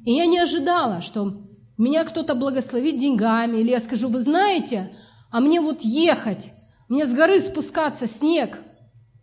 И 0.05 0.11
я 0.11 0.27
не 0.27 0.37
ожидала, 0.37 1.01
что 1.01 1.41
меня 1.75 2.03
кто-то 2.03 2.35
благословит 2.35 2.99
деньгами, 2.99 3.57
или 3.57 3.71
я 3.71 3.79
скажу, 3.79 4.07
вы 4.07 4.19
знаете, 4.19 4.91
а 5.31 5.39
мне 5.39 5.59
вот 5.59 5.81
ехать, 5.81 6.51
мне 6.89 7.07
с 7.07 7.13
горы 7.15 7.41
спускаться 7.41 8.05
снег, 8.05 8.59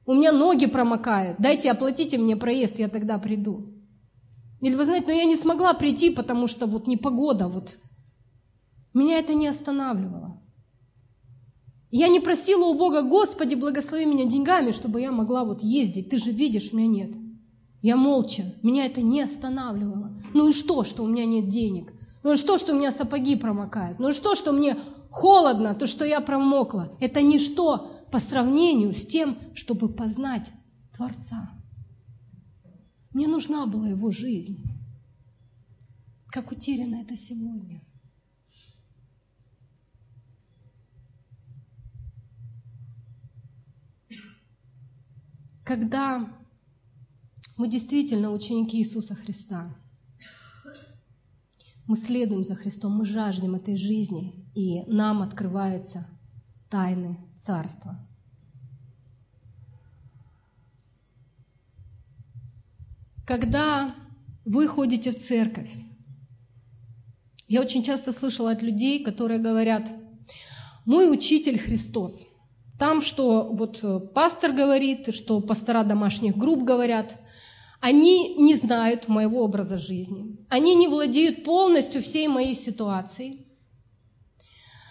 у 0.06 0.14
меня 0.14 0.32
ноги 0.32 0.66
промокают, 0.66 1.36
дайте 1.38 1.70
оплатите 1.70 2.18
мне 2.18 2.34
проезд, 2.34 2.80
я 2.80 2.88
тогда 2.88 3.16
приду. 3.16 3.79
Или 4.60 4.74
вы 4.74 4.84
знаете, 4.84 5.06
но 5.08 5.12
я 5.12 5.24
не 5.24 5.36
смогла 5.36 5.72
прийти, 5.72 6.10
потому 6.10 6.46
что 6.46 6.66
вот 6.66 6.86
непогода, 6.86 7.48
вот 7.48 7.78
меня 8.92 9.18
это 9.18 9.34
не 9.34 9.46
останавливало. 9.46 10.40
Я 11.90 12.08
не 12.08 12.20
просила 12.20 12.66
у 12.66 12.74
Бога, 12.74 13.02
Господи, 13.02 13.54
благослови 13.54 14.04
меня 14.04 14.24
деньгами, 14.24 14.70
чтобы 14.70 15.00
я 15.00 15.10
могла 15.10 15.44
вот 15.44 15.62
ездить. 15.62 16.08
Ты 16.10 16.18
же 16.18 16.30
видишь, 16.30 16.72
меня 16.72 16.86
нет. 16.86 17.16
Я 17.82 17.96
молча, 17.96 18.44
меня 18.62 18.86
это 18.86 19.00
не 19.00 19.22
останавливало. 19.22 20.12
Ну 20.34 20.48
и 20.48 20.52
что, 20.52 20.84
что 20.84 21.02
у 21.02 21.08
меня 21.08 21.24
нет 21.24 21.48
денег? 21.48 21.92
Ну 22.22 22.32
и 22.32 22.36
что, 22.36 22.58
что 22.58 22.74
у 22.74 22.78
меня 22.78 22.92
сапоги 22.92 23.34
промокают? 23.34 23.98
Ну 23.98 24.10
и 24.10 24.12
что, 24.12 24.34
что 24.34 24.52
мне 24.52 24.76
холодно, 25.10 25.74
то, 25.74 25.86
что 25.86 26.04
я 26.04 26.20
промокла? 26.20 26.92
Это 27.00 27.22
ничто 27.22 27.90
по 28.12 28.18
сравнению 28.18 28.92
с 28.92 29.06
тем, 29.06 29.36
чтобы 29.54 29.88
познать 29.88 30.50
Творца. 30.94 31.50
Мне 33.12 33.26
нужна 33.26 33.66
была 33.66 33.88
его 33.88 34.10
жизнь. 34.10 34.62
Как 36.28 36.52
утеряно 36.52 37.02
это 37.02 37.16
сегодня. 37.16 37.82
Когда 45.64 46.40
мы 47.60 47.68
действительно 47.68 48.30
ученики 48.30 48.78
Иисуса 48.78 49.14
Христа. 49.14 49.76
Мы 51.86 51.94
следуем 51.94 52.42
за 52.42 52.54
Христом, 52.54 52.96
мы 52.96 53.04
жаждем 53.04 53.54
этой 53.54 53.76
жизни, 53.76 54.50
и 54.54 54.82
нам 54.90 55.20
открываются 55.20 56.08
тайны 56.70 57.18
Царства. 57.38 58.08
Когда 63.30 63.94
вы 64.44 64.66
ходите 64.66 65.12
в 65.12 65.16
церковь, 65.16 65.70
я 67.46 67.60
очень 67.60 67.84
часто 67.84 68.10
слышала 68.10 68.50
от 68.50 68.60
людей, 68.60 69.04
которые 69.04 69.38
говорят, 69.38 69.88
мой 70.84 71.08
учитель 71.08 71.56
Христос. 71.56 72.26
Там, 72.76 73.00
что 73.00 73.48
вот 73.52 74.12
пастор 74.14 74.50
говорит, 74.50 75.14
что 75.14 75.40
пастора 75.40 75.84
домашних 75.84 76.36
групп 76.36 76.64
говорят– 76.64 77.14
они 77.80 78.34
не 78.34 78.56
знают 78.56 79.08
моего 79.08 79.42
образа 79.42 79.78
жизни. 79.78 80.36
Они 80.50 80.74
не 80.74 80.86
владеют 80.86 81.44
полностью 81.44 82.02
всей 82.02 82.28
моей 82.28 82.54
ситуацией. 82.54 83.46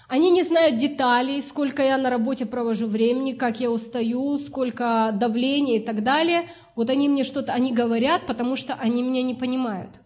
Они 0.10 0.32
не 0.32 0.42
знают 0.42 0.78
деталей, 0.78 1.40
сколько 1.40 1.84
я 1.84 1.96
на 2.00 2.10
работе 2.10 2.48
провожу 2.48 2.88
времени, 2.88 3.34
как 3.34 3.60
я 3.60 3.70
устаю, 3.70 4.40
сколько 4.40 5.16
давления 5.18 5.78
и 5.78 5.86
так 5.86 6.04
далее. 6.04 6.50
Вот 6.76 6.90
они 6.90 7.08
мне 7.08 7.24
что-то, 7.24 7.54
они 7.54 7.72
говорят, 7.72 8.26
потому 8.26 8.56
что 8.56 8.74
они 8.74 9.04
меня 9.04 9.22
не 9.22 9.36
понимают. 9.36 10.00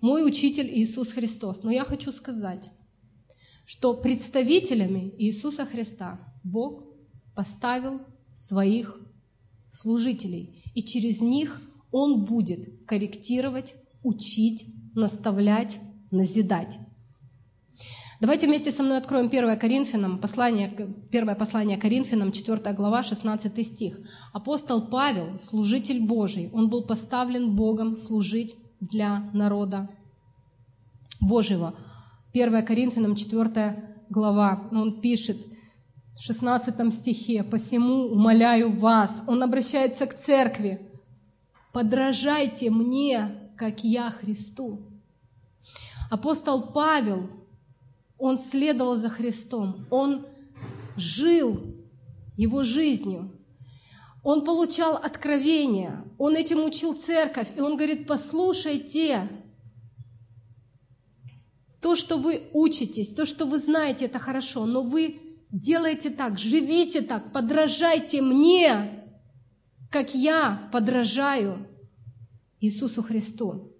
Мой 0.00 0.26
учитель 0.26 0.66
Иисус 0.72 1.12
Христос. 1.12 1.62
Но 1.62 1.70
я 1.70 1.84
хочу 1.84 2.10
сказать, 2.10 2.70
что 3.66 3.92
представителями 3.92 5.12
Иисуса 5.18 5.66
Христа 5.66 6.18
Бог 6.42 6.84
поставил 7.34 8.00
своих 8.34 8.98
служителей, 9.70 10.64
и 10.74 10.82
через 10.82 11.20
них 11.20 11.60
он 11.92 12.24
будет 12.24 12.86
корректировать, 12.86 13.74
учить, 14.02 14.64
наставлять, 14.94 15.76
назидать. 16.10 16.78
Давайте 18.20 18.48
вместе 18.48 18.72
со 18.72 18.82
мной 18.82 18.98
откроем 18.98 19.26
1 19.26 19.56
Коринфянам, 19.60 20.18
послание, 20.18 20.68
первое 21.12 21.36
послание 21.36 21.78
Коринфянам, 21.78 22.32
4 22.32 22.72
глава, 22.72 23.04
16 23.04 23.64
стих. 23.64 24.00
Апостол 24.32 24.88
Павел, 24.88 25.38
служитель 25.38 26.04
Божий, 26.04 26.50
он 26.52 26.68
был 26.68 26.82
поставлен 26.82 27.54
Богом 27.54 27.96
служить 27.96 28.56
для 28.80 29.30
народа 29.32 29.88
Божьего. 31.20 31.76
1 32.34 32.66
Коринфянам, 32.66 33.14
4 33.14 33.84
глава, 34.10 34.68
он 34.72 35.00
пишет 35.00 35.36
в 36.16 36.20
16 36.20 36.92
стихе, 36.92 37.44
«Посему 37.44 38.06
умоляю 38.06 38.72
вас». 38.72 39.22
Он 39.28 39.44
обращается 39.44 40.06
к 40.06 40.18
церкви, 40.18 40.90
подражайте 41.72 42.68
мне, 42.70 43.52
как 43.56 43.84
я 43.84 44.10
Христу. 44.10 44.90
Апостол 46.10 46.72
Павел, 46.72 47.30
он 48.18 48.38
следовал 48.38 48.96
за 48.96 49.08
Христом, 49.08 49.86
он 49.90 50.26
жил 50.96 51.60
его 52.36 52.62
жизнью, 52.62 53.32
он 54.22 54.44
получал 54.44 54.96
откровения, 54.96 56.04
он 56.18 56.34
этим 56.34 56.64
учил 56.64 56.94
церковь, 56.94 57.48
и 57.56 57.60
он 57.60 57.76
говорит, 57.76 58.06
послушайте, 58.06 59.28
то, 61.80 61.94
что 61.94 62.18
вы 62.18 62.48
учитесь, 62.52 63.14
то, 63.14 63.24
что 63.24 63.46
вы 63.46 63.58
знаете, 63.58 64.06
это 64.06 64.18
хорошо, 64.18 64.66
но 64.66 64.82
вы 64.82 65.20
делайте 65.50 66.10
так, 66.10 66.38
живите 66.38 67.00
так, 67.02 67.32
подражайте 67.32 68.20
мне, 68.20 69.04
как 69.90 70.14
я 70.14 70.68
подражаю 70.72 71.68
Иисусу 72.60 73.02
Христу. 73.02 73.72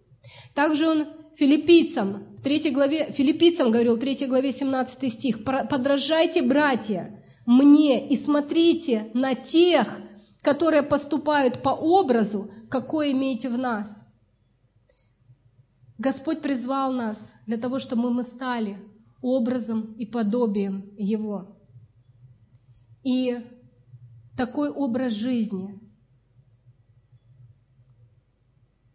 Также 0.54 0.88
он 0.88 1.08
филиппийцам, 1.38 2.24
в 2.36 2.42
3 2.42 2.70
главе, 2.72 3.12
филиппийцам 3.12 3.70
говорил, 3.70 3.94
в 3.94 4.00
3 4.00 4.26
главе 4.26 4.52
17 4.52 5.12
стих, 5.12 5.44
«Подражайте, 5.44 6.42
братья, 6.42 7.22
мне 7.46 8.08
и 8.08 8.16
смотрите 8.16 9.10
на 9.14 9.34
тех, 9.34 10.00
которые 10.42 10.82
поступают 10.82 11.62
по 11.62 11.70
образу, 11.70 12.50
какой 12.68 13.12
имеете 13.12 13.48
в 13.48 13.56
нас». 13.56 14.04
Господь 15.96 16.42
призвал 16.42 16.92
нас 16.92 17.34
для 17.46 17.56
того, 17.56 17.78
чтобы 17.78 18.10
мы 18.10 18.24
стали 18.24 18.78
образом 19.20 19.94
и 19.98 20.06
подобием 20.06 20.92
Его. 20.96 21.56
И 23.02 23.44
такой 24.36 24.70
образ 24.70 25.12
жизни 25.12 25.80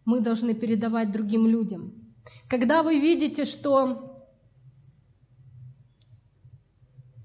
мы 0.05 0.19
должны 0.21 0.53
передавать 0.53 1.11
другим 1.11 1.47
людям. 1.47 2.02
Когда 2.47 2.83
вы 2.83 2.99
видите, 2.99 3.45
что 3.45 4.27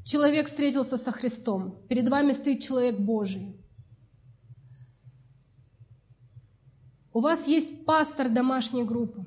человек 0.04 0.46
встретился 0.48 0.96
со 0.96 1.12
Христом, 1.12 1.82
перед 1.88 2.08
вами 2.08 2.32
стоит 2.32 2.62
человек 2.62 2.98
Божий, 2.98 3.56
у 7.12 7.20
вас 7.20 7.46
есть 7.46 7.84
пастор 7.84 8.28
домашней 8.28 8.84
группы, 8.84 9.26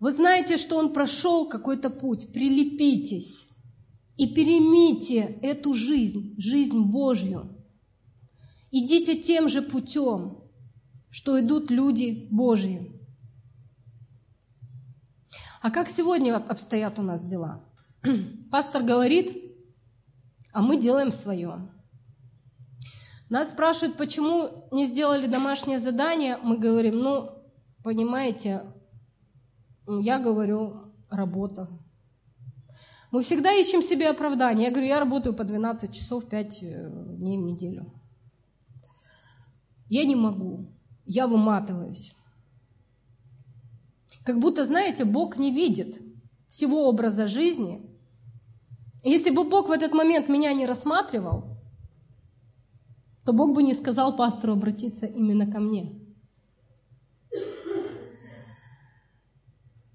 вы 0.00 0.12
знаете, 0.12 0.58
что 0.58 0.76
он 0.76 0.92
прошел 0.92 1.48
какой-то 1.48 1.90
путь, 1.90 2.32
прилепитесь 2.32 3.48
и 4.16 4.32
перемите 4.32 5.38
эту 5.42 5.74
жизнь, 5.74 6.34
жизнь 6.38 6.78
Божью. 6.82 7.56
Идите 8.70 9.16
тем 9.16 9.48
же 9.48 9.60
путем 9.60 10.47
что 11.10 11.38
идут 11.40 11.70
люди 11.70 12.28
Божьи. 12.30 12.92
А 15.60 15.70
как 15.70 15.88
сегодня 15.88 16.36
обстоят 16.36 16.98
у 16.98 17.02
нас 17.02 17.24
дела? 17.24 17.64
Пастор 18.50 18.82
говорит, 18.82 19.36
а 20.52 20.62
мы 20.62 20.80
делаем 20.80 21.12
свое. 21.12 21.68
Нас 23.28 23.50
спрашивают, 23.50 23.96
почему 23.96 24.68
не 24.70 24.86
сделали 24.86 25.26
домашнее 25.26 25.78
задание. 25.78 26.38
Мы 26.42 26.56
говорим, 26.56 26.98
ну, 27.00 27.30
понимаете, 27.82 28.62
я 29.86 30.18
говорю, 30.18 30.94
работа. 31.10 31.68
Мы 33.10 33.22
всегда 33.22 33.52
ищем 33.52 33.82
себе 33.82 34.10
оправдание. 34.10 34.66
Я 34.66 34.70
говорю, 34.70 34.88
я 34.88 35.00
работаю 35.00 35.34
по 35.34 35.44
12 35.44 35.92
часов 35.92 36.28
5 36.28 36.62
э, 36.62 36.90
дней 37.16 37.38
в 37.38 37.42
неделю. 37.42 37.92
Я 39.88 40.04
не 40.04 40.14
могу, 40.14 40.77
я 41.08 41.26
выматываюсь. 41.26 42.14
Как 44.24 44.38
будто, 44.38 44.64
знаете, 44.66 45.06
Бог 45.06 45.38
не 45.38 45.50
видит 45.50 46.00
всего 46.48 46.86
образа 46.86 47.26
жизни. 47.26 47.80
Если 49.02 49.30
бы 49.30 49.44
Бог 49.44 49.68
в 49.68 49.72
этот 49.72 49.94
момент 49.94 50.28
меня 50.28 50.52
не 50.52 50.66
рассматривал, 50.66 51.56
то 53.24 53.32
Бог 53.32 53.54
бы 53.54 53.62
не 53.62 53.72
сказал 53.74 54.16
пастору 54.16 54.52
обратиться 54.52 55.06
именно 55.06 55.50
ко 55.50 55.60
мне. 55.60 55.98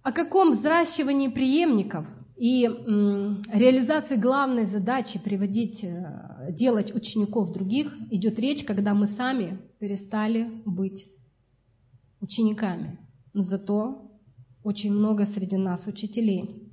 О 0.02 0.12
каком 0.12 0.52
взращивании 0.52 1.28
преемников 1.28 2.08
и 2.36 2.64
реализации 3.54 4.16
главной 4.16 4.66
задачи 4.66 5.20
приводить, 5.20 5.84
э, 5.84 6.48
делать 6.50 6.94
учеников 6.94 7.52
других 7.54 7.96
идет 8.12 8.40
речь, 8.40 8.66
когда 8.66 8.94
мы 8.94 9.08
сами 9.08 9.60
перестали 9.84 10.50
быть 10.64 11.10
учениками. 12.22 12.98
Но 13.34 13.42
зато 13.42 14.14
очень 14.64 14.94
много 14.94 15.26
среди 15.26 15.58
нас 15.58 15.88
учителей. 15.88 16.72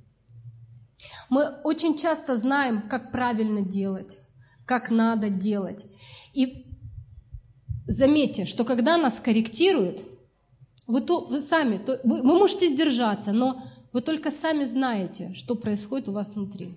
Мы 1.29 1.43
очень 1.65 1.97
часто 1.97 2.37
знаем, 2.37 2.87
как 2.87 3.11
правильно 3.11 3.63
делать, 3.63 4.19
как 4.65 4.89
надо 4.89 5.29
делать. 5.29 5.87
И 6.33 6.73
заметьте, 7.85 8.45
что 8.45 8.63
когда 8.63 8.95
нас 8.95 9.19
корректируют, 9.19 10.05
вы, 10.87 11.01
то, 11.01 11.27
вы 11.27 11.41
сами, 11.41 11.79
то, 11.79 11.99
вы, 12.05 12.21
вы 12.21 12.33
можете 12.39 12.69
сдержаться, 12.69 13.33
но 13.33 13.61
вы 13.91 14.01
только 14.01 14.31
сами 14.31 14.63
знаете, 14.63 15.33
что 15.33 15.55
происходит 15.55 16.07
у 16.07 16.13
вас 16.13 16.35
внутри. 16.35 16.75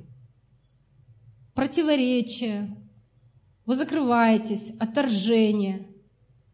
Противоречие, 1.55 2.77
вы 3.67 3.77
закрываетесь, 3.77 4.73
отторжение. 4.81 5.94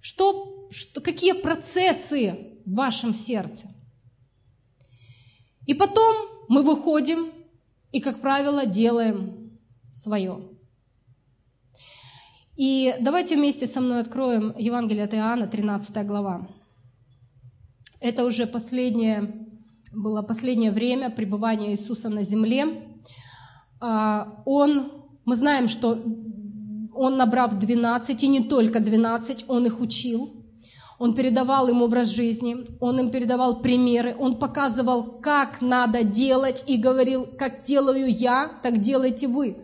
Что, 0.01 0.68
что, 0.70 1.01
какие 1.01 1.32
процессы 1.32 2.59
в 2.64 2.74
вашем 2.74 3.14
сердце? 3.14 3.68
И 5.66 5.74
потом 5.74 6.16
мы 6.48 6.62
выходим 6.62 7.32
и, 7.92 8.01
как 8.01 8.20
правило, 8.20 8.66
делаем 8.66 9.59
свое. 9.92 10.48
И 12.57 12.94
давайте 13.01 13.36
вместе 13.36 13.66
со 13.66 13.80
мной 13.80 14.01
откроем 14.01 14.55
Евангелие 14.57 15.05
от 15.05 15.14
Иоанна, 15.14 15.46
13 15.46 16.07
глава. 16.07 16.48
Это 18.01 18.24
уже 18.24 18.46
последнее, 18.46 19.48
было 19.92 20.22
последнее 20.22 20.70
время 20.70 21.11
пребывания 21.11 21.72
Иисуса 21.72 22.09
на 22.09 22.22
земле. 22.22 23.01
А, 23.80 24.42
он, 24.44 24.90
мы 25.24 25.36
знаем, 25.36 25.68
что 25.68 26.03
он, 27.03 27.16
набрав 27.16 27.59
12, 27.59 28.24
и 28.24 28.28
не 28.28 28.40
только 28.40 28.78
12, 28.78 29.46
он 29.48 29.64
их 29.64 29.80
учил. 29.80 30.44
Он 30.98 31.14
передавал 31.14 31.68
им 31.68 31.80
образ 31.80 32.09
жизни, 32.09 32.76
он 32.78 33.01
им 33.01 33.11
передавал 33.11 33.62
примеры, 33.62 34.14
он 34.18 34.38
показывал, 34.38 35.18
как 35.22 35.62
надо 35.62 36.05
делать, 36.05 36.62
и 36.66 36.76
говорил, 36.76 37.26
как 37.38 37.62
делаю 37.62 38.07
я, 38.07 38.61
так 38.62 38.80
делайте 38.80 39.28
вы. 39.28 39.57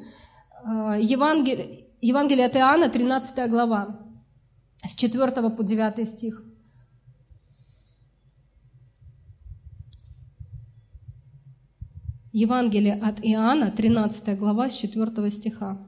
А, 0.64 0.97
Евангелие, 0.99 1.89
Евангелие 2.01 2.47
от 2.47 2.57
Иоанна, 2.57 2.89
13 2.89 3.51
глава, 3.51 4.01
с 4.82 4.95
4 4.95 5.51
по 5.51 5.62
9 5.62 6.09
стих. 6.09 6.43
Евангелие 12.32 12.95
от 12.95 13.20
Иоанна, 13.22 13.70
13 13.70 14.39
глава, 14.39 14.70
с 14.70 14.74
4 14.74 15.30
стиха. 15.30 15.87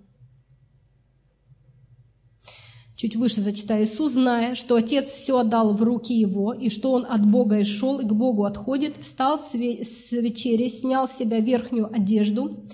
Чуть 2.98 3.14
выше 3.14 3.40
зачитаю. 3.40 3.84
Иисус, 3.84 4.14
зная, 4.14 4.56
что 4.56 4.74
Отец 4.74 5.12
все 5.12 5.38
отдал 5.38 5.72
в 5.72 5.84
руки 5.84 6.12
Его, 6.12 6.52
и 6.52 6.68
что 6.68 6.90
Он 6.90 7.06
от 7.08 7.24
Бога 7.24 7.60
и 7.60 7.62
шел, 7.62 8.00
и 8.00 8.04
к 8.04 8.12
Богу 8.12 8.44
отходит, 8.44 8.96
встал 9.00 9.38
с 9.38 9.54
вечери, 9.54 10.68
снял 10.68 11.06
с 11.06 11.12
себя 11.12 11.38
верхнюю 11.38 11.94
одежду 11.94 12.64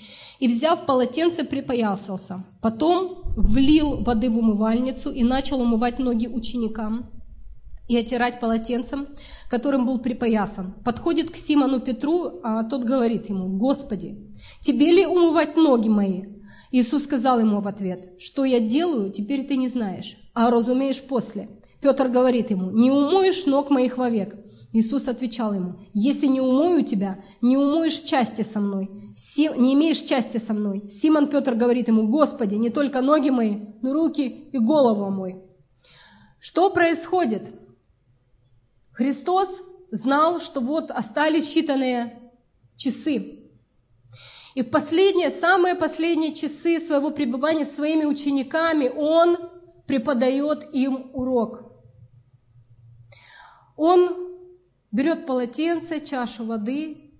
и, 0.40 0.48
взяв 0.48 0.86
полотенце, 0.86 1.44
припоясался. 1.44 2.42
Потом 2.62 3.20
влил 3.36 3.96
воды 4.02 4.30
в 4.30 4.38
умывальницу 4.38 5.10
и 5.10 5.22
начал 5.22 5.60
умывать 5.60 5.98
ноги 5.98 6.26
ученикам 6.26 7.10
и 7.86 7.94
отирать 7.94 8.40
полотенцем, 8.40 9.08
которым 9.50 9.84
был 9.84 9.98
припоясан. 9.98 10.72
Подходит 10.86 11.32
к 11.32 11.36
Симону 11.36 11.80
Петру, 11.80 12.40
а 12.42 12.64
тот 12.64 12.84
говорит 12.84 13.28
ему, 13.28 13.58
«Господи, 13.58 14.16
тебе 14.62 14.90
ли 14.90 15.06
умывать 15.06 15.54
ноги 15.54 15.88
мои?» 15.88 16.33
Иисус 16.76 17.04
сказал 17.04 17.38
ему 17.38 17.60
в 17.60 17.68
ответ, 17.68 18.14
«Что 18.18 18.44
я 18.44 18.58
делаю, 18.58 19.12
теперь 19.12 19.46
ты 19.46 19.54
не 19.54 19.68
знаешь, 19.68 20.16
а 20.34 20.50
разумеешь 20.50 21.00
после». 21.04 21.48
Петр 21.80 22.08
говорит 22.08 22.50
ему, 22.50 22.72
«Не 22.72 22.90
умоешь 22.90 23.46
ног 23.46 23.70
моих 23.70 23.96
вовек». 23.96 24.34
Иисус 24.72 25.06
отвечал 25.06 25.54
ему, 25.54 25.74
«Если 25.92 26.26
не 26.26 26.40
умою 26.40 26.84
тебя, 26.84 27.22
не 27.40 27.56
умоешь 27.56 28.00
части 28.00 28.42
со 28.42 28.58
мной, 28.58 28.88
не 28.90 29.74
имеешь 29.74 30.02
части 30.02 30.38
со 30.38 30.52
мной». 30.52 30.88
Симон 30.88 31.28
Петр 31.28 31.54
говорит 31.54 31.86
ему, 31.86 32.08
«Господи, 32.08 32.56
не 32.56 32.70
только 32.70 33.02
ноги 33.02 33.30
мои, 33.30 33.58
но 33.80 33.92
руки 33.92 34.26
и 34.52 34.58
голову 34.58 35.08
мой». 35.12 35.44
Что 36.40 36.70
происходит? 36.70 37.52
Христос 38.90 39.62
знал, 39.92 40.40
что 40.40 40.58
вот 40.60 40.90
остались 40.90 41.54
считанные 41.54 42.14
часы. 42.74 43.43
И 44.54 44.62
в 44.62 44.70
последние, 44.70 45.30
самые 45.30 45.74
последние 45.74 46.32
часы 46.32 46.78
своего 46.78 47.10
пребывания 47.10 47.64
с 47.64 47.74
своими 47.74 48.04
учениками 48.04 48.88
Он 48.88 49.36
преподает 49.86 50.72
им 50.72 51.10
урок. 51.12 51.72
Он 53.76 54.38
берет 54.92 55.26
полотенце, 55.26 56.00
чашу 56.00 56.44
воды 56.46 57.10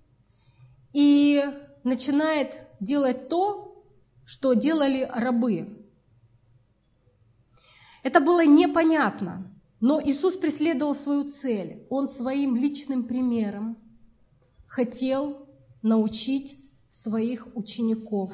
и 0.93 1.45
начинает 1.83 2.55
делать 2.79 3.29
то, 3.29 3.85
что 4.25 4.55
делали 4.55 5.11
рабы. 5.13 5.85
Это 8.05 8.21
было 8.21 8.47
непонятно. 8.47 9.51
Но 9.81 10.01
Иисус 10.01 10.37
преследовал 10.37 10.95
свою 10.95 11.25
цель. 11.25 11.85
Он 11.91 12.09
своим 12.09 12.55
личным 12.57 13.05
примером 13.05 13.77
хотел 14.67 15.49
научить 15.83 16.64
своих 16.95 17.49
учеников 17.57 18.33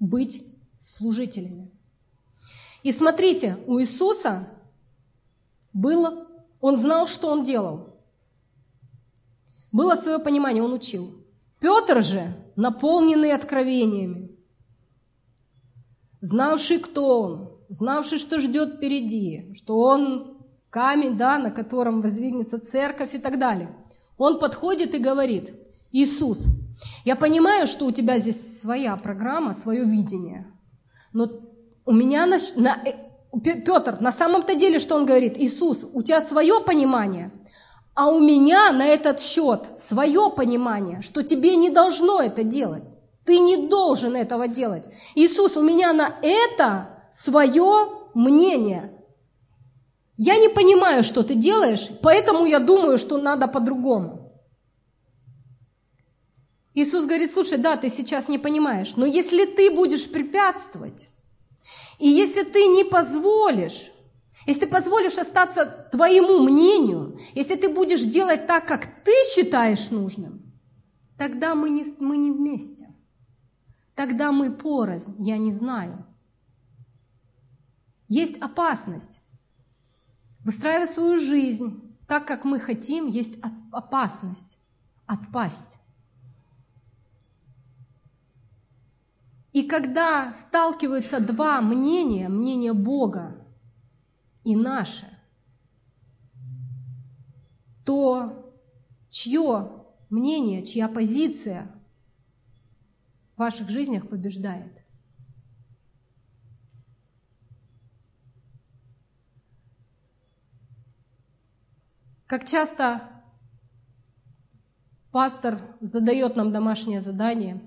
быть 0.00 0.44
служителями. 0.80 1.70
И 2.82 2.92
смотрите, 2.92 3.56
у 3.68 3.78
Иисуса 3.80 4.48
было, 5.72 6.26
он 6.60 6.76
знал, 6.76 7.06
что 7.06 7.30
он 7.30 7.44
делал. 7.44 8.00
Было 9.70 9.94
свое 9.94 10.18
понимание, 10.18 10.60
он 10.60 10.72
учил. 10.72 11.24
Петр 11.60 12.02
же, 12.02 12.34
наполненный 12.56 13.32
откровениями, 13.32 14.36
знавший, 16.20 16.80
кто 16.80 17.22
он, 17.22 17.50
знавший, 17.68 18.18
что 18.18 18.40
ждет 18.40 18.74
впереди, 18.74 19.52
что 19.54 19.78
он 19.78 20.38
камень, 20.68 21.16
да, 21.16 21.38
на 21.38 21.52
котором 21.52 22.02
воздвигнется 22.02 22.58
церковь 22.58 23.14
и 23.14 23.18
так 23.18 23.38
далее. 23.38 23.74
Он 24.18 24.40
подходит 24.40 24.94
и 24.94 24.98
говорит, 24.98 25.54
Иисус, 25.92 26.46
я 27.04 27.16
понимаю, 27.16 27.66
что 27.66 27.86
у 27.86 27.92
тебя 27.92 28.18
здесь 28.18 28.60
своя 28.60 28.96
программа, 28.96 29.54
свое 29.54 29.84
видение, 29.84 30.46
но 31.12 31.28
у 31.84 31.92
меня 31.92 32.26
на, 32.26 32.38
на, 32.56 32.78
э, 32.84 32.94
Петр, 33.40 33.98
на 34.00 34.12
самом-то 34.12 34.54
деле, 34.54 34.78
что 34.78 34.96
он 34.96 35.06
говорит? 35.06 35.38
Иисус, 35.38 35.86
у 35.92 36.02
тебя 36.02 36.20
свое 36.20 36.60
понимание, 36.60 37.30
а 37.94 38.08
у 38.08 38.20
меня 38.20 38.72
на 38.72 38.86
этот 38.86 39.20
счет 39.20 39.70
свое 39.78 40.30
понимание, 40.30 41.00
что 41.00 41.22
тебе 41.22 41.56
не 41.56 41.70
должно 41.70 42.20
это 42.20 42.44
делать. 42.44 42.84
Ты 43.24 43.38
не 43.38 43.68
должен 43.68 44.14
этого 44.14 44.46
делать. 44.46 44.88
Иисус, 45.14 45.56
у 45.56 45.62
меня 45.62 45.92
на 45.92 46.14
это 46.22 46.90
свое 47.10 47.88
мнение. 48.14 48.92
Я 50.16 50.36
не 50.36 50.48
понимаю, 50.48 51.02
что 51.02 51.22
ты 51.22 51.34
делаешь, 51.34 51.90
поэтому 52.02 52.46
я 52.46 52.58
думаю, 52.58 52.98
что 52.98 53.18
надо 53.18 53.48
по-другому. 53.48 54.25
Иисус 56.76 57.06
говорит, 57.06 57.30
слушай, 57.30 57.56
да, 57.56 57.78
ты 57.78 57.88
сейчас 57.88 58.28
не 58.28 58.38
понимаешь, 58.38 58.96
но 58.96 59.06
если 59.06 59.46
ты 59.46 59.70
будешь 59.70 60.10
препятствовать, 60.10 61.08
и 61.98 62.06
если 62.06 62.42
ты 62.42 62.66
не 62.66 62.84
позволишь, 62.84 63.90
если 64.46 64.60
ты 64.60 64.66
позволишь 64.66 65.16
остаться 65.16 65.88
твоему 65.90 66.40
мнению, 66.40 67.18
если 67.34 67.56
ты 67.56 67.70
будешь 67.70 68.02
делать 68.02 68.46
так, 68.46 68.68
как 68.68 68.86
ты 69.04 69.12
считаешь 69.34 69.90
нужным, 69.90 70.52
тогда 71.16 71.54
мы 71.54 71.70
не, 71.70 71.86
мы 71.98 72.18
не 72.18 72.30
вместе. 72.30 72.94
Тогда 73.94 74.30
мы 74.30 74.52
порознь, 74.52 75.14
я 75.18 75.38
не 75.38 75.54
знаю. 75.54 76.04
есть 78.06 78.36
опасность. 78.42 79.22
Выстраивая 80.44 80.86
свою 80.86 81.18
жизнь 81.18 81.96
так, 82.06 82.26
как 82.26 82.44
мы 82.44 82.60
хотим, 82.60 83.06
есть 83.06 83.38
опасность 83.72 84.58
отпасть. 85.06 85.78
И 89.56 89.62
когда 89.62 90.34
сталкиваются 90.34 91.18
два 91.18 91.62
мнения, 91.62 92.28
мнение 92.28 92.74
Бога 92.74 93.42
и 94.44 94.54
наше, 94.54 95.06
то 97.82 98.54
чье 99.08 99.82
мнение, 100.10 100.62
чья 100.62 100.90
позиция 100.90 101.74
в 103.34 103.38
ваших 103.38 103.70
жизнях 103.70 104.06
побеждает? 104.10 104.84
Как 112.26 112.44
часто 112.44 113.08
пастор 115.12 115.58
задает 115.80 116.36
нам 116.36 116.52
домашнее 116.52 117.00
задание, 117.00 117.62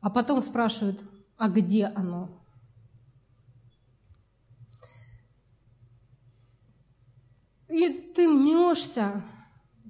а 0.00 0.10
потом 0.10 0.40
спрашивает, 0.40 1.02
а 1.36 1.48
где 1.48 1.86
оно? 1.86 2.30
И 7.68 7.88
ты 7.88 8.28
мнешься. 8.28 9.22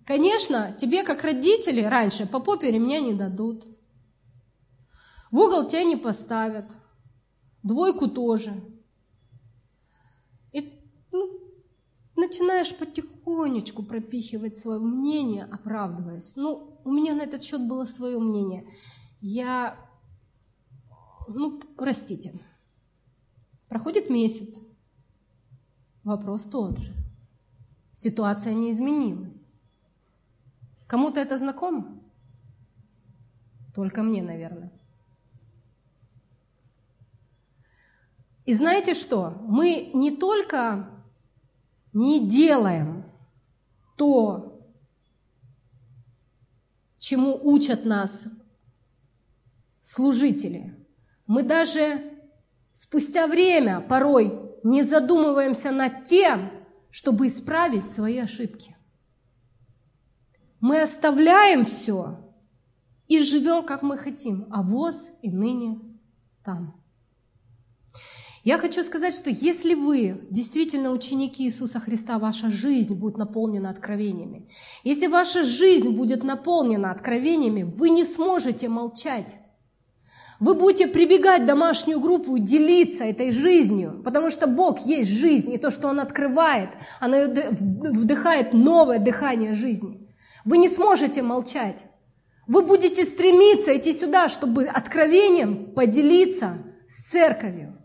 Конечно, 0.04 0.76
тебе, 0.78 1.04
как 1.04 1.22
родители, 1.22 1.82
раньше 1.82 2.26
по 2.26 2.40
попе 2.40 2.70
ремня 2.70 3.00
не 3.00 3.14
дадут. 3.14 3.66
В 5.30 5.38
угол 5.38 5.68
тебя 5.68 5.84
не 5.84 5.96
поставят. 5.96 6.70
Двойку 7.62 8.08
тоже. 8.08 8.54
И 10.52 10.72
ну, 11.12 11.38
начинаешь 12.16 12.74
потихонечку 12.74 13.82
пропихивать 13.82 14.56
свое 14.56 14.80
мнение, 14.80 15.44
оправдываясь. 15.44 16.34
Ну, 16.36 16.80
у 16.84 16.90
меня 16.90 17.14
на 17.14 17.22
этот 17.22 17.44
счет 17.44 17.66
было 17.68 17.84
свое 17.84 18.18
мнение. 18.18 18.66
Я, 19.20 19.76
ну, 21.28 21.60
простите. 21.76 22.32
Проходит 23.68 24.10
месяц. 24.10 24.60
Вопрос 26.04 26.44
тот 26.44 26.78
же. 26.78 26.92
Ситуация 27.92 28.54
не 28.54 28.70
изменилась. 28.72 29.48
Кому-то 30.86 31.20
это 31.20 31.36
знакомо? 31.36 32.00
Только 33.74 34.02
мне, 34.02 34.22
наверное. 34.22 34.72
И 38.46 38.54
знаете 38.54 38.94
что? 38.94 39.36
Мы 39.42 39.90
не 39.92 40.16
только 40.16 40.88
не 41.92 42.26
делаем 42.26 43.04
то, 43.96 44.66
чему 46.98 47.38
учат 47.42 47.84
нас 47.84 48.26
служители, 49.82 50.77
мы 51.28 51.42
даже 51.42 52.02
спустя 52.72 53.26
время 53.26 53.80
порой 53.80 54.32
не 54.64 54.82
задумываемся 54.82 55.70
над 55.70 56.04
тем, 56.04 56.50
чтобы 56.90 57.28
исправить 57.28 57.92
свои 57.92 58.18
ошибки. 58.18 58.74
Мы 60.58 60.80
оставляем 60.80 61.64
все 61.64 62.18
и 63.06 63.22
живем, 63.22 63.64
как 63.64 63.82
мы 63.82 63.98
хотим, 63.98 64.46
а 64.50 64.62
воз 64.62 65.10
и 65.22 65.30
ныне 65.30 65.78
там. 66.42 66.82
Я 68.42 68.56
хочу 68.56 68.82
сказать, 68.82 69.14
что 69.14 69.28
если 69.28 69.74
вы 69.74 70.26
действительно 70.30 70.92
ученики 70.92 71.44
Иисуса 71.44 71.78
Христа, 71.78 72.18
ваша 72.18 72.48
жизнь 72.48 72.94
будет 72.94 73.18
наполнена 73.18 73.68
откровениями. 73.68 74.48
Если 74.82 75.06
ваша 75.06 75.44
жизнь 75.44 75.90
будет 75.90 76.24
наполнена 76.24 76.90
откровениями, 76.90 77.64
вы 77.64 77.90
не 77.90 78.06
сможете 78.06 78.70
молчать. 78.70 79.36
Вы 80.40 80.54
будете 80.54 80.86
прибегать 80.86 81.42
в 81.42 81.46
домашнюю 81.46 81.98
группу 81.98 82.38
делиться 82.38 83.04
этой 83.04 83.32
жизнью, 83.32 84.00
потому 84.04 84.30
что 84.30 84.46
Бог 84.46 84.86
есть 84.86 85.10
жизнь, 85.10 85.52
и 85.52 85.58
то, 85.58 85.70
что 85.70 85.88
Он 85.88 85.98
открывает, 85.98 86.70
оно 87.00 87.24
вдыхает 87.24 88.52
новое 88.52 89.00
дыхание 89.00 89.54
жизни. 89.54 90.08
Вы 90.44 90.58
не 90.58 90.68
сможете 90.68 91.22
молчать. 91.22 91.86
Вы 92.46 92.62
будете 92.62 93.04
стремиться 93.04 93.76
идти 93.76 93.92
сюда, 93.92 94.28
чтобы 94.28 94.64
откровением 94.64 95.74
поделиться 95.74 96.58
с 96.88 97.10
церковью. 97.10 97.76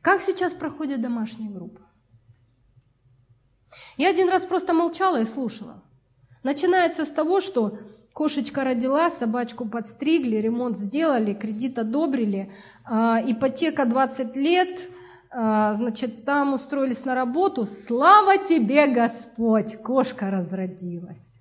Как 0.00 0.22
сейчас 0.22 0.54
проходят 0.54 1.00
домашние 1.00 1.50
группы? 1.50 1.82
Я 3.96 4.10
один 4.10 4.28
раз 4.28 4.44
просто 4.44 4.72
молчала 4.72 5.20
и 5.20 5.26
слушала. 5.26 5.82
Начинается 6.44 7.04
с 7.04 7.10
того, 7.10 7.40
что 7.40 7.76
кошечка 8.16 8.64
родила, 8.64 9.10
собачку 9.10 9.66
подстригли, 9.66 10.36
ремонт 10.36 10.78
сделали, 10.78 11.34
кредит 11.34 11.78
одобрили, 11.78 12.50
а, 12.86 13.20
ипотека 13.26 13.84
20 13.84 14.34
лет, 14.36 14.88
а, 15.30 15.74
значит, 15.74 16.24
там 16.24 16.54
устроились 16.54 17.04
на 17.04 17.14
работу. 17.14 17.66
Слава 17.66 18.38
тебе, 18.38 18.86
Господь! 18.86 19.76
Кошка 19.82 20.30
разродилась. 20.30 21.40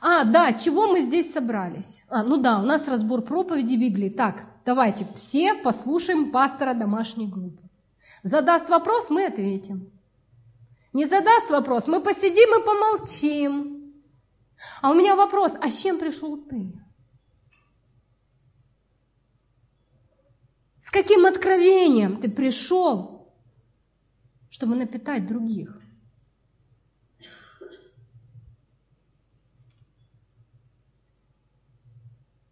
А, 0.00 0.24
да, 0.24 0.52
чего 0.52 0.88
мы 0.88 1.00
здесь 1.00 1.32
собрались? 1.32 2.02
А, 2.08 2.24
ну 2.24 2.36
да, 2.36 2.58
у 2.58 2.62
нас 2.62 2.88
разбор 2.88 3.22
проповеди 3.22 3.76
Библии. 3.76 4.08
Так, 4.08 4.42
Давайте 4.64 5.06
все 5.14 5.54
послушаем 5.54 6.32
пастора 6.32 6.72
домашней 6.72 7.26
группы. 7.26 7.62
Задаст 8.22 8.70
вопрос, 8.70 9.10
мы 9.10 9.26
ответим. 9.26 9.92
Не 10.94 11.04
задаст 11.04 11.50
вопрос, 11.50 11.86
мы 11.86 12.00
посидим 12.00 12.48
и 12.58 12.64
помолчим. 12.64 13.73
А 14.82 14.90
у 14.90 14.94
меня 14.94 15.16
вопрос, 15.16 15.56
а 15.60 15.70
с 15.70 15.82
чем 15.82 15.98
пришел 15.98 16.36
ты? 16.44 16.72
С 20.78 20.90
каким 20.90 21.26
откровением 21.26 22.20
ты 22.20 22.30
пришел, 22.30 23.34
чтобы 24.50 24.76
напитать 24.76 25.26
других? 25.26 25.80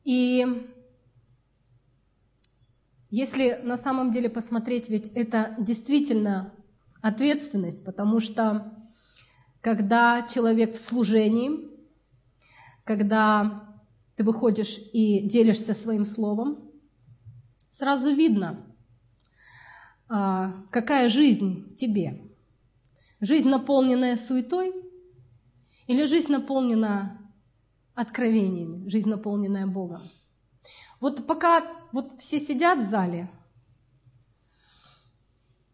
И 0.04 0.66
если 3.10 3.60
на 3.62 3.76
самом 3.76 4.10
деле 4.10 4.30
посмотреть, 4.30 4.88
ведь 4.88 5.08
это 5.10 5.54
действительно 5.58 6.54
ответственность, 7.02 7.84
потому 7.84 8.20
что 8.20 8.72
когда 9.60 10.26
человек 10.26 10.74
в 10.74 10.78
служении, 10.78 11.71
когда 12.96 13.78
ты 14.16 14.22
выходишь 14.22 14.78
и 14.92 15.26
делишься 15.26 15.72
своим 15.72 16.04
словом, 16.04 16.70
сразу 17.70 18.14
видно, 18.14 18.66
а, 20.10 20.52
какая 20.70 21.08
жизнь 21.08 21.74
тебе. 21.74 22.20
Жизнь, 23.20 23.48
наполненная 23.48 24.18
суетой, 24.18 24.74
или 25.86 26.04
жизнь, 26.04 26.30
наполнена 26.30 27.18
откровениями, 27.94 28.86
жизнь, 28.88 29.08
наполненная 29.08 29.66
Богом. 29.66 30.02
Вот 31.00 31.26
пока 31.26 31.66
вот 31.92 32.20
все 32.20 32.38
сидят 32.40 32.80
в 32.80 32.82
зале, 32.82 33.30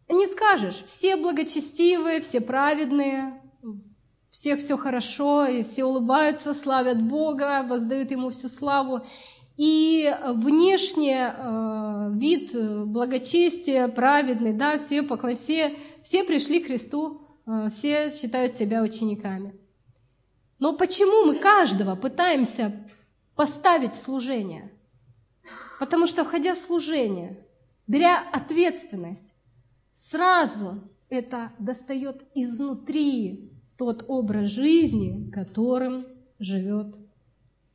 не 0.07 0.25
скажешь, 0.25 0.85
все 0.85 1.17
благочестивые, 1.17 2.21
все 2.21 2.39
праведные, 2.39 3.41
всех 4.29 4.59
все 4.59 4.77
хорошо, 4.77 5.45
и 5.45 5.63
все 5.63 5.85
улыбаются, 5.85 6.53
славят 6.53 7.01
Бога, 7.01 7.63
воздают 7.63 8.11
Ему 8.11 8.29
всю 8.29 8.49
славу. 8.49 9.01
И 9.57 10.15
внешне 10.25 11.33
э, 11.35 12.09
вид 12.13 12.51
благочестия, 12.87 13.87
праведный, 13.89 14.53
да, 14.53 14.77
все, 14.77 15.03
поклон, 15.03 15.35
все, 15.35 15.75
все 16.01 16.23
пришли 16.23 16.61
к 16.61 16.67
Христу, 16.67 17.21
э, 17.45 17.69
все 17.69 18.09
считают 18.09 18.55
себя 18.55 18.81
учениками. 18.81 19.59
Но 20.59 20.73
почему 20.73 21.25
мы 21.25 21.35
каждого 21.35 21.95
пытаемся 21.95 22.71
поставить 23.35 23.93
в 23.93 24.01
служение– 24.01 24.71
Потому 25.79 26.07
что, 26.07 26.25
входя 26.25 26.53
в 26.53 26.57
служение, 26.57 27.47
беря 27.87 28.21
ответственность, 28.33 29.35
сразу 29.93 30.83
это 31.09 31.53
достает 31.57 32.25
изнутри 32.35 33.53
тот 33.79 34.03
образ 34.09 34.51
жизни, 34.51 35.31
которым 35.31 36.05
живет 36.37 36.97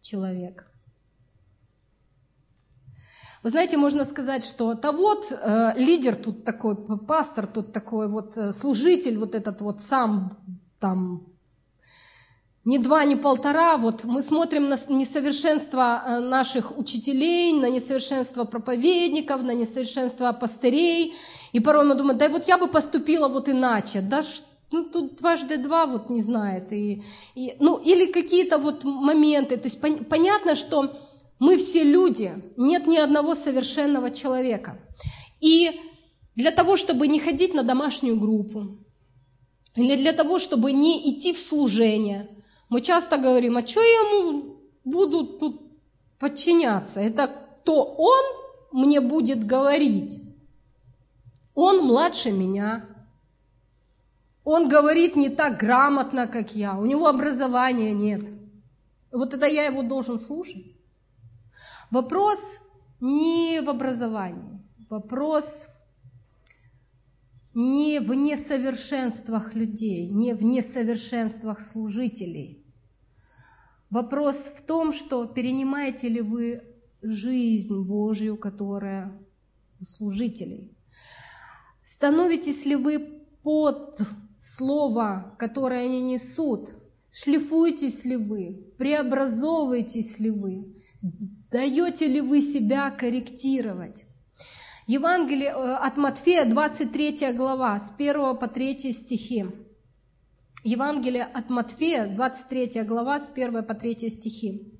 человек. 0.03 0.71
Вы 3.43 3.49
знаете, 3.51 3.79
можно 3.79 4.05
сказать, 4.05 4.45
что 4.45 4.75
то 4.75 4.93
вот 4.93 5.33
э, 5.33 5.73
лидер 5.77 6.15
тут 6.15 6.45
такой, 6.45 6.77
пастор 6.77 7.47
тут 7.47 7.73
такой, 7.73 8.09
вот 8.09 8.37
э, 8.37 8.53
служитель 8.53 9.17
вот 9.17 9.35
этот 9.35 9.63
вот 9.63 9.81
сам 9.81 10.31
там 10.79 11.27
ни 12.67 12.77
два, 12.77 13.05
ни 13.07 13.15
полтора. 13.15 13.79
Вот 13.79 14.05
мы 14.05 14.23
смотрим 14.23 14.69
на 14.69 14.77
несовершенство 14.91 16.03
э, 16.07 16.19
наших 16.21 16.77
учителей, 16.77 17.55
на 17.55 17.71
несовершенство 17.71 18.45
проповедников, 18.45 19.43
на 19.43 19.55
несовершенство 19.55 20.33
пастырей. 20.33 21.15
И 21.53 21.61
порой 21.61 21.87
мы 21.87 21.95
думаем, 21.95 22.19
да 22.19 22.29
вот 22.29 22.47
я 22.47 22.59
бы 22.59 22.67
поступила 22.67 23.29
вот 23.29 23.49
иначе. 23.49 24.03
Да 24.03 24.23
ну, 24.75 24.85
тут 24.85 25.17
дважды 25.17 25.57
два 25.57 25.87
вот 25.87 26.11
не 26.11 26.21
знает. 26.21 26.73
И, 26.73 27.03
и, 27.37 27.57
ну, 27.61 27.77
или 27.77 28.11
какие-то 28.11 28.59
вот 28.59 28.83
моменты. 28.83 29.57
То 29.57 29.69
есть 29.69 29.81
пон, 29.81 30.05
понятно, 30.05 30.57
что 30.57 30.93
мы 31.39 31.59
все 31.59 31.85
люди, 31.85 32.33
нет 32.57 32.89
ни 32.89 32.97
одного 32.97 33.37
совершенного 33.37 34.11
человека. 34.11 34.81
И 35.41 35.81
для 36.35 36.51
того, 36.51 36.77
чтобы 36.77 37.07
не 37.07 37.21
ходить 37.21 37.55
на 37.55 37.63
домашнюю 37.63 38.17
группу, 38.17 38.79
или 39.77 39.97
для 39.97 40.13
того, 40.13 40.41
чтобы 40.41 40.73
не 40.73 41.13
идти 41.13 41.33
в 41.33 41.39
служение, 41.39 42.29
мы 42.69 42.81
часто 42.81 43.17
говорим, 43.17 43.57
а 43.57 43.65
что 43.65 43.81
я 43.81 43.87
ему 43.87 44.57
буду 44.85 45.25
тут 45.25 45.63
подчиняться? 46.19 47.01
Это 47.01 47.29
кто 47.29 47.85
он 47.85 48.25
мне 48.73 49.01
будет 49.01 49.47
говорить? 49.47 50.21
Он 51.55 51.85
младше 51.85 52.33
меня. 52.33 52.94
Он 54.45 54.69
говорит 54.69 55.17
не 55.17 55.31
так 55.31 55.59
грамотно, 55.59 56.27
как 56.27 56.55
я. 56.55 56.79
У 56.79 56.85
него 56.85 57.09
образования 57.09 57.93
нет. 57.93 58.29
Вот 59.11 59.33
это 59.33 59.47
я 59.47 59.65
его 59.65 59.83
должен 59.83 60.19
слушать. 60.19 60.77
Вопрос 61.91 62.59
не 63.01 63.61
в 63.61 63.71
образовании, 63.71 64.61
вопрос 64.91 65.67
не 67.55 68.01
в 68.01 68.13
несовершенствах 68.13 69.55
людей, 69.55 70.11
не 70.11 70.35
в 70.35 70.43
несовершенствах 70.43 71.61
служителей. 71.61 72.67
Вопрос 73.91 74.51
в 74.57 74.63
том, 74.63 74.93
что 74.93 75.25
перенимаете 75.27 76.09
ли 76.09 76.21
вы 76.21 76.63
жизнь 77.01 77.81
Божью, 77.83 78.37
которая 78.37 79.13
у 79.81 79.85
служителей. 79.85 80.77
Становитесь 81.85 82.65
ли 82.65 82.75
вы 82.75 83.23
под 83.43 84.01
слово, 84.37 85.35
которое 85.39 85.85
они 85.85 86.01
несут? 86.01 86.75
Шлифуетесь 87.11 88.05
ли 88.05 88.17
вы? 88.17 88.75
Преобразовываетесь 88.79 90.19
ли 90.19 90.31
вы? 90.31 90.77
Даете 91.51 92.07
ли 92.07 92.21
вы 92.21 92.41
себя 92.41 92.91
корректировать? 92.91 94.05
Евангелие 94.87 95.51
э, 95.51 95.75
от 95.77 95.97
Матфея, 95.97 96.45
23 96.45 97.33
глава, 97.33 97.79
с 97.79 97.93
1 97.97 98.37
по 98.37 98.49
3 98.49 98.93
стихи. 98.93 99.47
Евангелие 100.63 101.25
от 101.25 101.51
Матфея, 101.51 102.07
23 102.07 102.83
глава, 102.83 103.21
с 103.21 103.31
1 103.31 103.65
по 103.65 103.75
3 103.75 104.11
стихи. 104.11 104.75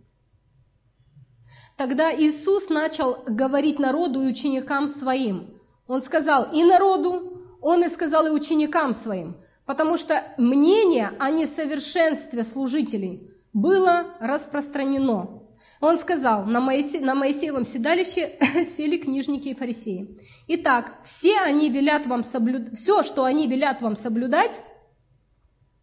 Тогда 1.77 2.15
Иисус 2.15 2.69
начал 2.69 3.25
говорить 3.27 3.79
народу 3.79 4.23
и 4.23 4.27
ученикам 4.27 4.89
своим. 4.89 5.61
Он 5.87 6.03
сказал 6.03 6.53
и 6.53 6.63
народу, 6.65 7.59
он 7.61 7.85
и 7.85 7.89
сказал 7.89 8.27
и 8.27 8.31
ученикам 8.31 8.93
своим, 8.93 9.37
потому 9.67 9.97
что 9.97 10.23
мнение 10.37 11.13
о 11.19 11.31
несовершенстве 11.31 12.45
служителей 12.45 13.31
было 13.53 14.07
распространено. 14.21 15.43
Он 15.81 15.99
сказал, 15.99 16.45
на, 16.45 16.61
Моисе, 16.61 17.01
на 17.01 17.15
Моисеевом 17.15 17.65
седалище 17.65 18.39
сели 18.65 18.97
книжники 18.97 19.49
и 19.49 19.55
фарисеи. 19.55 20.21
Итак, 20.49 20.95
все 21.03 21.39
они 21.41 21.71
велят 21.71 22.07
вам 22.07 22.25
соблюдать, 22.25 22.79
все, 22.79 23.03
что 23.03 23.25
они 23.25 23.47
велят 23.47 23.81
вам 23.81 23.97
соблюдать, 23.97 24.61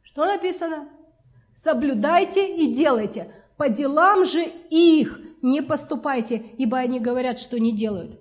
что 0.02 0.26
написано? 0.26 0.90
Соблюдайте 1.56 2.56
и 2.56 2.74
делайте. 2.74 3.34
По 3.58 3.70
делам 3.70 4.26
же 4.26 4.44
их 4.70 5.20
не 5.42 5.62
поступайте, 5.62 6.44
ибо 6.58 6.78
они 6.78 7.00
говорят, 7.00 7.40
что 7.40 7.60
не 7.60 7.72
делают. 7.72 8.20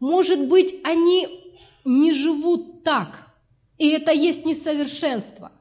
Может 0.00 0.48
быть, 0.48 0.74
они 0.84 1.56
не 1.84 2.12
живут 2.12 2.84
так, 2.84 3.23
и 3.78 3.90
это 3.90 4.12
есть 4.12 4.44
несовершенство. 4.44 5.52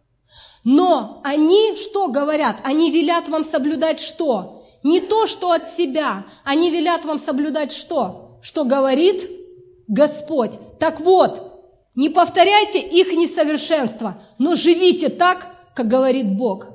Но 0.63 1.21
они 1.23 1.75
что 1.75 2.07
говорят? 2.07 2.61
Они 2.63 2.91
велят 2.91 3.27
вам 3.27 3.43
соблюдать 3.43 3.99
что? 3.99 4.65
Не 4.83 5.01
то, 5.01 5.27
что 5.27 5.51
от 5.51 5.67
себя. 5.67 6.25
Они 6.43 6.69
велят 6.69 7.05
вам 7.05 7.19
соблюдать 7.19 7.71
что? 7.71 8.39
Что 8.41 8.63
говорит 8.63 9.29
Господь. 9.87 10.53
Так 10.79 10.99
вот, 10.99 11.53
не 11.95 12.09
повторяйте 12.09 12.79
их 12.79 13.13
несовершенство, 13.13 14.21
но 14.37 14.55
живите 14.55 15.09
так, 15.09 15.47
как 15.75 15.87
говорит 15.87 16.37
Бог. 16.37 16.67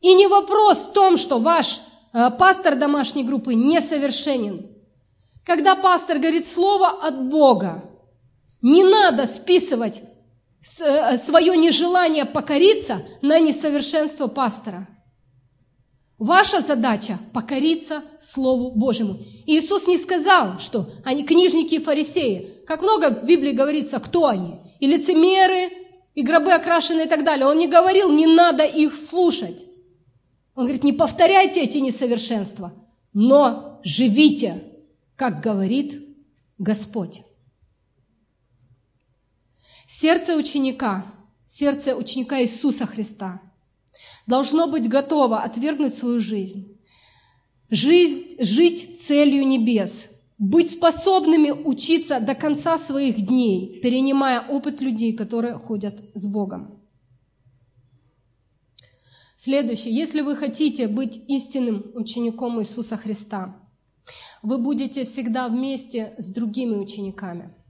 И 0.00 0.14
не 0.14 0.26
вопрос 0.26 0.78
в 0.78 0.92
том, 0.92 1.16
что 1.16 1.38
ваш 1.38 1.80
э, 2.12 2.30
пастор 2.38 2.76
домашней 2.76 3.24
группы 3.24 3.54
несовершенен. 3.54 4.70
Когда 5.44 5.74
пастор 5.76 6.18
говорит 6.18 6.46
слово 6.46 6.88
от 6.88 7.28
Бога, 7.28 7.84
не 8.64 8.82
надо 8.82 9.26
списывать 9.28 10.02
э, 10.80 11.16
свое 11.18 11.56
нежелание 11.56 12.24
покориться 12.24 13.06
на 13.22 13.38
несовершенство 13.38 14.26
пастора– 14.26 14.88
Ваша 16.18 16.60
задача– 16.60 17.18
покориться 17.32 18.02
Слову 18.20 18.70
Божьему. 18.70 19.18
Иисус 19.46 19.88
не 19.88 19.98
сказал, 19.98 20.58
что 20.60 20.86
они 21.04 21.24
книжники 21.24 21.74
и 21.74 21.80
фарисеи. 21.80 22.62
Как 22.66 22.82
много 22.82 23.10
в 23.10 23.26
Библии 23.26 23.50
говорится, 23.50 23.98
кто 23.98 24.28
они. 24.28 24.60
И 24.78 24.86
лицемеры, 24.86 25.70
и 26.14 26.22
гробы 26.22 26.52
окрашенные 26.52 27.06
и 27.06 27.08
так 27.08 27.24
далее. 27.24 27.46
Он 27.46 27.58
не 27.58 27.66
говорил, 27.66 28.12
не 28.12 28.26
надо 28.26 28.64
их 28.64 28.94
слушать. 28.94 29.66
Он 30.54 30.64
говорит, 30.64 30.84
не 30.84 30.92
повторяйте 30.92 31.62
эти 31.62 31.78
несовершенства, 31.78 32.72
но 33.12 33.80
живите, 33.82 34.62
как 35.16 35.42
говорит 35.42 36.00
Господь. 36.58 37.22
Сердце 40.04 40.36
ученика, 40.36 41.02
сердце 41.46 41.96
ученика 41.96 42.38
Иисуса 42.42 42.84
Христа– 42.84 43.40
должно 44.26 44.66
быть 44.66 44.86
готово 44.86 45.42
отвергнуть 45.42 45.94
свою 45.94 46.20
жизнь, 46.20 46.78
жизнь 47.70 48.36
жить 48.38 49.00
целью 49.02 49.46
небес, 49.46 50.08
быть 50.36 50.72
способными 50.72 51.52
учиться 51.52 52.20
до 52.20 52.34
конца 52.34 52.76
своих 52.76 53.26
дней, 53.26 53.80
перенимая 53.80 54.46
опыт 54.46 54.82
людей, 54.82 55.14
которые 55.14 55.54
ходят 55.54 55.98
с 56.12 56.26
Богом. 56.26 56.82
Следующее. 59.38 59.96
Если 59.96 60.20
вы 60.20 60.36
хотите 60.36 60.86
быть 60.86 61.18
истинным 61.28 61.92
учеником 61.94 62.60
Иисуса 62.60 62.98
Христа, 62.98 63.56
вы 64.42 64.58
будете 64.58 65.06
всегда 65.06 65.48
вместе 65.48 66.14
с 66.18 66.26
другими 66.26 66.74
учениками– 66.74 67.54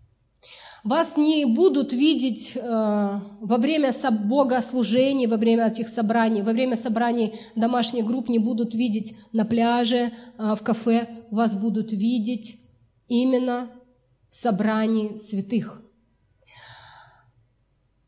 вас 0.85 1.17
не 1.17 1.47
будут 1.47 1.95
видеть 1.95 2.53
э, 2.55 2.61
во 2.61 3.57
время 3.57 3.93
богослужений, 4.11 5.27
во 5.27 5.39
время 5.39 5.69
этих 5.69 5.89
собраний, 5.89 6.43
во 6.43 6.53
время 6.53 6.77
собраний 6.77 7.35
домашних 7.57 8.05
групп 8.05 8.29
не 8.29 8.39
будут 8.39 8.75
видеть 8.75 9.17
на 9.33 9.47
пляже, 9.47 10.13
э, 10.37 10.55
в 10.55 10.63
кафе. 10.63 11.09
Вас 11.31 11.55
будут 11.55 11.93
видеть 11.93 12.59
именно 13.09 13.71
в 14.31 14.37
собрании 14.37 15.15
святых. 15.15 15.81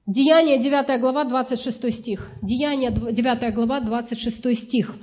Деяние 0.06 0.58
9 0.58 1.00
глава, 1.00 1.24
26 1.24 1.90
стих. 1.90 2.30
Деяние 2.42 2.90
9 2.90 3.54
глава, 3.54 3.80
26 3.80 4.54
стих. 4.54 4.94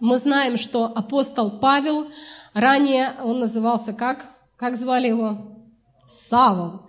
Мы 0.00 0.18
знаем, 0.18 0.56
что 0.56 0.86
апостол 0.86 1.60
Павел, 1.60 2.06
ранее 2.54 3.12
он 3.22 3.40
назывался 3.40 3.92
как? 3.92 4.26
Как 4.56 4.76
звали 4.76 5.08
его? 5.08 5.57
Савол. 6.08 6.80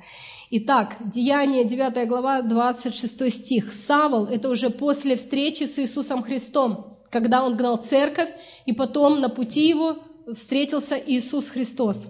Итак, 0.50 0.98
Деяние 1.02 1.66
9 1.66 2.08
глава, 2.08 2.42
26 2.42 3.32
стих. 3.32 3.74
Савол– 3.74 4.26
это 4.32 4.50
уже 4.50 4.70
после 4.70 5.16
встречи 5.16 5.66
с 5.66 5.78
Иисусом 5.78 6.24
Христом, 6.24 6.98
когда 7.12 7.44
он 7.44 7.58
гнал 7.58 7.78
церковь, 7.78 8.30
и 8.66 8.74
потом 8.74 9.20
на 9.20 9.30
пути 9.30 9.68
его 9.68 9.98
встретился 10.34 10.96
Иисус 10.96 11.50
Христос. 11.50 12.08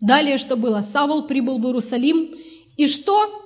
Далее 0.00 0.36
что 0.36 0.56
было? 0.56 0.80
Савол 0.80 1.26
прибыл 1.26 1.58
в 1.58 1.66
Иерусалим, 1.66 2.34
и 2.76 2.88
что? 2.88 3.42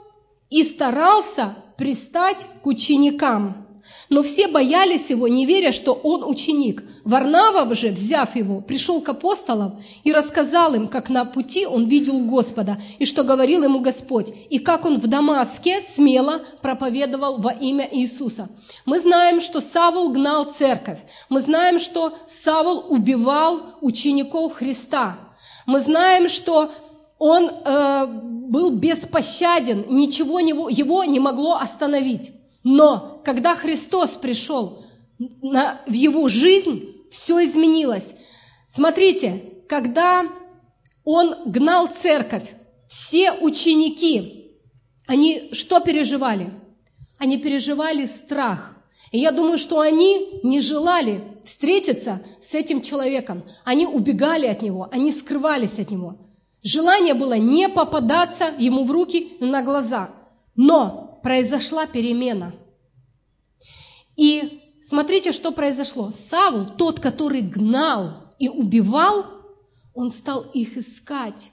И 0.49 0.65
старался 0.65 1.57
пристать 1.77 2.47
к 2.63 2.67
ученикам. 2.67 3.67
Но 4.09 4.23
все 4.23 4.49
боялись 4.49 5.11
его, 5.11 5.29
не 5.29 5.47
веря, 5.47 5.73
что 5.73 5.93
он 5.93 6.25
ученик. 6.25 6.83
Варнава 7.05 7.75
же, 7.75 7.91
взяв 7.91 8.35
его, 8.37 8.61
пришел 8.61 9.01
к 9.01 9.09
апостолам 9.09 9.81
и 10.05 10.13
рассказал 10.13 10.75
им, 10.75 10.89
как 10.89 11.09
на 11.11 11.25
пути 11.25 11.67
он 11.67 11.87
видел 11.87 12.19
Господа, 12.21 12.81
и 12.99 13.05
что 13.05 13.23
говорил 13.23 13.63
ему 13.63 13.81
Господь, 13.81 14.33
и 14.51 14.59
как 14.59 14.85
он 14.85 14.99
в 14.99 15.07
Дамаске 15.07 15.81
смело 15.81 16.43
проповедовал 16.61 17.39
во 17.39 17.53
имя 17.53 17.89
Иисуса. 17.91 18.49
Мы 18.85 19.01
знаем, 19.01 19.41
что 19.41 19.61
Савол 19.61 20.11
гнал 20.11 20.45
церковь. 20.45 20.99
Мы 21.29 21.41
знаем, 21.41 21.79
что 21.79 22.15
Савол 22.27 22.87
убивал 22.89 23.63
учеников 23.81 24.55
Христа. 24.55 25.19
Мы 25.67 25.81
знаем, 25.81 26.29
что 26.29 26.71
он 27.19 27.51
э, 27.51 28.07
был 28.07 28.71
беспощаден, 28.71 29.85
ничего 29.91 30.41
его 30.41 31.05
не 31.05 31.21
могло 31.21 31.57
остановить. 31.57 32.33
Но 32.63 33.21
когда 33.25 33.55
Христос 33.55 34.11
пришел 34.11 34.85
на, 35.19 35.81
в 35.87 35.93
его 35.93 36.29
жизнь, 36.29 36.97
все 37.11 37.45
изменилось. 37.45 38.15
Смотрите, 38.69 39.43
когда 39.69 40.27
он 41.05 41.35
гнал 41.47 41.89
церковь, 41.89 42.55
все 42.89 43.33
ученики, 43.33 44.57
они 45.07 45.51
что 45.53 45.81
переживали? 45.81 46.51
Они 47.19 47.39
переживали 47.39 48.07
страх. 48.07 48.77
И 49.13 49.19
я 49.19 49.33
думаю, 49.33 49.59
что 49.59 49.81
они 49.81 50.41
не 50.43 50.61
желали 50.61 51.25
встретиться 51.45 52.23
с 52.41 52.55
этим 52.55 52.81
человеком. 52.81 53.43
Они 53.65 53.87
убегали 53.87 54.47
от 54.47 54.63
него, 54.63 54.89
они 54.93 55.11
скрывались 55.11 55.79
от 55.79 55.91
него. 55.91 56.17
Желание 56.63 57.15
было 57.15 57.35
не 57.35 57.69
попадаться 57.69 58.53
ему 58.59 58.85
в 58.85 58.91
руки 58.91 59.37
на 59.41 59.63
глаза. 59.63 60.11
Но 60.55 61.10
произошла 61.23 61.87
перемена. 61.87 62.53
И 64.17 64.61
смотрите, 64.83 65.33
что 65.33 65.51
произошло. 65.53 66.11
Савл, 66.11 66.77
тот, 66.77 67.01
который 67.01 67.41
гнал 67.41 68.31
и 68.39 68.49
убивал, 68.49 69.27
он 69.95 70.11
стал 70.11 70.43
их 70.55 70.77
искать. 70.77 71.51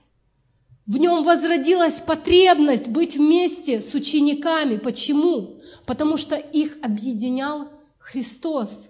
В 0.86 0.98
нем 0.98 1.24
возродилась 1.24 1.96
потребность 1.96 2.88
быть 2.88 3.18
вместе 3.18 3.82
с 3.82 3.94
учениками. 3.94 4.78
Почему? 4.78 5.62
Потому 5.86 6.16
что 6.16 6.36
их 6.36 6.78
объединял 6.82 7.68
Христос. 8.00 8.90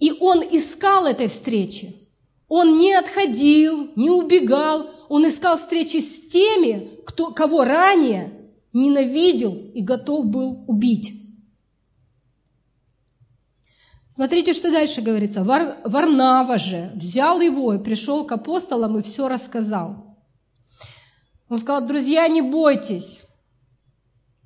И 0.00 0.12
он 0.20 0.42
искал 0.42 1.06
этой 1.06 1.28
встречи. 1.28 1.94
Он 2.48 2.78
не 2.78 2.94
отходил, 2.94 3.90
не 3.94 4.10
убегал, 4.10 4.90
он 5.08 5.28
искал 5.28 5.56
встречи 5.56 5.98
с 5.98 6.28
теми, 6.30 7.00
кто, 7.06 7.32
кого 7.32 7.64
ранее 7.64 8.32
ненавидел 8.72 9.54
и 9.54 9.80
готов 9.82 10.26
был 10.26 10.64
убить. 10.66 11.14
Смотрите, 14.10 14.52
что 14.52 14.70
дальше 14.70 15.00
говорится. 15.00 15.44
Вар, 15.44 15.78
Варнава 15.84 16.58
же 16.58 16.92
взял 16.94 17.40
его 17.40 17.74
и 17.74 17.82
пришел 17.82 18.24
к 18.24 18.32
апостолам 18.32 18.98
и 18.98 19.02
все 19.02 19.28
рассказал. 19.28 20.18
Он 21.48 21.58
сказал, 21.58 21.86
друзья, 21.86 22.26
не 22.28 22.42
бойтесь, 22.42 23.22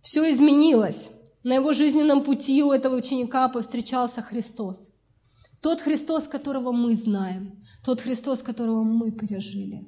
все 0.03 0.31
изменилось. 0.33 1.11
На 1.43 1.55
его 1.55 1.73
жизненном 1.73 2.23
пути 2.23 2.63
у 2.63 2.71
этого 2.71 2.97
ученика 2.97 3.49
повстречался 3.49 4.23
Христос. 4.23 4.91
Тот 5.61 5.81
Христос, 5.81 6.29
которого 6.29 6.71
мы 6.71 6.95
знаем, 6.95 7.65
тот 7.85 8.01
Христос, 8.01 8.43
которого 8.43 8.85
мы 8.85 9.11
пережили. 9.11 9.85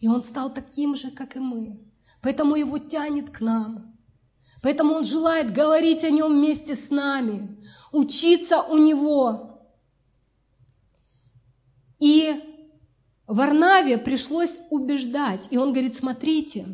И 0.00 0.08
Он 0.08 0.22
стал 0.22 0.52
таким 0.52 0.94
же, 0.94 1.10
как 1.10 1.36
и 1.36 1.40
мы. 1.40 1.80
Поэтому 2.22 2.56
Его 2.56 2.78
тянет 2.78 3.30
к 3.30 3.40
нам. 3.40 3.96
Поэтому 4.62 4.94
Он 4.94 5.04
желает 5.04 5.52
говорить 5.52 6.04
о 6.04 6.10
Нем 6.10 6.32
вместе 6.32 6.74
с 6.76 6.90
нами, 6.90 7.58
учиться 7.92 8.62
у 8.62 8.76
Него. 8.78 9.60
И 12.00 12.42
Варнаве 13.28 13.98
пришлось 13.98 14.58
убеждать. 14.70 15.48
И 15.50 15.58
он 15.58 15.72
говорит, 15.72 15.94
смотрите, 15.94 16.66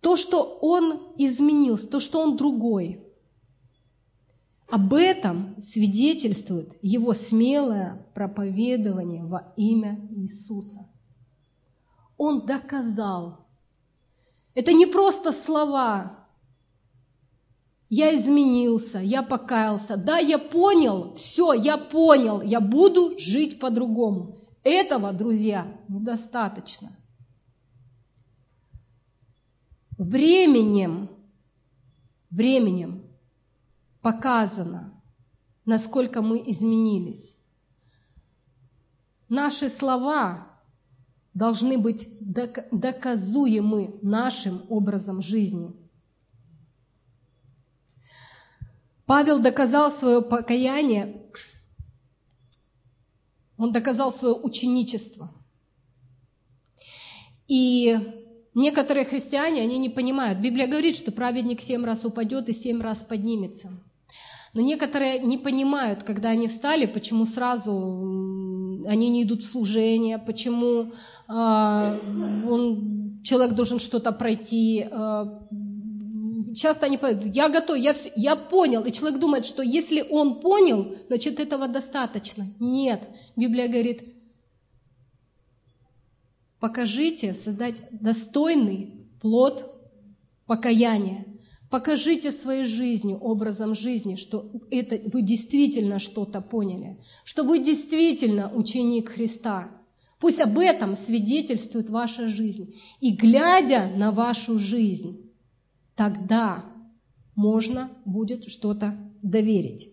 то, 0.00 0.16
что 0.16 0.42
он 0.42 1.14
изменился, 1.16 1.88
то, 1.88 2.00
что 2.00 2.20
он 2.20 2.36
другой, 2.36 3.00
об 4.68 4.92
этом 4.92 5.60
свидетельствует 5.62 6.76
его 6.82 7.14
смелое 7.14 8.04
проповедование 8.14 9.24
во 9.24 9.52
имя 9.56 10.08
Иисуса. 10.10 10.90
Он 12.24 12.46
доказал. 12.46 13.46
Это 14.54 14.72
не 14.72 14.86
просто 14.86 15.30
слова. 15.30 16.26
Я 17.90 18.16
изменился, 18.16 18.98
я 18.98 19.22
покаялся. 19.22 19.98
Да, 19.98 20.16
я 20.16 20.38
понял, 20.38 21.12
все, 21.16 21.52
я 21.52 21.76
понял, 21.76 22.40
я 22.40 22.60
буду 22.60 23.18
жить 23.18 23.60
по-другому. 23.60 24.38
Этого, 24.62 25.12
друзья, 25.12 25.76
недостаточно. 25.86 26.96
Временем, 29.98 31.10
временем 32.30 33.04
показано, 34.00 34.98
насколько 35.66 36.22
мы 36.22 36.42
изменились. 36.46 37.36
Наши 39.28 39.68
слова 39.68 40.53
должны 41.34 41.76
быть 41.78 42.08
доказуемы 42.20 43.98
нашим 44.02 44.62
образом 44.68 45.20
жизни. 45.20 45.74
Павел 49.04 49.40
доказал 49.40 49.90
свое 49.90 50.22
покаяние, 50.22 51.22
он 53.56 53.72
доказал 53.72 54.10
свое 54.12 54.34
ученичество. 54.34 55.30
И 57.46 57.98
некоторые 58.54 59.04
христиане, 59.04 59.60
они 59.60 59.78
не 59.78 59.90
понимают. 59.90 60.38
Библия 60.38 60.66
говорит, 60.66 60.96
что 60.96 61.12
праведник 61.12 61.60
семь 61.60 61.84
раз 61.84 62.04
упадет 62.04 62.48
и 62.48 62.54
семь 62.54 62.80
раз 62.80 63.02
поднимется. 63.02 63.70
Но 64.54 64.60
некоторые 64.60 65.18
не 65.18 65.36
понимают, 65.36 66.04
когда 66.04 66.30
они 66.30 66.48
встали, 66.48 66.86
почему 66.86 67.26
сразу 67.26 67.72
они 68.86 69.10
не 69.10 69.22
идут 69.22 69.42
в 69.42 69.46
служение, 69.46 70.18
почему 70.18 70.92
э, 71.28 71.32
он, 72.48 73.20
человек 73.22 73.54
должен 73.54 73.78
что-то 73.78 74.12
пройти. 74.12 74.86
Э, 74.90 75.24
часто 76.54 76.86
они 76.86 76.96
понимают, 76.98 77.34
я 77.34 77.48
готов, 77.48 77.76
я, 77.76 77.94
все, 77.94 78.12
я 78.16 78.36
понял. 78.36 78.82
И 78.84 78.92
человек 78.92 79.20
думает, 79.20 79.44
что 79.46 79.62
если 79.62 80.06
он 80.10 80.40
понял, 80.40 80.96
значит 81.08 81.40
этого 81.40 81.68
достаточно. 81.68 82.46
Нет. 82.60 83.02
Библия 83.36 83.68
говорит, 83.68 84.02
покажите, 86.60 87.34
создать 87.34 87.82
достойный 87.90 89.08
плод 89.20 89.70
покаяния. 90.46 91.26
Покажите 91.74 92.30
своей 92.30 92.66
жизнью, 92.66 93.18
образом 93.18 93.74
жизни, 93.74 94.14
что 94.14 94.48
это, 94.70 95.10
вы 95.12 95.22
действительно 95.22 95.98
что-то 95.98 96.40
поняли, 96.40 97.00
что 97.24 97.42
вы 97.42 97.58
действительно 97.58 98.48
ученик 98.54 99.08
Христа. 99.08 99.72
Пусть 100.20 100.40
об 100.40 100.56
этом 100.60 100.94
свидетельствует 100.94 101.90
ваша 101.90 102.28
жизнь. 102.28 102.76
И 103.00 103.10
глядя 103.10 103.90
на 103.96 104.12
вашу 104.12 104.56
жизнь, 104.56 105.32
тогда 105.96 106.64
можно 107.34 107.90
будет 108.04 108.48
что-то 108.48 108.96
доверить. 109.20 109.88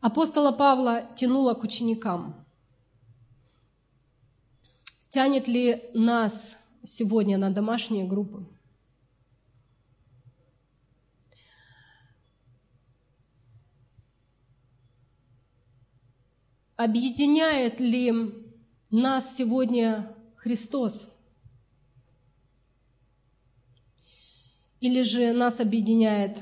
Апостола 0.00 0.52
Павла 0.52 1.02
тянуло 1.16 1.54
к 1.54 1.64
ученикам– 1.64 2.36
Тянет 5.08 5.48
ли 5.48 5.84
нас 5.94 6.58
сегодня 6.84 7.38
на 7.38 7.50
домашние 7.50 8.04
группы? 8.04 8.46
Объединяет 16.76 17.80
ли 17.80 18.12
нас 18.90 19.34
сегодня 19.34 20.14
Христос? 20.36 21.08
Или 24.80 25.02
же 25.02 25.32
нас 25.32 25.58
объединяет, 25.58 26.38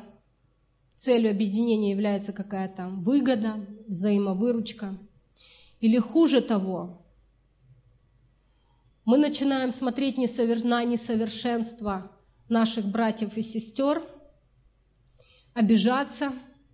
целью 0.99 1.31
объединения 1.31 1.93
является 1.93 2.33
какая-то 2.33 2.89
выгода, 2.89 3.65
взаимовыручка? 3.87 4.99
Или 5.81 5.99
хуже 5.99 6.41
того, 6.43 7.06
мы 9.07 9.19
начинаем 9.19 9.71
смотреть 9.73 10.19
на 10.19 10.85
несовершенство 10.85 12.11
наших 12.49 12.87
братьев 12.87 13.37
и 13.37 13.43
сестер, 13.43 14.03
обижаться 15.55 16.33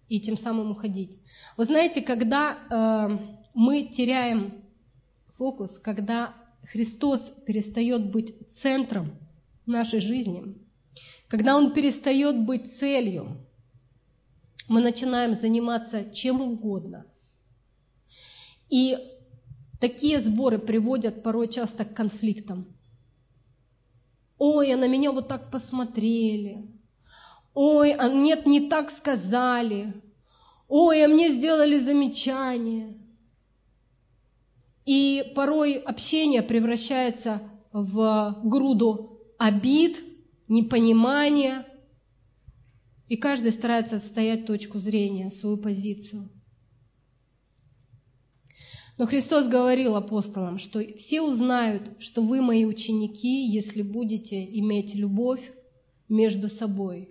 и 0.09 0.19
тем 0.19 0.39
самым 0.39 0.71
уходить. 0.71 1.21
Вы 1.59 1.67
знаете, 1.67 2.01
когда 2.01 2.57
э, 2.57 3.19
мы 3.55 3.85
теряем 3.85 4.65
фокус, 5.35 5.79
когда 5.79 6.35
Христос 6.65 7.31
перестает 7.47 8.11
быть 8.11 8.35
центром 8.51 9.13
нашей 9.67 10.01
жизни, 10.01 10.57
когда 11.29 11.55
Он 11.55 11.75
перестает 11.75 12.47
быть 12.47 12.79
целью, 12.79 13.47
мы 14.69 14.81
начинаем 14.81 15.35
заниматься 15.35 16.11
чем 16.11 16.41
угодно. 16.41 17.05
И 18.71 18.97
Такие 19.83 20.21
сборы 20.21 20.59
приводят 20.59 21.25
порой 21.25 21.49
часто 21.49 21.85
к 21.85 21.93
конфликтам. 21.93 22.73
Ой, 24.39 24.73
а 24.73 24.77
на 24.77 24.87
меня 24.87 25.11
вот 25.11 25.27
так 25.27 25.51
посмотрели. 25.51 26.71
Ой, 27.53 27.93
а 27.93 28.09
нет, 28.09 28.47
не 28.47 28.69
так 28.69 28.93
сказали. 28.93 29.93
Ой, 30.69 31.05
а 31.05 31.09
мне 31.09 31.33
сделали 31.33 31.81
замечание. 31.81 32.97
И 34.87 35.33
порой 35.35 35.75
общение 35.75 36.43
превращается 36.43 37.43
в 37.73 38.41
груду 38.45 39.21
обид, 39.37 40.01
непонимания, 40.47 41.67
и 43.09 43.17
каждый 43.17 43.51
старается 43.51 43.97
отстоять 43.97 44.47
точку 44.47 44.79
зрения, 44.79 45.33
свою 45.33 45.57
позицию. 45.57 46.31
Но 48.99 49.07
Христос 49.07 49.49
говорил 49.49 49.97
апостолам, 49.97 50.59
что 50.59 50.85
все 50.97 51.23
узнают, 51.23 51.93
что 51.99 52.23
вы 52.23 52.43
мои 52.43 52.65
ученики, 52.65 53.47
если 53.47 53.83
будете 53.83 54.45
иметь 54.59 54.95
любовь 54.95 55.53
между 56.09 56.49
собой. 56.49 57.09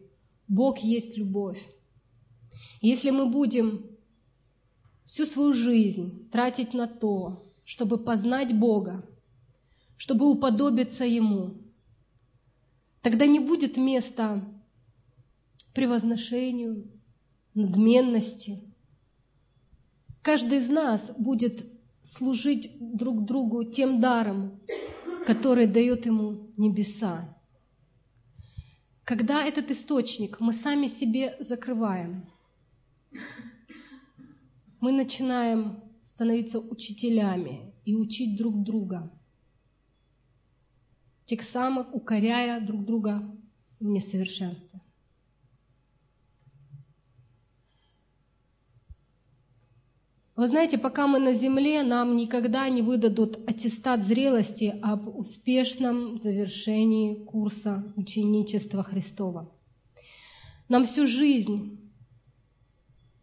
Бог 0.48 0.80
есть 0.80 1.18
любовь. 1.18 1.66
Если 2.82 3.10
мы 3.10 3.26
будем 3.28 3.86
всю 5.06 5.26
свою 5.26 5.54
жизнь 5.54 6.30
тратить 6.30 6.74
на 6.74 6.88
то, 6.88 7.52
чтобы 7.64 7.98
познать 7.98 8.54
Бога, 8.54 9.06
чтобы 9.98 10.30
уподобиться 10.30 11.04
Ему, 11.06 11.56
тогда 13.02 13.26
не 13.26 13.40
будет 13.40 13.78
места 13.78 14.44
превозношению, 15.74 16.92
надменности. 17.54 18.60
Каждый 20.22 20.60
из 20.60 20.70
нас 20.70 21.12
будет 21.18 21.66
служить 22.04 22.72
друг 22.80 23.26
другу 23.26 23.64
тем 23.64 24.00
даром, 24.00 24.60
который 25.26 25.68
дает 25.68 26.06
ему 26.06 26.52
небеса. 26.58 27.38
Когда 29.04 29.44
этот 29.44 29.72
источник 29.72 30.40
мы 30.40 30.54
сами 30.54 30.88
себе 30.88 31.36
закрываем, 31.40 32.26
мы 34.80 34.92
начинаем 34.92 35.84
становиться 36.04 36.60
учителями 36.60 37.74
и 37.86 37.96
учить 37.96 38.38
друг 38.38 38.64
друга, 38.64 39.12
тех 41.26 41.44
самых 41.44 41.94
укоряя 41.94 42.60
друг 42.60 42.84
друга 42.86 43.36
в 43.80 43.86
несовершенстве. 43.86 44.82
Вы 50.36 50.48
знаете, 50.48 50.78
пока 50.78 51.08
мы 51.08 51.20
на 51.20 51.34
земле, 51.34 51.84
нам 51.84 52.16
никогда 52.16 52.70
не 52.70 52.82
выдадут 52.82 53.38
аттестат 53.50 54.02
зрелости 54.02 54.80
об 54.82 55.14
успешном 55.18 56.18
завершении 56.20 57.16
курса 57.26 57.94
ученичества 57.98 58.82
Христова. 58.82 59.52
Нам 60.70 60.86
всю 60.86 61.06
жизнь 61.06 61.78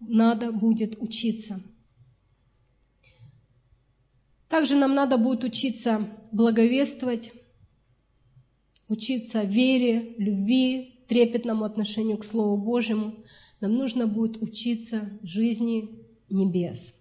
надо 0.01 0.52
будет 0.52 1.01
учиться. 1.01 1.62
Также 4.51 4.76
нам 4.76 4.94
надо 4.94 5.16
будет 5.16 5.44
учиться 5.44 6.06
благовествовать, 6.30 7.32
учиться 8.86 9.43
вере, 9.43 10.14
любви, 10.18 11.05
трепетному 11.09 11.64
отношению 11.64 12.18
к 12.18 12.24
Слову 12.24 12.59
Божьему. 12.59 13.24
Нам 13.60 13.74
нужно 13.74 14.06
будет 14.06 14.43
учиться 14.43 15.09
жизни 15.22 16.06
небес. 16.28 16.98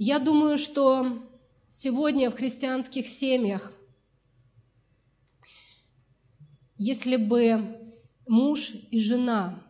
Я 0.00 0.20
думаю, 0.20 0.58
что 0.58 1.26
сегодня 1.68 2.30
в 2.30 2.34
христианских 2.34 3.08
семьях, 3.08 3.72
если 6.76 7.16
бы 7.16 7.80
муж 8.24 8.74
и 8.92 9.00
жена 9.00 9.60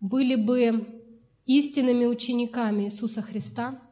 были 0.00 0.34
бы 0.34 1.02
истинными 1.44 2.06
учениками 2.06 2.84
Иисуса 2.84 3.20
Христа, 3.20 3.82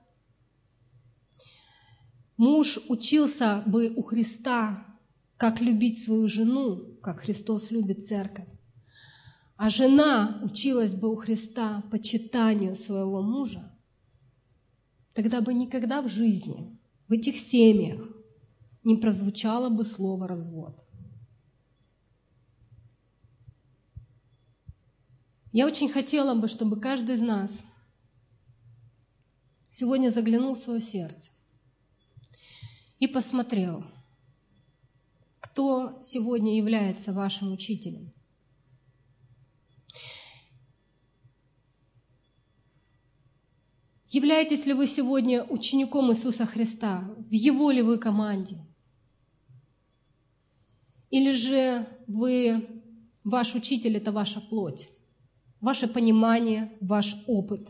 муж 2.39 2.79
учился 2.89 3.63
бы 3.67 3.93
у 3.95 4.03
Христа, 4.03 4.87
как 5.37 5.61
любить 5.61 6.03
свою 6.03 6.29
жену, 6.29 6.97
как 7.03 7.21
Христос 7.21 7.71
любит 7.71 8.07
церковь, 8.07 8.49
а 9.57 9.69
жена 9.69 10.41
училась 10.43 10.95
бы 10.95 11.13
у 11.13 11.17
Христа 11.17 11.83
почитанию 11.91 12.75
своего 12.75 13.21
мужа, 13.21 13.76
тогда 15.17 15.41
бы 15.41 15.55
никогда 15.55 16.03
в 16.03 16.11
жизни, 16.11 16.79
в 17.09 17.13
этих 17.13 17.37
семьях 17.37 18.07
не 18.85 18.97
прозвучало 18.97 19.71
бы 19.71 19.83
слово 19.83 20.29
«развод». 20.29 20.79
Я 25.53 25.67
очень 25.67 25.89
хотела 25.89 26.39
бы, 26.39 26.49
чтобы 26.49 26.79
каждый 26.79 27.15
из 27.15 27.23
нас 27.23 27.65
сегодня 29.71 30.11
заглянул 30.11 30.53
в 30.53 30.59
свое 30.59 30.83
сердце 30.83 31.31
и 32.99 33.07
посмотрел, 33.07 33.87
кто 35.41 35.99
сегодня 36.03 36.59
является 36.59 37.15
вашим 37.15 37.53
учителем. 37.53 38.13
Являетесь 44.17 44.65
ли 44.65 44.73
вы 44.73 44.87
сегодня 44.87 45.45
учеником 45.45 46.11
Иисуса 46.11 46.47
Христа? 46.47 47.05
В 47.29 47.33
Его 47.33 47.71
ли 47.71 47.83
вы 47.83 47.99
команде? 47.99 48.57
Или 51.11 51.33
же 51.33 51.87
вы, 52.07 52.67
ваш 53.25 53.55
учитель— 53.55 53.95
это 53.99 54.13
ваша 54.13 54.41
плоть, 54.41 54.89
ваше 55.61 55.87
понимание, 55.87 56.73
ваш 56.81 57.15
опыт? 57.27 57.69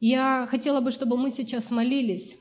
Я 0.00 0.46
хотела 0.50 0.82
бы, 0.82 0.90
чтобы 0.90 1.16
мы 1.16 1.30
сейчас 1.30 1.70
молились 1.70 2.36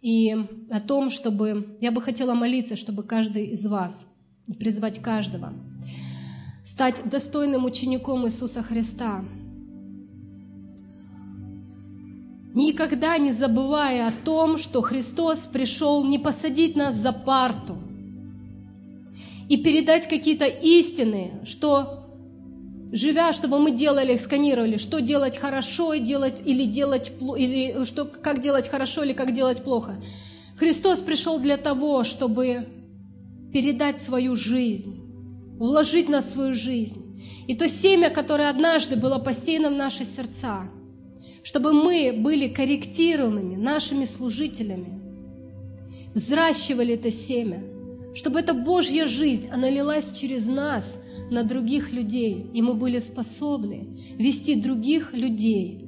и 0.00 0.34
о 0.70 0.80
том, 0.80 1.10
чтобы... 1.10 1.76
Я 1.78 1.92
бы 1.92 2.00
хотела 2.00 2.32
молиться, 2.32 2.76
чтобы 2.76 3.02
каждый 3.02 3.48
из 3.48 3.66
вас, 3.66 4.10
призвать 4.58 5.02
каждого, 5.02 5.52
стать 6.64 7.02
достойным 7.04 7.66
учеником 7.66 8.26
Иисуса 8.26 8.62
Христа— 8.62 9.22
никогда 12.66 13.18
не 13.18 13.32
забывая 13.32 14.08
о 14.08 14.12
том, 14.24 14.58
что 14.58 14.82
Христос 14.82 15.40
пришел 15.40 16.04
не 16.04 16.18
посадить 16.18 16.76
нас 16.76 16.94
за 16.94 17.12
парту 17.12 17.76
и 19.48 19.56
передать 19.56 20.08
какие-то 20.08 20.46
истины, 20.46 21.32
что 21.44 22.04
живя, 22.92 23.32
чтобы 23.32 23.58
мы 23.58 23.70
делали, 23.70 24.16
сканировали, 24.16 24.76
что 24.76 25.00
делать 25.00 25.36
хорошо 25.36 25.94
и 25.94 26.00
делать 26.00 26.42
или 26.44 26.64
делать 26.64 27.12
или 27.36 27.84
что 27.84 28.04
как 28.04 28.40
делать 28.40 28.68
хорошо 28.68 29.04
или 29.04 29.12
как 29.12 29.32
делать 29.32 29.62
плохо. 29.62 29.96
Христос 30.56 30.98
пришел 30.98 31.38
для 31.38 31.56
того, 31.56 32.02
чтобы 32.02 32.66
передать 33.52 34.00
свою 34.00 34.34
жизнь, 34.34 35.00
вложить 35.58 36.08
на 36.08 36.20
свою 36.20 36.54
жизнь. 36.54 37.04
И 37.46 37.54
то 37.54 37.68
семя, 37.68 38.10
которое 38.10 38.50
однажды 38.50 38.96
было 38.96 39.18
посеяно 39.18 39.70
в 39.70 39.74
наши 39.74 40.04
сердца, 40.04 40.68
чтобы 41.48 41.72
мы 41.72 42.12
были 42.12 42.46
корректируемыми 42.46 43.56
нашими 43.56 44.04
служителями, 44.04 45.00
взращивали 46.12 46.92
это 46.92 47.10
семя, 47.10 47.62
чтобы 48.14 48.40
эта 48.40 48.52
Божья 48.52 49.06
жизнь, 49.06 49.48
она 49.50 49.70
лилась 49.70 50.12
через 50.12 50.46
нас 50.46 50.98
на 51.30 51.44
других 51.44 51.90
людей, 51.90 52.50
и 52.52 52.60
мы 52.60 52.74
были 52.74 52.98
способны 52.98 53.98
вести 54.18 54.60
других 54.60 55.14
людей 55.14 55.82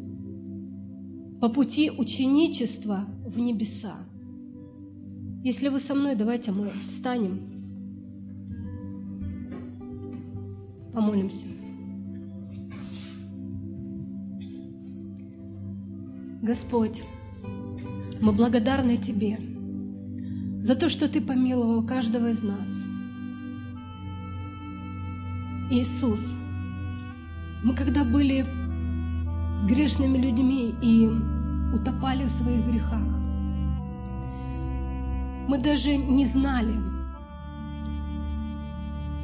по 1.42 1.50
пути 1.50 1.90
ученичества 1.90 3.04
в 3.26 3.38
небеса. 3.38 3.98
Если 5.44 5.68
вы 5.68 5.78
со 5.78 5.94
мной, 5.94 6.14
давайте 6.14 6.52
мы 6.52 6.70
встанем, 6.88 7.38
помолимся. 10.94 11.59
Господь, 16.42 17.02
мы 18.18 18.32
благодарны 18.32 18.96
Тебе 18.96 19.38
за 20.62 20.74
то, 20.74 20.88
что 20.88 21.06
Ты 21.06 21.20
помиловал 21.20 21.84
каждого 21.84 22.30
из 22.30 22.42
нас. 22.42 22.82
Иисус, 25.70 26.34
мы 27.62 27.74
когда 27.74 28.04
были 28.04 28.46
грешными 29.68 30.16
людьми 30.16 30.74
и 30.80 31.10
утопали 31.74 32.24
в 32.24 32.30
своих 32.30 32.64
грехах, 32.66 33.06
мы 35.46 35.58
даже 35.58 35.94
не 35.94 36.24
знали, 36.24 36.74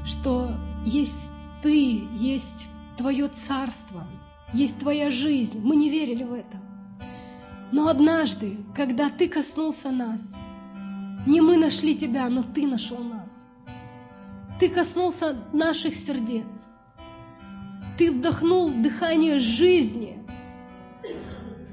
что 0.04 0.50
есть 0.84 1.30
Ты, 1.62 2.08
есть 2.14 2.66
Твое 2.98 3.28
Царство, 3.28 4.04
есть 4.52 4.78
Твоя 4.80 5.10
жизнь. 5.10 5.58
Мы 5.62 5.76
не 5.76 5.88
верили 5.88 6.22
в 6.22 6.34
это. 6.34 6.65
Но 7.72 7.88
однажды, 7.88 8.56
когда 8.74 9.10
Ты 9.10 9.28
коснулся 9.28 9.90
нас, 9.90 10.34
не 11.26 11.40
мы 11.40 11.56
нашли 11.56 11.96
Тебя, 11.96 12.28
но 12.28 12.42
Ты 12.42 12.66
нашел 12.66 12.98
нас. 12.98 13.44
Ты 14.60 14.68
коснулся 14.68 15.36
наших 15.52 15.94
сердец. 15.94 16.68
Ты 17.98 18.10
вдохнул 18.10 18.70
дыхание 18.70 19.38
жизни. 19.38 20.18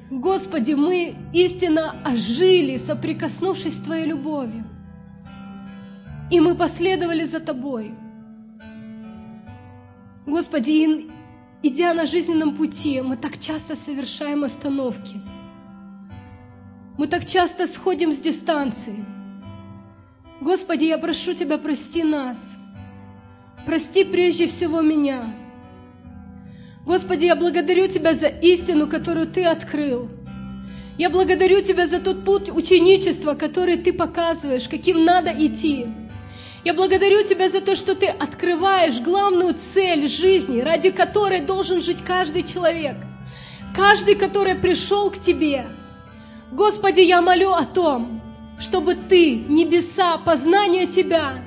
Господи, 0.09 0.73
мы 0.73 1.15
истинно 1.33 1.95
ожили, 2.05 2.77
соприкоснувшись 2.77 3.77
с 3.77 3.81
Твоей 3.81 4.05
любовью. 4.05 4.63
И 6.31 6.39
мы 6.39 6.55
последовали 6.55 7.25
за 7.25 7.39
Тобой. 7.39 7.93
Господи, 10.25 11.11
идя 11.61 11.93
на 11.93 12.05
жизненном 12.05 12.55
пути, 12.55 13.01
мы 13.01 13.17
так 13.17 13.39
часто 13.39 13.75
совершаем 13.75 14.43
остановки. 14.43 15.21
Мы 16.95 17.07
так 17.07 17.25
часто 17.25 17.65
сходим 17.65 18.13
с 18.13 18.17
дистанции. 18.17 19.03
Господи, 20.41 20.85
я 20.85 20.99
прошу 20.99 21.33
Тебя, 21.33 21.57
прости 21.57 22.03
нас. 22.03 22.37
Прости 23.65 24.03
прежде 24.03 24.45
всего 24.45 24.81
меня. 24.81 25.33
Господи, 26.85 27.25
я 27.25 27.35
благодарю 27.35 27.87
Тебя 27.87 28.13
за 28.13 28.27
истину, 28.27 28.87
которую 28.87 29.25
Ты 29.25 29.45
открыл. 29.45 30.09
Я 30.99 31.09
благодарю 31.09 31.61
Тебя 31.63 31.87
за 31.87 31.99
тот 31.99 32.23
путь 32.23 32.51
ученичества, 32.51 33.33
который 33.33 33.77
Ты 33.77 33.91
показываешь, 33.91 34.67
каким 34.67 35.03
надо 35.03 35.31
идти. 35.31 35.87
Я 36.63 36.75
благодарю 36.75 37.25
Тебя 37.25 37.49
за 37.49 37.61
то, 37.61 37.75
что 37.75 37.95
Ты 37.95 38.05
открываешь 38.05 39.01
главную 39.01 39.55
цель 39.55 40.07
жизни, 40.07 40.59
ради 40.59 40.91
которой 40.91 41.39
должен 41.39 41.81
жить 41.81 42.03
каждый 42.03 42.43
человек. 42.43 42.97
Каждый, 43.75 44.13
который 44.13 44.53
пришел 44.53 45.09
к 45.09 45.17
Тебе. 45.17 45.65
Господи, 46.53 46.99
я 46.99 47.19
молю 47.23 47.51
о 47.51 47.65
том, 47.65 48.21
чтобы 48.59 48.93
Ты, 48.93 49.37
небеса, 49.37 50.19
познание 50.19 50.85
Тебя 50.85 51.43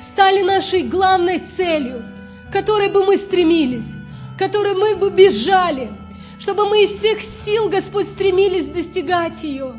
стали 0.00 0.42
нашей 0.42 0.82
главной 0.82 1.40
целью, 1.40 2.04
к 2.48 2.52
которой 2.52 2.88
бы 2.88 3.04
мы 3.04 3.16
стремились, 3.16 3.88
к 4.36 4.38
которой 4.38 4.74
мы 4.74 4.94
бы 4.94 5.10
бежали, 5.10 5.90
чтобы 6.38 6.68
мы 6.68 6.84
из 6.84 6.90
всех 6.90 7.20
сил, 7.20 7.68
Господь, 7.68 8.06
стремились 8.06 8.68
достигать 8.68 9.42
ее, 9.42 9.74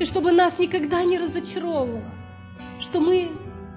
и 0.00 0.04
чтобы 0.04 0.32
нас 0.32 0.58
никогда 0.58 1.04
не 1.04 1.16
разочаровывало, 1.16 2.10
что 2.80 2.98
мы 2.98 3.30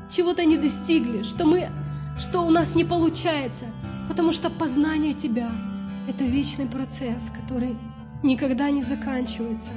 чего-то 0.10 0.44
не 0.44 0.58
достигли, 0.58 1.22
что, 1.22 1.46
мы, 1.46 1.70
что 2.18 2.42
у 2.42 2.50
нас 2.50 2.74
не 2.74 2.84
получается, 2.84 3.66
потому 4.08 4.32
что 4.32 4.50
познание 4.50 5.14
Тебя– 5.14 5.52
это 6.10 6.24
вечный 6.24 6.66
процесс, 6.66 7.30
который 7.30 7.78
никогда 8.24 8.72
не 8.72 8.82
заканчивается. 8.82 9.70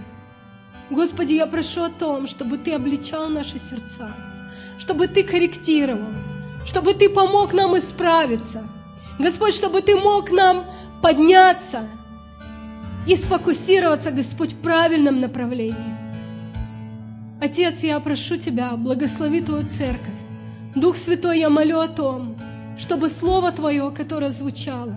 Господи, 0.93 1.33
я 1.33 1.47
прошу 1.47 1.85
о 1.85 1.89
том, 1.89 2.27
чтобы 2.27 2.59
Ты 2.59 2.75
обличал 2.75 3.31
наши 3.31 3.59
сердца, 3.59 4.15
чтобы 4.77 5.09
Ты 5.09 5.23
корректировал, 5.23 6.13
чтобы 6.67 6.93
Ты 6.93 7.09
помог 7.09 7.55
нам 7.55 7.79
исправиться. 7.79 8.63
Господь, 9.19 9.55
чтобы 9.55 9.81
Ты 9.81 9.97
мог 9.97 10.31
нам 10.31 10.67
подняться 11.03 11.89
и 13.09 13.17
сфокусироваться, 13.17 14.11
Господь, 14.11 14.53
в 14.53 14.59
правильном 14.59 15.21
направлении. 15.21 15.97
Отец, 17.41 17.83
я 17.83 17.99
прошу 17.99 18.37
Тебя, 18.37 18.73
благослови 18.77 19.41
Твою 19.41 19.67
церковь. 19.67 20.21
Дух 20.75 20.99
Святой, 20.99 21.39
я 21.39 21.49
молю 21.49 21.81
о 21.81 21.89
том, 21.89 22.37
чтобы 22.77 23.09
Слово 23.09 23.51
Твое, 23.51 23.91
которое 23.91 24.31
звучало, 24.31 24.95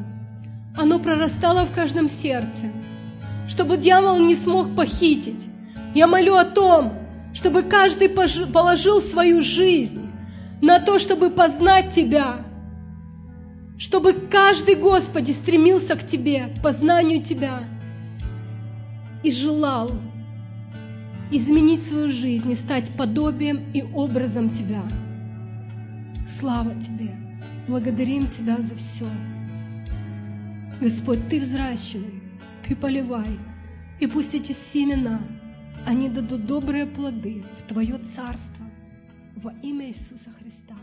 оно 0.76 1.00
прорастало 1.00 1.66
в 1.66 1.72
каждом 1.72 2.10
сердце, 2.10 2.70
чтобы 3.48 3.78
дьявол 3.78 4.20
не 4.20 4.36
смог 4.36 4.76
похитить. 4.76 5.48
Я 5.96 6.08
молю 6.08 6.36
о 6.36 6.44
том, 6.44 6.94
чтобы 7.34 7.64
каждый 7.64 8.10
положил 8.10 9.02
свою 9.02 9.42
жизнь 9.42 10.12
на 10.62 10.80
то, 10.80 11.00
чтобы 11.00 11.30
познать 11.30 11.92
Тебя, 11.92 12.46
чтобы 13.78 14.12
каждый, 14.12 14.76
Господи, 14.76 15.32
стремился 15.32 15.96
к 15.96 16.06
Тебе, 16.06 16.48
к 16.48 16.62
познанию 16.62 17.22
Тебя 17.22 17.64
и 19.24 19.32
желал 19.32 19.90
изменить 21.32 21.82
свою 21.82 22.12
жизнь 22.12 22.52
и 22.52 22.56
стать 22.56 22.92
подобием 22.92 23.64
и 23.74 23.82
образом 23.82 24.50
Тебя. 24.50 24.84
Слава 26.28 26.74
Тебе! 26.76 27.16
Благодарим 27.70 28.28
Тебя 28.28 28.58
за 28.60 28.76
все. 28.76 29.08
Господь, 30.82 31.26
Ты 31.30 31.40
взращивай, 31.40 32.22
Ты 32.68 32.76
поливай, 32.76 33.40
и 34.02 34.08
пусть 34.08 34.36
эти 34.36 34.52
семена, 34.52 35.22
они 35.86 36.10
дадут 36.10 36.46
добрые 36.46 36.86
плоды 36.86 37.44
в 37.58 37.62
Твое 37.64 37.98
Царство 37.98 38.66
во 39.36 39.52
имя 39.62 39.88
Иисуса 39.88 40.32
Христа. 40.40 40.76